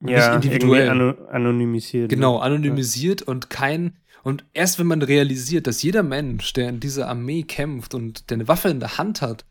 Ja, 0.00 0.36
nicht 0.36 0.46
individuell. 0.46 1.16
anonymisiert. 1.30 2.08
Genau, 2.08 2.38
anonymisiert 2.38 3.22
ja. 3.22 3.26
und 3.26 3.50
kein, 3.50 3.96
und 4.22 4.44
erst 4.54 4.78
wenn 4.78 4.86
man 4.86 5.02
realisiert, 5.02 5.66
dass 5.66 5.82
jeder 5.82 6.04
Mensch, 6.04 6.52
der 6.52 6.68
in 6.68 6.78
dieser 6.78 7.08
Armee 7.08 7.42
kämpft 7.42 7.94
und 7.94 8.30
der 8.30 8.36
eine 8.36 8.48
Waffe 8.48 8.68
in 8.68 8.78
der 8.78 8.98
Hand 8.98 9.22
hat 9.22 9.44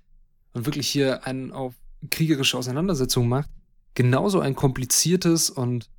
und 0.53 0.65
wirklich 0.65 0.88
hier 0.88 1.27
einen 1.27 1.51
auf 1.51 1.73
kriegerische 2.09 2.57
Auseinandersetzung 2.57 3.27
macht, 3.27 3.49
genauso 3.93 4.39
ein 4.39 4.55
kompliziertes 4.55 5.49
und 5.49 5.89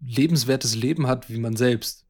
lebenswertes 0.00 0.74
Leben 0.74 1.06
hat 1.06 1.28
wie 1.28 1.38
man 1.38 1.56
selbst. 1.56 2.06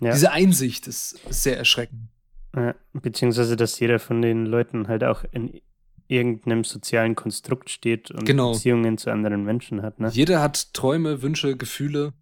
Ja. 0.00 0.12
Diese 0.12 0.30
Einsicht 0.30 0.86
ist 0.86 1.18
sehr 1.28 1.58
erschreckend. 1.58 2.08
Ja, 2.56 2.74
beziehungsweise, 2.94 3.56
dass 3.56 3.78
jeder 3.78 3.98
von 3.98 4.22
den 4.22 4.46
Leuten 4.46 4.88
halt 4.88 5.04
auch 5.04 5.24
in 5.32 5.60
irgendeinem 6.08 6.64
sozialen 6.64 7.14
Konstrukt 7.14 7.70
steht 7.70 8.10
und 8.10 8.24
genau. 8.24 8.52
Beziehungen 8.52 8.98
zu 8.98 9.10
anderen 9.10 9.44
Menschen 9.44 9.82
hat. 9.82 10.00
Ne? 10.00 10.08
Jeder 10.12 10.40
hat 10.40 10.74
Träume, 10.74 11.22
Wünsche, 11.22 11.56
Gefühle 11.56 12.14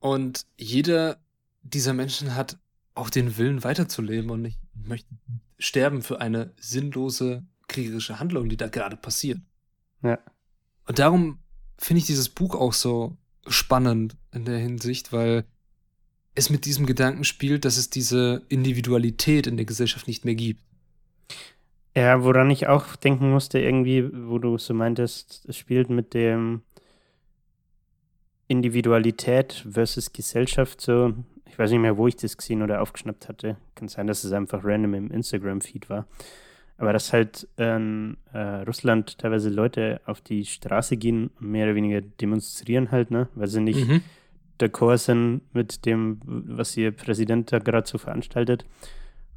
und 0.00 0.46
jeder 0.56 1.18
dieser 1.62 1.92
Menschen 1.92 2.34
hat 2.34 2.58
auch 2.94 3.10
den 3.10 3.36
Willen 3.36 3.64
weiterzuleben 3.64 4.30
und 4.30 4.42
nicht 4.42 4.58
möchte 4.74 5.08
sterben 5.58 6.02
für 6.02 6.20
eine 6.20 6.52
sinnlose 6.60 7.44
kriegerische 7.66 8.20
Handlung, 8.20 8.48
die 8.48 8.56
da 8.56 8.68
gerade 8.68 8.96
passiert. 8.96 9.40
Ja. 10.02 10.18
Und 10.86 10.98
darum 10.98 11.40
finde 11.78 11.98
ich 11.98 12.06
dieses 12.06 12.28
Buch 12.28 12.54
auch 12.54 12.72
so 12.72 13.16
spannend 13.46 14.16
in 14.32 14.44
der 14.44 14.58
Hinsicht, 14.58 15.12
weil 15.12 15.44
es 16.34 16.48
mit 16.48 16.64
diesem 16.64 16.86
Gedanken 16.86 17.24
spielt, 17.24 17.64
dass 17.64 17.76
es 17.76 17.90
diese 17.90 18.46
Individualität 18.48 19.48
in 19.48 19.56
der 19.56 19.66
Gesellschaft 19.66 20.06
nicht 20.06 20.24
mehr 20.24 20.36
gibt. 20.36 20.62
Ja, 21.96 22.22
woran 22.22 22.50
ich 22.50 22.68
auch 22.68 22.96
denken 22.96 23.30
musste, 23.30 23.58
irgendwie, 23.58 24.08
wo 24.28 24.38
du 24.38 24.56
so 24.58 24.72
meintest, 24.74 25.44
es 25.48 25.56
spielt 25.56 25.90
mit 25.90 26.14
dem 26.14 26.62
Individualität 28.46 29.66
versus 29.70 30.12
Gesellschaft 30.12 30.80
so. 30.80 31.12
Ich 31.46 31.58
weiß 31.58 31.70
nicht 31.70 31.80
mehr, 31.80 31.96
wo 31.96 32.06
ich 32.06 32.16
das 32.16 32.36
gesehen 32.36 32.62
oder 32.62 32.80
aufgeschnappt 32.80 33.28
hatte. 33.28 33.56
Kann 33.74 33.88
sein, 33.88 34.06
dass 34.06 34.24
es 34.24 34.32
einfach 34.32 34.60
random 34.64 34.94
im 34.94 35.10
Instagram-Feed 35.10 35.90
war. 35.90 36.06
Aber 36.76 36.92
dass 36.92 37.12
halt 37.12 37.48
in 37.56 38.16
äh, 38.32 38.38
Russland 38.62 39.18
teilweise 39.18 39.48
Leute 39.50 40.00
auf 40.06 40.20
die 40.20 40.44
Straße 40.44 40.96
gehen 40.96 41.30
und 41.40 41.50
mehr 41.50 41.66
oder 41.66 41.74
weniger 41.74 42.00
demonstrieren 42.00 42.92
halt, 42.92 43.10
ne? 43.10 43.28
Weil 43.34 43.48
sie 43.48 43.60
nicht 43.60 43.88
Mhm. 43.88 44.02
d'accord 44.60 44.98
sind 44.98 45.40
mit 45.52 45.84
dem, 45.86 46.20
was 46.24 46.76
ihr 46.76 46.92
Präsident 46.92 47.50
da 47.52 47.58
gerade 47.58 47.88
so 47.88 47.98
veranstaltet. 47.98 48.64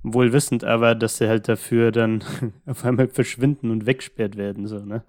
Wohl 0.03 0.33
wissend 0.33 0.63
aber, 0.63 0.95
dass 0.95 1.17
sie 1.17 1.27
halt 1.27 1.47
dafür 1.47 1.91
dann 1.91 2.23
auf 2.65 2.83
einmal 2.85 3.07
verschwinden 3.07 3.71
und 3.71 3.85
wegsperrt 3.85 4.35
werden, 4.35 4.67
so, 4.67 4.79
ne? 4.79 5.03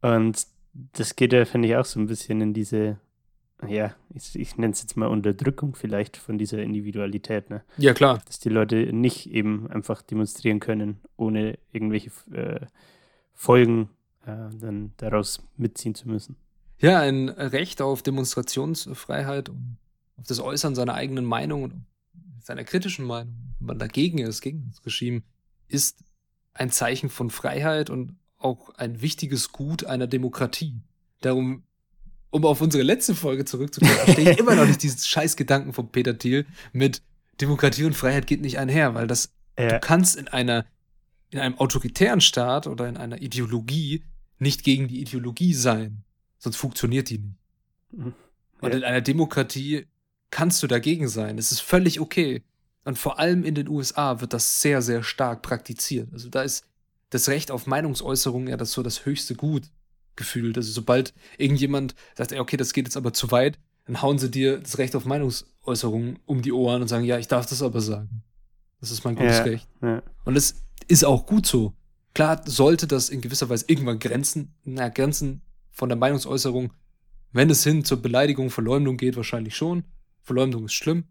Und 0.00 0.46
das 0.92 1.16
geht 1.16 1.32
ja, 1.32 1.44
finde 1.44 1.68
ich, 1.68 1.76
auch 1.76 1.84
so 1.84 1.98
ein 1.98 2.06
bisschen 2.06 2.40
in 2.40 2.54
diese, 2.54 2.98
ja, 3.66 3.94
ich, 4.14 4.38
ich 4.38 4.56
nenne 4.56 4.72
es 4.72 4.82
jetzt 4.82 4.96
mal 4.96 5.06
Unterdrückung 5.06 5.74
vielleicht 5.74 6.16
von 6.16 6.38
dieser 6.38 6.62
Individualität, 6.62 7.50
ne? 7.50 7.62
Ja, 7.78 7.94
klar. 7.94 8.20
Dass 8.26 8.38
die 8.38 8.48
Leute 8.48 8.92
nicht 8.92 9.30
eben 9.30 9.70
einfach 9.70 10.02
demonstrieren 10.02 10.60
können, 10.60 11.00
ohne 11.16 11.58
irgendwelche 11.72 12.10
äh, 12.32 12.66
Folgen 13.32 13.90
äh, 14.24 14.50
dann 14.60 14.92
daraus 14.98 15.42
mitziehen 15.56 15.94
zu 15.94 16.08
müssen. 16.08 16.36
Ja, 16.78 17.00
ein 17.00 17.30
Recht 17.30 17.80
auf 17.80 18.02
Demonstrationsfreiheit 18.02 19.48
und 19.48 19.78
auf 20.18 20.26
das 20.26 20.40
Äußern 20.40 20.74
seiner 20.74 20.94
eigenen 20.94 21.24
Meinung 21.24 21.62
und 21.62 21.84
seiner 22.40 22.64
kritischen 22.64 23.06
Meinung, 23.06 23.34
wenn 23.58 23.66
man 23.66 23.78
dagegen 23.78 24.18
ist, 24.18 24.40
gegen 24.40 24.70
das 24.70 24.84
Regime, 24.84 25.22
ist 25.68 25.98
ein 26.54 26.70
Zeichen 26.70 27.10
von 27.10 27.30
Freiheit 27.30 27.90
und 27.90 28.16
auch 28.38 28.70
ein 28.76 29.00
wichtiges 29.02 29.52
Gut 29.52 29.84
einer 29.84 30.06
Demokratie. 30.06 30.80
Darum, 31.20 31.64
um 32.30 32.44
auf 32.44 32.60
unsere 32.60 32.82
letzte 32.82 33.14
Folge 33.14 33.44
zurückzukommen, 33.44 33.92
verstehe 34.04 34.32
ich 34.32 34.38
immer 34.38 34.54
noch 34.54 34.66
nicht 34.66 34.82
diesen 34.82 34.98
Scheißgedanken 35.00 35.72
von 35.72 35.90
Peter 35.90 36.16
Thiel 36.18 36.46
mit 36.72 37.02
Demokratie 37.40 37.84
und 37.84 37.94
Freiheit 37.94 38.26
geht 38.26 38.40
nicht 38.40 38.58
einher, 38.58 38.94
weil 38.94 39.06
das 39.06 39.32
Ja, 39.58 39.68
Du 39.68 39.80
kannst 39.80 40.16
in 40.16 40.28
einer, 40.28 40.64
in 41.30 41.38
einem 41.38 41.58
autoritären 41.58 42.20
Staat 42.20 42.66
oder 42.66 42.88
in 42.88 42.96
einer 42.96 43.20
Ideologie 43.20 44.02
nicht 44.38 44.64
gegen 44.64 44.88
die 44.88 45.00
Ideologie 45.00 45.54
sein. 45.54 46.04
Sonst 46.38 46.56
funktioniert 46.56 47.08
die 47.10 47.18
nicht. 47.18 47.36
Und 48.60 48.70
Ja. 48.70 48.76
in 48.78 48.84
einer 48.84 49.00
Demokratie 49.00 49.86
kannst 50.30 50.62
du 50.62 50.66
dagegen 50.66 51.08
sein. 51.08 51.38
Es 51.38 51.52
ist 51.52 51.60
völlig 51.60 52.00
okay. 52.00 52.42
Und 52.86 52.96
vor 52.96 53.18
allem 53.18 53.42
in 53.42 53.56
den 53.56 53.68
USA 53.68 54.20
wird 54.20 54.32
das 54.32 54.60
sehr, 54.60 54.80
sehr 54.80 55.02
stark 55.02 55.42
praktiziert. 55.42 56.08
Also 56.12 56.28
da 56.28 56.42
ist 56.42 56.64
das 57.10 57.28
Recht 57.28 57.50
auf 57.50 57.66
Meinungsäußerung 57.66 58.46
ja 58.46 58.56
das 58.56 58.70
so 58.70 58.82
das 58.84 59.04
höchste 59.04 59.34
Gut 59.34 59.64
gefühlt. 60.14 60.56
Also 60.56 60.70
sobald 60.70 61.12
irgendjemand 61.36 61.96
sagt, 62.14 62.30
ey, 62.30 62.38
okay, 62.38 62.56
das 62.56 62.72
geht 62.72 62.86
jetzt 62.86 62.96
aber 62.96 63.12
zu 63.12 63.32
weit, 63.32 63.58
dann 63.86 64.02
hauen 64.02 64.18
sie 64.18 64.30
dir 64.30 64.58
das 64.58 64.78
Recht 64.78 64.94
auf 64.94 65.04
Meinungsäußerung 65.04 66.20
um 66.26 66.42
die 66.42 66.52
Ohren 66.52 66.80
und 66.80 66.86
sagen, 66.86 67.04
ja, 67.04 67.18
ich 67.18 67.26
darf 67.26 67.46
das 67.46 67.60
aber 67.60 67.80
sagen. 67.80 68.22
Das 68.80 68.92
ist 68.92 69.02
mein 69.04 69.16
gutes 69.16 69.38
Ja. 69.38 69.42
Recht. 69.42 69.68
ja. 69.82 70.02
Und 70.24 70.36
es 70.36 70.54
ist 70.86 71.04
auch 71.04 71.26
gut 71.26 71.44
so. 71.44 71.74
Klar 72.14 72.40
sollte 72.46 72.86
das 72.86 73.08
in 73.08 73.20
gewisser 73.20 73.48
Weise 73.48 73.64
irgendwann 73.66 73.98
Grenzen, 73.98 74.54
na, 74.62 74.90
Grenzen 74.90 75.42
von 75.72 75.88
der 75.88 75.98
Meinungsäußerung, 75.98 76.72
wenn 77.32 77.50
es 77.50 77.64
hin 77.64 77.84
zur 77.84 78.00
Beleidigung, 78.00 78.50
Verleumdung 78.50 78.96
geht, 78.96 79.16
wahrscheinlich 79.16 79.56
schon. 79.56 79.82
Verleumdung 80.22 80.66
ist 80.66 80.74
schlimm. 80.74 81.02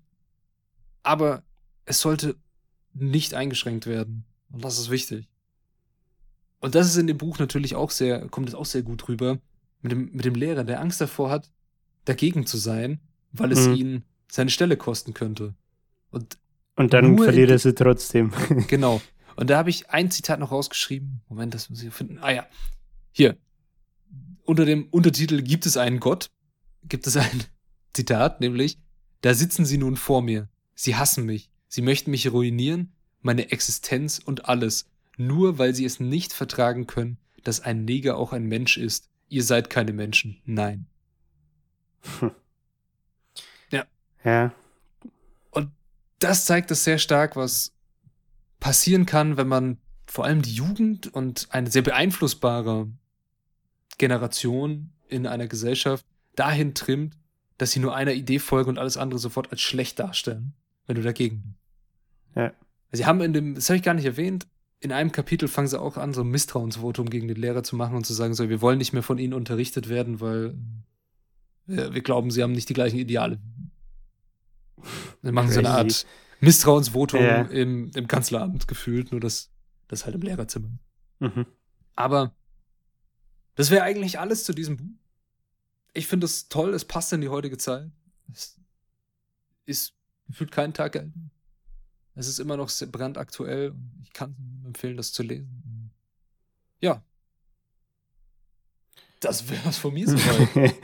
Aber 1.03 1.43
es 1.85 1.99
sollte 2.01 2.35
nicht 2.93 3.33
eingeschränkt 3.33 3.85
werden. 3.87 4.25
Und 4.51 4.63
das 4.63 4.77
ist 4.79 4.89
wichtig. 4.89 5.27
Und 6.59 6.75
das 6.75 6.87
ist 6.87 6.97
in 6.97 7.07
dem 7.07 7.17
Buch 7.17 7.39
natürlich 7.39 7.75
auch 7.75 7.91
sehr, 7.91 8.27
kommt 8.29 8.49
es 8.49 8.55
auch 8.55 8.65
sehr 8.65 8.81
gut 8.81 9.07
rüber, 9.07 9.39
mit 9.81 9.91
dem, 9.91 10.11
mit 10.13 10.25
dem 10.25 10.35
Lehrer, 10.35 10.63
der 10.63 10.81
Angst 10.81 10.99
davor 11.01 11.29
hat, 11.29 11.51
dagegen 12.05 12.45
zu 12.45 12.57
sein, 12.57 12.99
weil 13.31 13.51
es 13.51 13.67
Mhm. 13.67 13.75
ihn 13.75 14.03
seine 14.31 14.49
Stelle 14.49 14.77
kosten 14.77 15.13
könnte. 15.13 15.53
Und 16.11 16.37
Und 16.75 16.93
dann 16.93 17.17
verliert 17.17 17.51
er 17.51 17.59
sie 17.59 17.73
trotzdem. 17.75 18.31
Genau. 18.67 19.01
Und 19.35 19.49
da 19.49 19.57
habe 19.57 19.69
ich 19.69 19.89
ein 19.89 20.09
Zitat 20.11 20.39
noch 20.39 20.51
rausgeschrieben. 20.51 21.21
Moment, 21.27 21.53
das 21.53 21.69
muss 21.69 21.83
ich 21.83 21.93
finden. 21.93 22.19
Ah 22.19 22.31
ja. 22.31 22.47
Hier. 23.11 23.37
Unter 24.43 24.65
dem 24.65 24.87
Untertitel 24.91 25.41
Gibt 25.41 25.65
es 25.65 25.75
einen 25.77 25.99
Gott? 25.99 26.31
Gibt 26.83 27.05
es 27.07 27.17
ein 27.17 27.43
Zitat, 27.93 28.39
nämlich, 28.41 28.77
da 29.21 29.33
sitzen 29.33 29.65
sie 29.65 29.77
nun 29.77 29.97
vor 29.97 30.21
mir. 30.21 30.47
Sie 30.73 30.95
hassen 30.95 31.25
mich. 31.25 31.49
Sie 31.75 31.81
möchten 31.81 32.09
mich 32.09 32.31
ruinieren, 32.31 32.93
meine 33.21 33.51
Existenz 33.51 34.19
und 34.19 34.47
alles. 34.47 34.89
Nur 35.17 35.57
weil 35.57 35.75
sie 35.75 35.83
es 35.83 35.99
nicht 35.99 36.31
vertragen 36.31 36.87
können, 36.87 37.17
dass 37.43 37.59
ein 37.59 37.83
Neger 37.83 38.15
auch 38.15 38.31
ein 38.31 38.45
Mensch 38.45 38.77
ist. 38.77 39.09
Ihr 39.27 39.43
seid 39.43 39.69
keine 39.69 39.91
Menschen. 39.91 40.37
Nein. 40.45 40.85
ja. 44.23 44.53
das 46.19 46.45
zeigt 46.45 46.71
es 46.71 46.85
sehr 46.85 46.97
stark, 46.97 47.35
was 47.35 47.73
passieren 48.61 49.05
kann, 49.05 49.35
wenn 49.35 49.49
man 49.49 49.77
vor 50.05 50.23
allem 50.23 50.43
die 50.43 50.55
Jugend 50.55 51.13
und 51.13 51.47
eine 51.49 51.69
sehr 51.69 51.81
beeinflussbare 51.81 52.87
Generation 53.97 54.91
in 55.09 55.27
einer 55.27 55.47
Gesellschaft 55.47 56.05
dahin 56.37 56.73
trimmt, 56.73 57.17
dass 57.57 57.71
sie 57.71 57.81
nur 57.81 57.93
einer 57.93 58.13
Idee 58.13 58.39
folgen 58.39 58.69
und 58.69 58.79
alles 58.79 58.95
andere 58.95 59.19
sofort 59.19 59.51
als 59.51 59.59
schlecht 59.59 59.99
darstellen, 59.99 60.53
wenn 60.87 60.95
du 60.95 61.01
dagegen 61.01 61.41
bist. 61.41 61.64
Ja. 62.35 62.53
Sie 62.91 63.05
haben 63.05 63.21
in 63.21 63.33
dem, 63.33 63.55
das 63.55 63.69
habe 63.69 63.77
ich 63.77 63.83
gar 63.83 63.93
nicht 63.93 64.05
erwähnt, 64.05 64.47
in 64.79 64.91
einem 64.91 65.11
Kapitel 65.11 65.47
fangen 65.47 65.67
sie 65.67 65.79
auch 65.79 65.97
an, 65.97 66.13
so 66.13 66.21
ein 66.21 66.29
Misstrauensvotum 66.29 67.09
gegen 67.09 67.27
den 67.27 67.37
Lehrer 67.37 67.63
zu 67.63 67.75
machen 67.75 67.95
und 67.95 68.05
zu 68.05 68.13
sagen, 68.13 68.33
so, 68.33 68.49
wir 68.49 68.61
wollen 68.61 68.77
nicht 68.77 68.93
mehr 68.93 69.03
von 69.03 69.17
ihnen 69.17 69.33
unterrichtet 69.33 69.89
werden, 69.89 70.21
weil 70.21 70.55
wir, 71.65 71.93
wir 71.93 72.01
glauben, 72.01 72.29
sie 72.29 72.43
haben 72.43 72.51
nicht 72.51 72.69
die 72.69 72.73
gleichen 72.73 72.99
Ideale. 72.99 73.39
Dann 75.23 75.33
machen 75.33 75.49
sie 75.49 75.59
eine 75.59 75.69
Crazy. 75.69 75.79
Art 75.79 76.05
Misstrauensvotum 76.41 77.21
Ja. 77.21 77.41
im, 77.43 77.89
im 77.95 78.07
Kanzleramt 78.07 78.67
gefühlt, 78.67 79.11
nur 79.11 79.19
dass 79.21 79.49
das 79.87 80.05
halt 80.05 80.15
im 80.15 80.21
Lehrerzimmer. 80.21 80.69
Mhm. 81.19 81.45
Aber 81.95 82.35
das 83.55 83.71
wäre 83.71 83.83
eigentlich 83.83 84.19
alles 84.19 84.43
zu 84.43 84.53
diesem 84.53 84.77
Buch. 84.77 84.99
Ich 85.93 86.07
finde 86.07 86.25
es 86.25 86.49
toll, 86.49 86.73
es 86.73 86.85
passt 86.85 87.13
in 87.13 87.21
die 87.21 87.29
heutige 87.29 87.57
Zeit. 87.57 87.89
Es 88.31 88.59
ist 89.65 89.95
gefühlt 90.27 90.51
keinen 90.51 90.73
Tag 90.73 90.95
älter. 90.95 91.17
Es 92.15 92.27
ist 92.27 92.39
immer 92.39 92.55
noch 92.57 92.69
sehr 92.69 92.87
brandaktuell 92.87 93.71
und 93.71 94.01
ich 94.03 94.13
kann 94.13 94.35
empfehlen, 94.65 94.95
das 94.97 95.11
zu 95.11 95.21
lesen. 95.23 95.91
Ja. 96.79 97.03
Das 99.19 99.49
wäre 99.49 99.65
was 99.65 99.77
von 99.77 99.93
mir 99.93 100.07
soweit. 100.09 100.75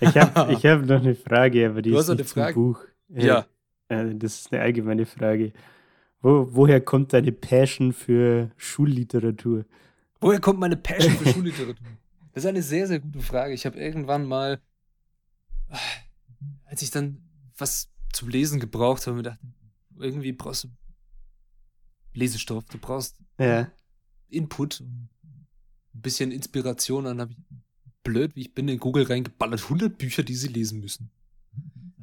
ich 0.00 0.16
habe 0.16 0.52
ich 0.52 0.64
hab 0.66 0.82
noch 0.84 1.00
eine 1.00 1.14
Frage, 1.14 1.68
aber 1.68 1.82
die 1.82 1.90
Du 1.90 1.98
ist 1.98 2.08
nicht 2.08 2.28
zum? 2.28 2.54
Buch. 2.54 2.80
ja. 3.08 3.46
Äh, 3.88 4.14
das 4.14 4.40
ist 4.40 4.52
eine 4.52 4.62
allgemeine 4.62 5.06
Frage. 5.06 5.52
Wo, 6.20 6.48
woher 6.50 6.80
kommt 6.80 7.12
deine 7.12 7.32
Passion 7.32 7.92
für 7.92 8.50
Schulliteratur? 8.56 9.64
Woher 10.20 10.40
kommt 10.40 10.60
meine 10.60 10.76
Passion 10.76 11.12
für 11.16 11.28
Schulliteratur? 11.32 11.86
Das 12.32 12.44
ist 12.44 12.48
eine 12.48 12.62
sehr, 12.62 12.86
sehr 12.86 13.00
gute 13.00 13.20
Frage. 13.20 13.54
Ich 13.54 13.66
habe 13.66 13.78
irgendwann 13.78 14.26
mal, 14.26 14.60
als 16.66 16.82
ich 16.82 16.90
dann 16.90 17.22
was 17.56 17.90
zum 18.12 18.28
Lesen 18.28 18.60
gebraucht 18.60 19.06
habe, 19.06 19.16
mir 19.16 19.22
gedacht, 19.22 19.40
irgendwie 20.00 20.32
brauchst 20.32 20.64
du 20.64 20.68
Lesestoff, 22.14 22.64
du 22.66 22.78
brauchst 22.78 23.16
Ja. 23.38 23.70
Input, 24.30 24.80
ein 24.80 25.08
bisschen 25.92 26.32
Inspiration. 26.32 27.04
Dann 27.04 27.20
habe 27.20 27.32
ich, 27.32 27.38
blöd 28.02 28.34
wie 28.36 28.42
ich 28.42 28.54
bin, 28.54 28.68
in 28.68 28.78
Google 28.78 29.04
reingeballert, 29.04 29.62
100 29.62 29.96
Bücher, 29.96 30.22
die 30.22 30.34
sie 30.34 30.48
lesen 30.48 30.80
müssen. 30.80 31.10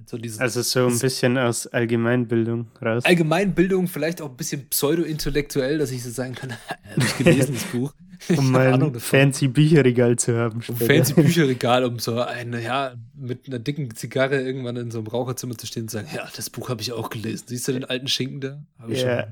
Also 0.01 0.17
dieses 0.17 0.39
Also 0.39 0.61
so 0.61 0.87
ein 0.87 0.99
bisschen 0.99 1.37
aus 1.37 1.65
Allgemeinbildung 1.67 2.67
raus. 2.79 3.05
Allgemeinbildung, 3.05 3.87
vielleicht 3.87 4.21
auch 4.21 4.29
ein 4.29 4.37
bisschen 4.37 4.69
pseudo-intellektuell, 4.69 5.79
dass 5.79 5.91
ich 5.91 6.03
so 6.03 6.11
sagen 6.11 6.35
kann, 6.35 6.51
habe 6.67 7.03
ich 7.03 7.17
gelesen, 7.17 7.55
das 7.55 7.63
Buch. 7.65 7.93
Um 8.29 8.37
hab 8.37 8.43
mal 8.45 8.73
Ahnung 8.73 8.89
ein 8.89 8.93
davon. 8.93 9.19
fancy 9.19 9.47
Bücherregal 9.47 10.17
zu 10.17 10.35
haben. 10.37 10.61
um 10.67 10.75
fancy 10.75 11.13
Bücherregal, 11.15 11.83
um 11.85 11.99
so 11.99 12.19
ein, 12.21 12.53
ja, 12.61 12.95
mit 13.15 13.47
einer 13.47 13.59
dicken 13.59 13.93
Zigarre 13.95 14.41
irgendwann 14.41 14.75
in 14.77 14.91
so 14.91 14.99
einem 14.99 15.07
Raucherzimmer 15.07 15.57
zu 15.57 15.67
stehen 15.67 15.83
und 15.83 15.89
zu 15.89 15.97
sagen, 15.97 16.09
ja, 16.13 16.27
das 16.35 16.49
Buch 16.49 16.69
habe 16.69 16.81
ich 16.81 16.91
auch 16.93 17.09
gelesen. 17.09 17.45
Siehst 17.47 17.67
du 17.67 17.73
den 17.73 17.85
alten 17.85 18.07
Schinken 18.07 18.41
da? 18.41 18.63
Hab 18.79 18.89
ich 18.89 19.01
Ja. 19.01 19.27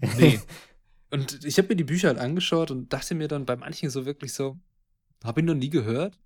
schon. 0.00 0.10
Nee. 0.18 0.40
Und 1.10 1.44
ich 1.44 1.58
habe 1.58 1.68
mir 1.68 1.76
die 1.76 1.84
Bücher 1.84 2.08
halt 2.08 2.18
angeschaut 2.18 2.70
und 2.70 2.92
dachte 2.92 3.14
mir 3.14 3.28
dann 3.28 3.46
bei 3.46 3.56
manchen 3.56 3.88
so 3.90 4.04
wirklich 4.06 4.32
so, 4.34 4.58
habe 5.24 5.40
ich 5.40 5.46
noch 5.46 5.54
nie 5.54 5.70
gehört. 5.70 6.18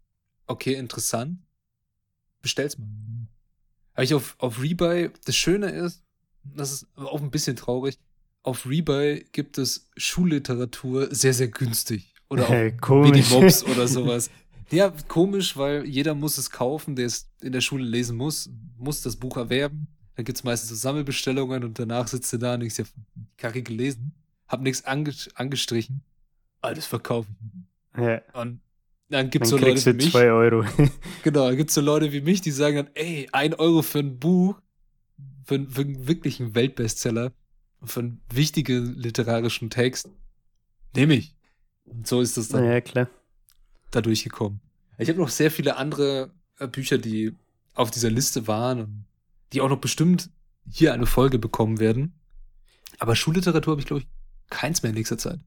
Okay, 0.47 0.75
interessant. 0.75 1.39
Bestell's 2.43 2.79
mal. 2.79 2.87
Habe 3.95 4.05
ich 4.05 4.15
auf, 4.15 4.35
auf 4.39 4.61
Rebuy, 4.61 5.11
das 5.25 5.37
Schöne 5.37 5.71
ist, 5.71 6.03
das 6.45 6.73
ist 6.73 6.87
aber 6.97 7.13
auch 7.13 7.21
ein 7.23 7.31
bisschen 7.31 7.57
traurig, 7.57 7.99
auf 8.43 8.67
Rebuy 8.67 9.25
gibt 9.33 9.59
es 9.59 9.89
Schulliteratur 9.97 11.15
sehr, 11.15 11.35
sehr 11.35 11.49
günstig. 11.49 12.15
Oder 12.29 12.45
auch 12.45 12.49
Hey, 12.51 12.77
komisch. 12.77 13.31
Minimops 13.31 13.65
oder 13.71 13.87
sowas. 13.87 14.31
Ja, 14.71 14.93
komisch, 15.09 15.57
weil 15.57 15.85
jeder 15.87 16.15
muss 16.15 16.39
es 16.39 16.51
kaufen, 16.51 16.97
der 16.97 17.07
es 17.07 17.29
in 17.43 17.53
der 17.53 17.61
Schule 17.61 17.85
lesen 17.85 18.17
muss, 18.17 18.49
muss 18.79 19.03
das 19.03 19.17
Buch 19.17 19.37
erwerben. 19.37 19.87
Dann 20.17 20.25
gibt's 20.25 20.45
meistens 20.45 20.71
so 20.71 20.75
Sammelbestellungen 20.77 21.63
und 21.65 21.79
danach 21.79 22.09
sitzt 22.09 22.33
du 22.33 22.39
da 22.39 22.55
und 22.55 22.63
ich 22.63 22.77
ja 22.79 22.85
Kacke 23.37 23.63
gelesen, 23.63 24.13
hab 24.49 24.61
nichts 24.63 24.85
ange 24.85 25.13
angestrichen. 25.35 26.03
Alles 26.63 26.87
verkaufe 26.87 27.29
ich. 27.95 28.03
Ja. 28.03 28.23
Und 28.33 28.61
dann 29.11 29.29
gibt's 29.29 29.51
Dann 29.51 29.59
so 29.61 29.67
Leute 29.67 29.85
wie 29.93 29.97
mich. 30.05 30.11
zwei 30.11 30.31
Euro. 30.31 30.65
Genau, 31.23 31.47
dann 31.49 31.57
gibt's 31.57 31.75
so 31.75 31.81
Leute 31.83 32.13
wie 32.13 32.21
mich, 32.23 32.41
die 32.41 32.51
sagen 32.51 32.77
dann, 32.77 32.89
ey, 32.95 33.29
ein 33.33 33.53
Euro 33.55 33.83
für 33.83 33.99
ein 33.99 34.19
Buch, 34.19 34.59
für, 35.45 35.57
einen- 35.57 35.69
für 35.71 35.83
einen 35.83 36.07
wirklichen 36.07 36.55
Weltbestseller, 36.55 37.33
für 37.85 38.01
einen 38.01 38.21
wichtigen 38.33 38.95
literarischen 38.95 39.71
Text, 39.71 40.09
nehme 40.95 41.15
ich. 41.15 41.35
Und 41.85 42.07
so 42.07 42.21
ist 42.21 42.37
das 42.37 42.49
dann 42.49 42.65
ja, 42.65 42.81
klar. 42.81 43.09
da 43.91 44.01
durchgekommen. 44.01 44.61
Ich 44.99 45.09
habe 45.09 45.19
noch 45.19 45.29
sehr 45.29 45.51
viele 45.51 45.77
andere 45.77 46.31
äh, 46.59 46.69
Bücher, 46.69 46.99
die 46.99 47.35
auf 47.75 47.91
dieser 47.91 48.11
Liste 48.11 48.47
waren 48.47 48.81
und 48.81 49.05
die 49.53 49.61
auch 49.61 49.69
noch 49.69 49.81
bestimmt 49.81 50.31
hier 50.71 50.95
eine 50.95 51.07
Folge 51.07 51.39
bekommen 51.39 51.81
werden. 51.81 52.15
Aber 52.99 53.17
Schulliteratur 53.17 53.73
habe 53.73 53.81
ich, 53.81 53.87
glaube 53.87 54.03
ich, 54.03 54.09
keins 54.51 54.83
mehr 54.83 54.91
in 54.91 54.97
nächster 54.97 55.19
Zeit. 55.19 55.41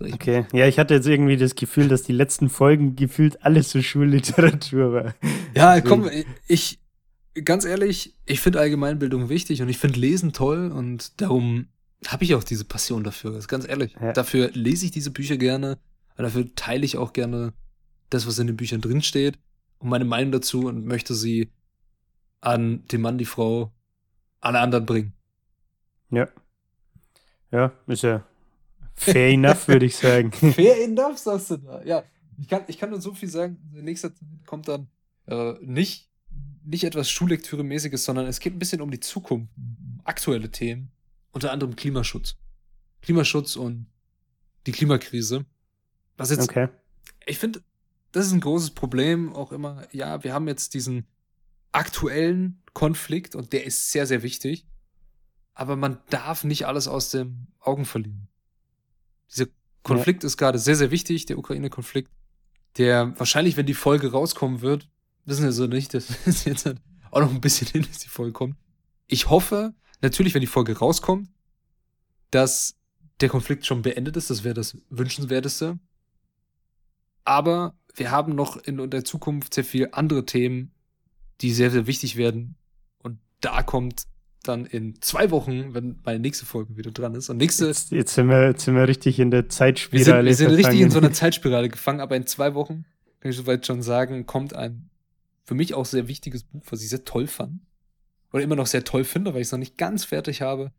Okay. 0.00 0.46
Ja, 0.52 0.66
ich 0.66 0.78
hatte 0.78 0.94
jetzt 0.94 1.06
irgendwie 1.06 1.36
das 1.36 1.56
Gefühl, 1.56 1.88
dass 1.88 2.02
die 2.04 2.12
letzten 2.12 2.48
Folgen 2.48 2.94
gefühlt 2.94 3.44
alles 3.44 3.70
so 3.70 3.82
Schulliteratur 3.82 4.92
war. 4.92 5.14
Ja, 5.56 5.80
komm, 5.84 6.08
ich, 6.46 6.78
ganz 7.44 7.64
ehrlich, 7.64 8.14
ich 8.24 8.40
finde 8.40 8.60
Allgemeinbildung 8.60 9.28
wichtig 9.28 9.60
und 9.60 9.68
ich 9.68 9.78
finde 9.78 9.98
Lesen 9.98 10.32
toll 10.32 10.70
und 10.70 11.20
darum 11.20 11.66
habe 12.06 12.24
ich 12.24 12.34
auch 12.34 12.44
diese 12.44 12.64
Passion 12.64 13.04
dafür. 13.04 13.36
Ist 13.36 13.48
ganz 13.48 13.66
ehrlich. 13.68 13.94
Ja. 14.00 14.12
Dafür 14.12 14.50
lese 14.52 14.86
ich 14.86 14.90
diese 14.90 15.10
Bücher 15.10 15.36
gerne 15.36 15.78
und 16.16 16.24
dafür 16.24 16.54
teile 16.54 16.84
ich 16.84 16.96
auch 16.96 17.12
gerne 17.12 17.52
das, 18.10 18.26
was 18.26 18.38
in 18.38 18.46
den 18.46 18.56
Büchern 18.56 18.80
drinsteht 18.80 19.38
und 19.78 19.88
meine 19.88 20.04
Meinung 20.04 20.32
dazu 20.32 20.66
und 20.66 20.86
möchte 20.86 21.14
sie 21.14 21.50
an 22.40 22.84
den 22.86 23.00
Mann, 23.00 23.18
die 23.18 23.24
Frau, 23.24 23.72
alle 24.40 24.60
anderen 24.60 24.86
bringen. 24.86 25.12
Ja. 26.10 26.28
Ja, 27.50 27.72
ist 27.86 28.02
ja 28.02 28.24
fair 28.98 29.28
enough, 29.30 29.68
würde 29.68 29.86
ich 29.86 29.96
sagen. 29.96 30.32
Fair 30.32 30.82
enough, 30.84 31.18
sagst 31.18 31.50
du 31.50 31.56
da. 31.58 31.82
Ja, 31.84 32.02
ich 32.38 32.48
kann, 32.48 32.62
ich 32.66 32.78
kann 32.78 32.90
nur 32.90 33.00
so 33.00 33.14
viel 33.14 33.28
sagen. 33.28 33.58
In 33.74 33.84
nächster 33.84 34.14
Zeit 34.14 34.28
kommt 34.46 34.68
dann 34.68 34.88
äh, 35.26 35.54
nicht, 35.62 36.10
nicht 36.64 36.84
etwas 36.84 37.08
Schullektüre-mäßiges, 37.08 38.04
sondern 38.04 38.26
es 38.26 38.40
geht 38.40 38.54
ein 38.54 38.58
bisschen 38.58 38.80
um 38.80 38.90
die 38.90 39.00
Zukunft, 39.00 39.52
aktuelle 40.04 40.50
Themen, 40.50 40.90
unter 41.32 41.52
anderem 41.52 41.76
Klimaschutz. 41.76 42.36
Klimaschutz 43.02 43.56
und 43.56 43.86
die 44.66 44.72
Klimakrise. 44.72 45.44
Was 46.16 46.30
jetzt, 46.30 46.48
Okay. 46.48 46.68
ich 47.26 47.38
finde, 47.38 47.62
das 48.12 48.26
ist 48.26 48.32
ein 48.32 48.40
großes 48.40 48.70
Problem, 48.70 49.32
auch 49.34 49.52
immer, 49.52 49.86
ja, 49.92 50.24
wir 50.24 50.32
haben 50.32 50.48
jetzt 50.48 50.74
diesen 50.74 51.06
aktuellen 51.72 52.62
Konflikt 52.72 53.34
und 53.34 53.52
der 53.52 53.64
ist 53.64 53.90
sehr, 53.90 54.06
sehr 54.06 54.22
wichtig. 54.22 54.66
Aber 55.54 55.76
man 55.76 55.98
darf 56.10 56.44
nicht 56.44 56.66
alles 56.66 56.88
aus 56.88 57.10
den 57.10 57.48
Augen 57.60 57.84
verlieren. 57.84 58.28
Dieser 59.30 59.46
Konflikt 59.82 60.24
ist 60.24 60.36
gerade 60.36 60.58
sehr, 60.58 60.76
sehr 60.76 60.90
wichtig, 60.90 61.26
der 61.26 61.38
Ukraine-Konflikt, 61.38 62.10
der 62.78 63.18
wahrscheinlich, 63.18 63.56
wenn 63.56 63.66
die 63.66 63.74
Folge 63.74 64.12
rauskommen 64.12 64.60
wird, 64.60 64.88
wissen 65.24 65.44
wir 65.44 65.52
so 65.52 65.66
nicht, 65.66 65.94
das 65.94 66.10
ist 66.26 66.44
jetzt 66.46 66.66
halt 66.66 66.80
auch 67.10 67.20
noch 67.20 67.30
ein 67.30 67.40
bisschen 67.40 67.68
hin, 67.68 67.82
bis 67.82 67.98
die 67.98 68.08
Folge 68.08 68.32
kommt. 68.32 68.56
Ich 69.06 69.28
hoffe, 69.30 69.74
natürlich, 70.02 70.34
wenn 70.34 70.40
die 70.40 70.46
Folge 70.46 70.78
rauskommt, 70.78 71.28
dass 72.30 72.76
der 73.20 73.28
Konflikt 73.28 73.66
schon 73.66 73.82
beendet 73.82 74.16
ist, 74.16 74.30
das 74.30 74.44
wäre 74.44 74.54
das 74.54 74.76
Wünschenswerteste. 74.90 75.78
Aber 77.24 77.74
wir 77.94 78.10
haben 78.10 78.34
noch 78.34 78.56
in 78.56 78.90
der 78.90 79.04
Zukunft 79.04 79.54
sehr 79.54 79.64
viele 79.64 79.94
andere 79.94 80.24
Themen, 80.24 80.72
die 81.40 81.52
sehr, 81.52 81.70
sehr 81.70 81.86
wichtig 81.86 82.16
werden. 82.16 82.56
Und 83.02 83.18
da 83.40 83.62
kommt 83.62 84.04
dann 84.44 84.66
in 84.66 85.00
zwei 85.02 85.30
Wochen, 85.30 85.74
wenn 85.74 85.98
meine 86.04 86.20
nächste 86.20 86.46
Folge 86.46 86.76
wieder 86.76 86.90
dran 86.90 87.14
ist. 87.14 87.28
Und 87.28 87.38
nächste, 87.38 87.66
Jetzt, 87.66 87.90
jetzt, 87.90 88.14
sind 88.14 88.28
wir, 88.28 88.46
jetzt 88.46 88.64
sind 88.64 88.76
wir 88.76 88.86
richtig 88.86 89.18
in 89.18 89.30
der 89.30 89.40
wir 89.40 89.44
sind, 89.44 89.52
Zeitspirale. 89.52 90.26
wir 90.26 90.34
sind 90.34 90.50
richtig 90.50 90.80
in 90.80 90.90
so 90.90 90.98
einer 90.98 91.12
Zeitspirale 91.12 91.68
gefangen, 91.68 92.00
aber 92.00 92.16
in 92.16 92.26
zwei 92.26 92.54
Wochen, 92.54 92.84
kann 93.20 93.30
ich 93.30 93.36
soweit 93.36 93.66
schon 93.66 93.82
sagen, 93.82 94.26
kommt 94.26 94.54
ein 94.54 94.88
für 95.48 95.54
mich 95.54 95.72
auch 95.72 95.86
sehr 95.86 96.08
wichtiges 96.08 96.44
Buch, 96.44 96.62
was 96.68 96.82
ich 96.82 96.90
sehr 96.90 97.06
toll 97.06 97.26
fand. 97.26 97.60
Oder 98.32 98.42
immer 98.42 98.56
noch 98.56 98.66
sehr 98.66 98.84
toll 98.84 99.04
finde, 99.04 99.32
weil 99.32 99.40
ich 99.40 99.48
es 99.48 99.52
noch 99.52 99.58
nicht 99.58 99.78
ganz 99.78 100.04
fertig 100.04 100.42
habe. 100.42 100.72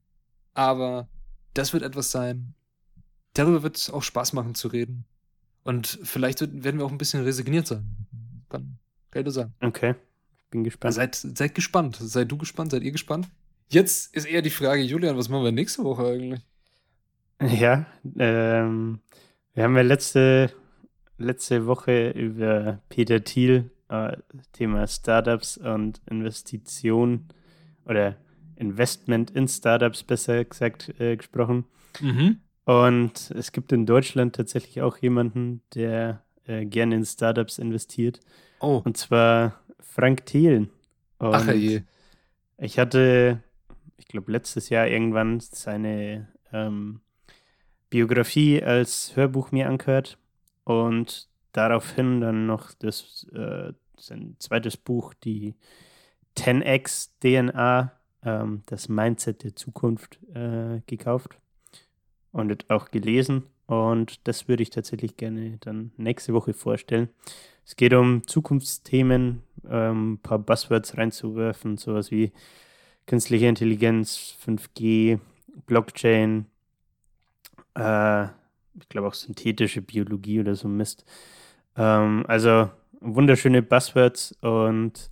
Aber 0.54 1.08
das 1.54 1.74
wird 1.74 1.84
etwas 1.84 2.12
sein, 2.12 2.54
darüber 3.34 3.64
wird 3.64 3.78
es 3.78 3.90
auch 3.90 4.04
Spaß 4.04 4.34
machen 4.34 4.56
zu 4.56 4.68
reden. 4.68 5.06
Und 5.64 6.00
vielleicht 6.04 6.42
wird, 6.42 6.64
werden 6.64 6.80
wir 6.80 6.86
auch 6.86 6.92
ein 6.92 6.98
bisschen 6.98 7.24
resigniert 7.24 7.68
sein. 7.68 7.86
Kann, 8.50 8.78
kann 9.12 9.22
ich 9.22 9.26
nur 9.26 9.34
sagen. 9.34 9.54
Okay. 9.62 9.96
Bin 10.52 10.64
gespannt. 10.64 10.96
Seid, 10.96 11.16
seid 11.16 11.54
gespannt. 11.54 11.98
Seid 12.00 12.32
du 12.32 12.38
gespannt? 12.38 12.72
Seid 12.72 12.84
ihr 12.84 12.92
gespannt? 12.92 13.28
Jetzt 13.70 14.16
ist 14.16 14.26
eher 14.26 14.42
die 14.42 14.50
Frage, 14.50 14.82
Julian, 14.82 15.16
was 15.16 15.30
machen 15.30 15.44
wir 15.44 15.52
nächste 15.52 15.84
Woche 15.84 16.06
eigentlich? 16.06 16.42
Ja, 17.42 17.86
ähm, 18.18 19.00
wir 19.54 19.64
haben 19.64 19.76
ja 19.78 19.82
letzte, 19.82 20.52
letzte 21.18 21.68
Woche 21.68 22.10
über 22.10 22.82
Peter 22.90 23.24
Thiel, 23.24 23.72
äh, 23.88 24.18
Thema 24.52 24.86
Startups 24.88 25.56
und 25.56 26.02
Investition 26.10 27.30
oder 27.90 28.16
Investment 28.56 29.32
in 29.32 29.48
Startups 29.48 30.04
besser 30.04 30.46
gesagt 30.46 30.94
äh, 31.00 31.18
gesprochen. 31.18 31.66
Mhm. 32.00 32.40
Und 32.66 33.32
es 33.32 33.52
gibt 33.52 33.72
in 33.72 33.86
Deutschland 33.86 34.36
tatsächlich 34.36 34.82
auch 34.82 34.98
jemanden, 34.98 35.62
der 35.74 36.24
äh, 36.46 36.66
gerne 36.66 36.96
in 36.96 37.06
Startups 37.06 37.58
investiert. 37.58 38.20
Oh. 38.60 38.82
Und 38.86 38.96
zwar 38.98 39.60
Frank 39.80 40.26
Thelen. 40.26 40.70
Und 41.18 41.34
Ach 41.34 41.52
je. 41.52 41.82
ich 42.58 42.78
hatte, 42.78 43.42
ich 43.98 44.08
glaube, 44.08 44.32
letztes 44.32 44.70
Jahr 44.70 44.88
irgendwann 44.88 45.40
seine 45.40 46.28
ähm, 46.54 47.02
Biografie 47.90 48.62
als 48.62 49.16
Hörbuch 49.16 49.52
mir 49.52 49.68
angehört 49.68 50.18
und 50.64 51.28
daraufhin 51.54 52.22
dann 52.22 52.46
noch 52.46 52.72
das, 52.74 53.26
äh, 53.34 53.74
sein 53.98 54.36
zweites 54.40 54.78
Buch, 54.78 55.14
die 55.14 55.56
10x 56.40 57.10
DNA, 57.22 57.92
ähm, 58.24 58.64
das 58.66 58.90
Mindset 58.90 59.44
der 59.44 59.56
Zukunft, 59.56 60.20
äh, 60.34 60.82
gekauft 60.88 61.38
und 62.32 62.70
auch 62.70 62.92
gelesen. 62.92 63.44
Und 63.66 64.28
das 64.28 64.48
würde 64.48 64.64
ich 64.64 64.72
tatsächlich 64.72 65.16
gerne 65.18 65.58
dann 65.60 65.92
nächste 65.98 66.34
Woche 66.34 66.54
vorstellen. 66.54 67.10
Es 67.66 67.76
geht 67.76 67.94
um 67.94 68.26
Zukunftsthemen, 68.26 69.44
ähm, 69.70 70.14
ein 70.14 70.18
paar 70.18 70.40
Buzzwords 70.40 70.98
reinzuwerfen, 70.98 71.78
sowas 71.78 72.10
wie 72.10 72.32
künstliche 73.06 73.46
Intelligenz, 73.46 74.36
5G, 74.44 75.20
Blockchain, 75.68 76.46
äh, 77.76 78.26
ich 78.80 78.90
glaube 78.90 79.08
auch 79.08 79.14
synthetische 79.14 79.82
Biologie 79.82 80.40
oder 80.40 80.56
so 80.56 80.68
Mist. 80.68 81.06
Ähm, 81.76 82.26
also 82.28 82.70
wunderschöne 83.02 83.62
Buzzwords 83.62 84.34
und 84.42 85.12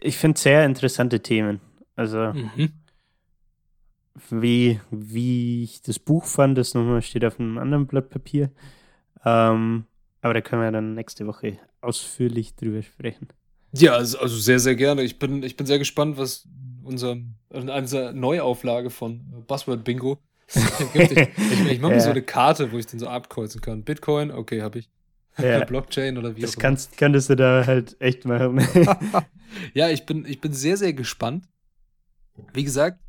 ich 0.00 0.16
finde 0.18 0.38
sehr 0.40 0.64
interessante 0.64 1.20
Themen. 1.20 1.60
Also 1.96 2.32
Mhm. 2.32 2.72
wie, 4.30 4.80
wie 4.90 5.64
ich 5.64 5.82
das 5.82 5.98
Buch 5.98 6.24
fand, 6.24 6.58
das 6.58 6.74
nochmal 6.74 7.02
steht 7.02 7.24
auf 7.24 7.38
einem 7.38 7.58
anderen 7.58 7.86
Blatt 7.86 8.10
Papier. 8.10 8.50
Ähm, 9.24 9.84
aber 10.22 10.34
da 10.34 10.40
können 10.40 10.62
wir 10.62 10.72
dann 10.72 10.94
nächste 10.94 11.26
Woche 11.26 11.58
ausführlich 11.80 12.54
drüber 12.54 12.82
sprechen. 12.82 13.28
Ja, 13.72 13.92
also, 13.94 14.18
also 14.18 14.36
sehr, 14.36 14.58
sehr 14.58 14.74
gerne. 14.74 15.02
Ich 15.02 15.18
bin, 15.18 15.42
ich 15.42 15.56
bin 15.56 15.66
sehr 15.66 15.78
gespannt, 15.78 16.18
was 16.18 16.48
unser, 16.82 17.12
in 17.12 17.68
unserer 17.68 18.12
Neuauflage 18.12 18.90
von 18.90 19.20
Buzzword 19.46 19.84
Bingo 19.84 20.18
gibt. 20.92 21.12
Ich, 21.12 21.18
ich, 21.18 21.70
ich 21.70 21.80
mache 21.80 21.92
mir 21.92 22.00
so 22.00 22.10
eine 22.10 22.22
Karte, 22.22 22.72
wo 22.72 22.78
ich 22.78 22.86
den 22.86 22.98
so 22.98 23.06
abkreuzen 23.06 23.60
kann. 23.60 23.84
Bitcoin, 23.84 24.30
okay, 24.30 24.62
habe 24.62 24.80
ich. 24.80 24.90
Ja. 25.42 25.64
Blockchain 25.64 26.16
oder 26.18 26.36
wie 26.36 26.40
Das 26.40 26.50
auch 26.50 26.54
immer. 26.54 26.62
kannst, 26.62 26.96
könntest 26.96 27.30
du 27.30 27.36
da 27.36 27.64
halt 27.66 28.00
echt 28.00 28.24
machen. 28.24 28.58
ja, 29.74 29.88
ich 29.88 30.06
bin, 30.06 30.24
ich 30.24 30.40
bin 30.40 30.52
sehr, 30.52 30.76
sehr 30.76 30.92
gespannt. 30.92 31.46
Wie 32.52 32.64
gesagt, 32.64 33.00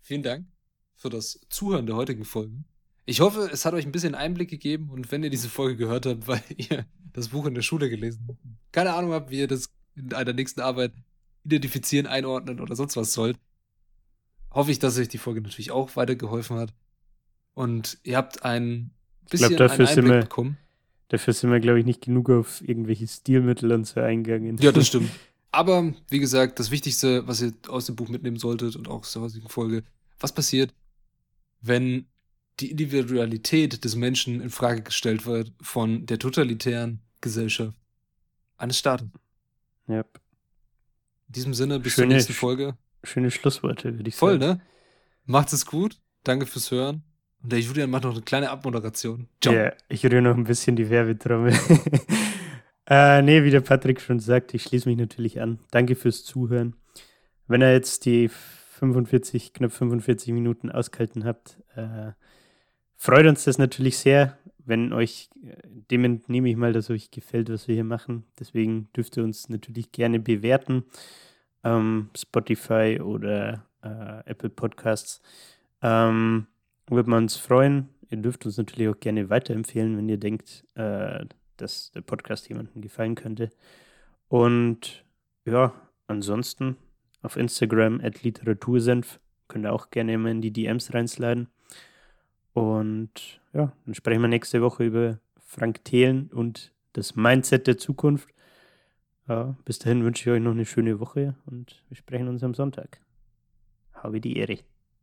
vielen 0.00 0.22
Dank 0.22 0.46
für 0.94 1.10
das 1.10 1.40
Zuhören 1.50 1.86
der 1.86 1.96
heutigen 1.96 2.24
Folge. 2.24 2.64
Ich 3.04 3.20
hoffe, 3.20 3.48
es 3.52 3.64
hat 3.64 3.74
euch 3.74 3.86
ein 3.86 3.92
bisschen 3.92 4.14
Einblick 4.14 4.50
gegeben 4.50 4.90
und 4.90 5.10
wenn 5.12 5.22
ihr 5.24 5.30
diese 5.30 5.48
Folge 5.48 5.76
gehört 5.76 6.06
habt, 6.06 6.26
weil 6.28 6.42
ihr 6.56 6.86
das 7.12 7.28
Buch 7.28 7.46
in 7.46 7.54
der 7.54 7.62
Schule 7.62 7.88
gelesen 7.90 8.26
habt, 8.28 8.38
keine 8.72 8.92
Ahnung 8.94 9.12
habt, 9.12 9.30
wie 9.30 9.38
ihr 9.40 9.48
das 9.48 9.70
in 9.96 10.12
einer 10.14 10.32
nächsten 10.32 10.60
Arbeit 10.60 10.92
identifizieren, 11.44 12.06
einordnen 12.06 12.60
oder 12.60 12.76
sonst 12.76 12.96
was 12.96 13.12
sollt, 13.12 13.38
hoffe 14.50 14.70
ich, 14.70 14.78
dass 14.78 14.98
euch 14.98 15.08
die 15.08 15.18
Folge 15.18 15.40
natürlich 15.40 15.70
auch 15.70 15.96
weitergeholfen 15.96 16.58
hat. 16.58 16.74
Und 17.54 17.98
ihr 18.02 18.16
habt 18.16 18.44
ein 18.44 18.92
bisschen 19.30 19.56
dafür 19.56 19.86
einen 19.86 19.86
sind 19.88 19.98
Einblick 20.04 20.14
wir- 20.16 20.20
bekommen. 20.22 20.58
Dafür 21.08 21.32
sind 21.32 21.50
wir, 21.50 21.60
glaube 21.60 21.80
ich, 21.80 21.86
nicht 21.86 22.02
genug 22.02 22.28
auf 22.30 22.60
irgendwelche 22.66 23.06
Stilmittel 23.08 23.72
und 23.72 23.86
so 23.86 24.00
eingegangen. 24.00 24.58
Ja, 24.58 24.72
das 24.72 24.88
stimmt. 24.88 25.10
Aber 25.50 25.94
wie 26.10 26.18
gesagt, 26.18 26.58
das 26.58 26.70
Wichtigste, 26.70 27.26
was 27.26 27.40
ihr 27.40 27.54
aus 27.68 27.86
dem 27.86 27.96
Buch 27.96 28.08
mitnehmen 28.08 28.36
solltet 28.38 28.76
und 28.76 28.86
auch 28.88 29.00
aus 29.00 29.12
der 29.14 29.22
heutigen 29.22 29.48
Folge, 29.48 29.82
was 30.20 30.32
passiert, 30.34 30.74
wenn 31.62 32.06
die 32.60 32.70
Individualität 32.70 33.84
des 33.84 33.96
Menschen 33.96 34.40
in 34.42 34.50
Frage 34.50 34.82
gestellt 34.82 35.24
wird 35.26 35.52
von 35.62 36.04
der 36.06 36.18
totalitären 36.18 37.00
Gesellschaft 37.20 37.76
eines 38.58 38.78
Staates. 38.78 39.08
Ja. 39.86 40.00
In 40.00 41.32
diesem 41.32 41.54
Sinne, 41.54 41.80
bis 41.80 41.94
Schöne- 41.94 42.08
zur 42.08 42.14
nächsten 42.14 42.32
Folge. 42.34 42.76
Schöne 43.04 43.30
Schlussworte, 43.30 43.96
würde 43.96 44.08
ich 44.08 44.16
Voll, 44.16 44.40
sagen. 44.40 44.58
ne? 44.58 44.60
Macht's 45.24 45.52
es 45.52 45.64
gut. 45.64 45.98
Danke 46.24 46.46
fürs 46.46 46.70
Hören. 46.70 47.02
Und 47.42 47.52
der 47.52 47.60
Julian 47.60 47.90
macht 47.90 48.04
noch 48.04 48.12
eine 48.12 48.22
kleine 48.22 48.50
Abmoderation. 48.50 49.28
Ja, 49.44 49.72
ich 49.88 50.04
rühre 50.04 50.22
noch 50.22 50.36
ein 50.36 50.44
bisschen 50.44 50.76
die 50.76 50.90
Werbetrommel. 50.90 51.52
äh, 52.86 53.22
nee, 53.22 53.44
wie 53.44 53.50
der 53.50 53.60
Patrick 53.60 54.00
schon 54.00 54.18
sagt, 54.18 54.54
ich 54.54 54.64
schließe 54.64 54.88
mich 54.88 54.98
natürlich 54.98 55.40
an. 55.40 55.60
Danke 55.70 55.94
fürs 55.94 56.24
Zuhören. 56.24 56.74
Wenn 57.46 57.62
ihr 57.62 57.72
jetzt 57.72 58.04
die 58.06 58.28
45, 58.28 59.52
knapp 59.52 59.72
45 59.72 60.32
Minuten 60.32 60.70
ausgehalten 60.70 61.24
habt, 61.24 61.58
äh, 61.76 62.12
freut 62.96 63.26
uns 63.26 63.44
das 63.44 63.58
natürlich 63.58 63.98
sehr. 63.98 64.36
Wenn 64.64 64.92
euch, 64.92 65.30
äh, 65.42 65.56
dem 65.90 66.04
entnehme 66.04 66.50
ich 66.50 66.56
mal, 66.56 66.72
dass 66.72 66.90
euch 66.90 67.10
gefällt, 67.10 67.50
was 67.50 67.68
wir 67.68 67.74
hier 67.74 67.84
machen. 67.84 68.24
Deswegen 68.38 68.88
dürft 68.96 69.16
ihr 69.16 69.24
uns 69.24 69.48
natürlich 69.48 69.92
gerne 69.92 70.18
bewerten. 70.18 70.84
Ähm, 71.62 72.10
Spotify 72.16 73.00
oder 73.02 73.64
äh, 73.82 74.28
Apple 74.28 74.50
Podcasts. 74.50 75.22
Ähm, 75.82 76.46
würde 76.90 77.10
man 77.10 77.24
uns 77.24 77.36
freuen. 77.36 77.88
Ihr 78.10 78.18
dürft 78.18 78.46
uns 78.46 78.56
natürlich 78.56 78.88
auch 78.88 79.00
gerne 79.00 79.30
weiterempfehlen, 79.30 79.96
wenn 79.96 80.08
ihr 80.08 80.18
denkt, 80.18 80.64
äh, 80.74 81.24
dass 81.56 81.90
der 81.92 82.00
Podcast 82.00 82.48
jemandem 82.48 82.80
gefallen 82.80 83.14
könnte. 83.14 83.50
Und 84.28 85.04
ja, 85.44 85.72
ansonsten 86.06 86.76
auf 87.22 87.36
Instagram 87.36 88.00
at 88.00 88.22
Literatursenf 88.22 89.20
könnt 89.48 89.66
ihr 89.66 89.72
auch 89.72 89.90
gerne 89.90 90.14
immer 90.14 90.30
in 90.30 90.40
die 90.40 90.52
DMs 90.52 90.94
reinsliden. 90.94 91.48
Und 92.52 93.40
ja, 93.52 93.72
dann 93.84 93.94
sprechen 93.94 94.20
wir 94.20 94.28
nächste 94.28 94.62
Woche 94.62 94.84
über 94.84 95.18
Frank 95.38 95.84
Thelen 95.84 96.28
und 96.32 96.72
das 96.92 97.16
Mindset 97.16 97.66
der 97.66 97.78
Zukunft. 97.78 98.28
Ja, 99.28 99.56
bis 99.64 99.78
dahin 99.78 100.04
wünsche 100.04 100.22
ich 100.22 100.34
euch 100.34 100.42
noch 100.42 100.52
eine 100.52 100.64
schöne 100.64 101.00
Woche 101.00 101.34
und 101.46 101.82
wir 101.88 101.96
sprechen 101.96 102.28
uns 102.28 102.42
am 102.42 102.54
Sonntag. 102.54 103.00
Habe 103.92 104.20
die 104.20 104.36
Ehre. 104.36 104.58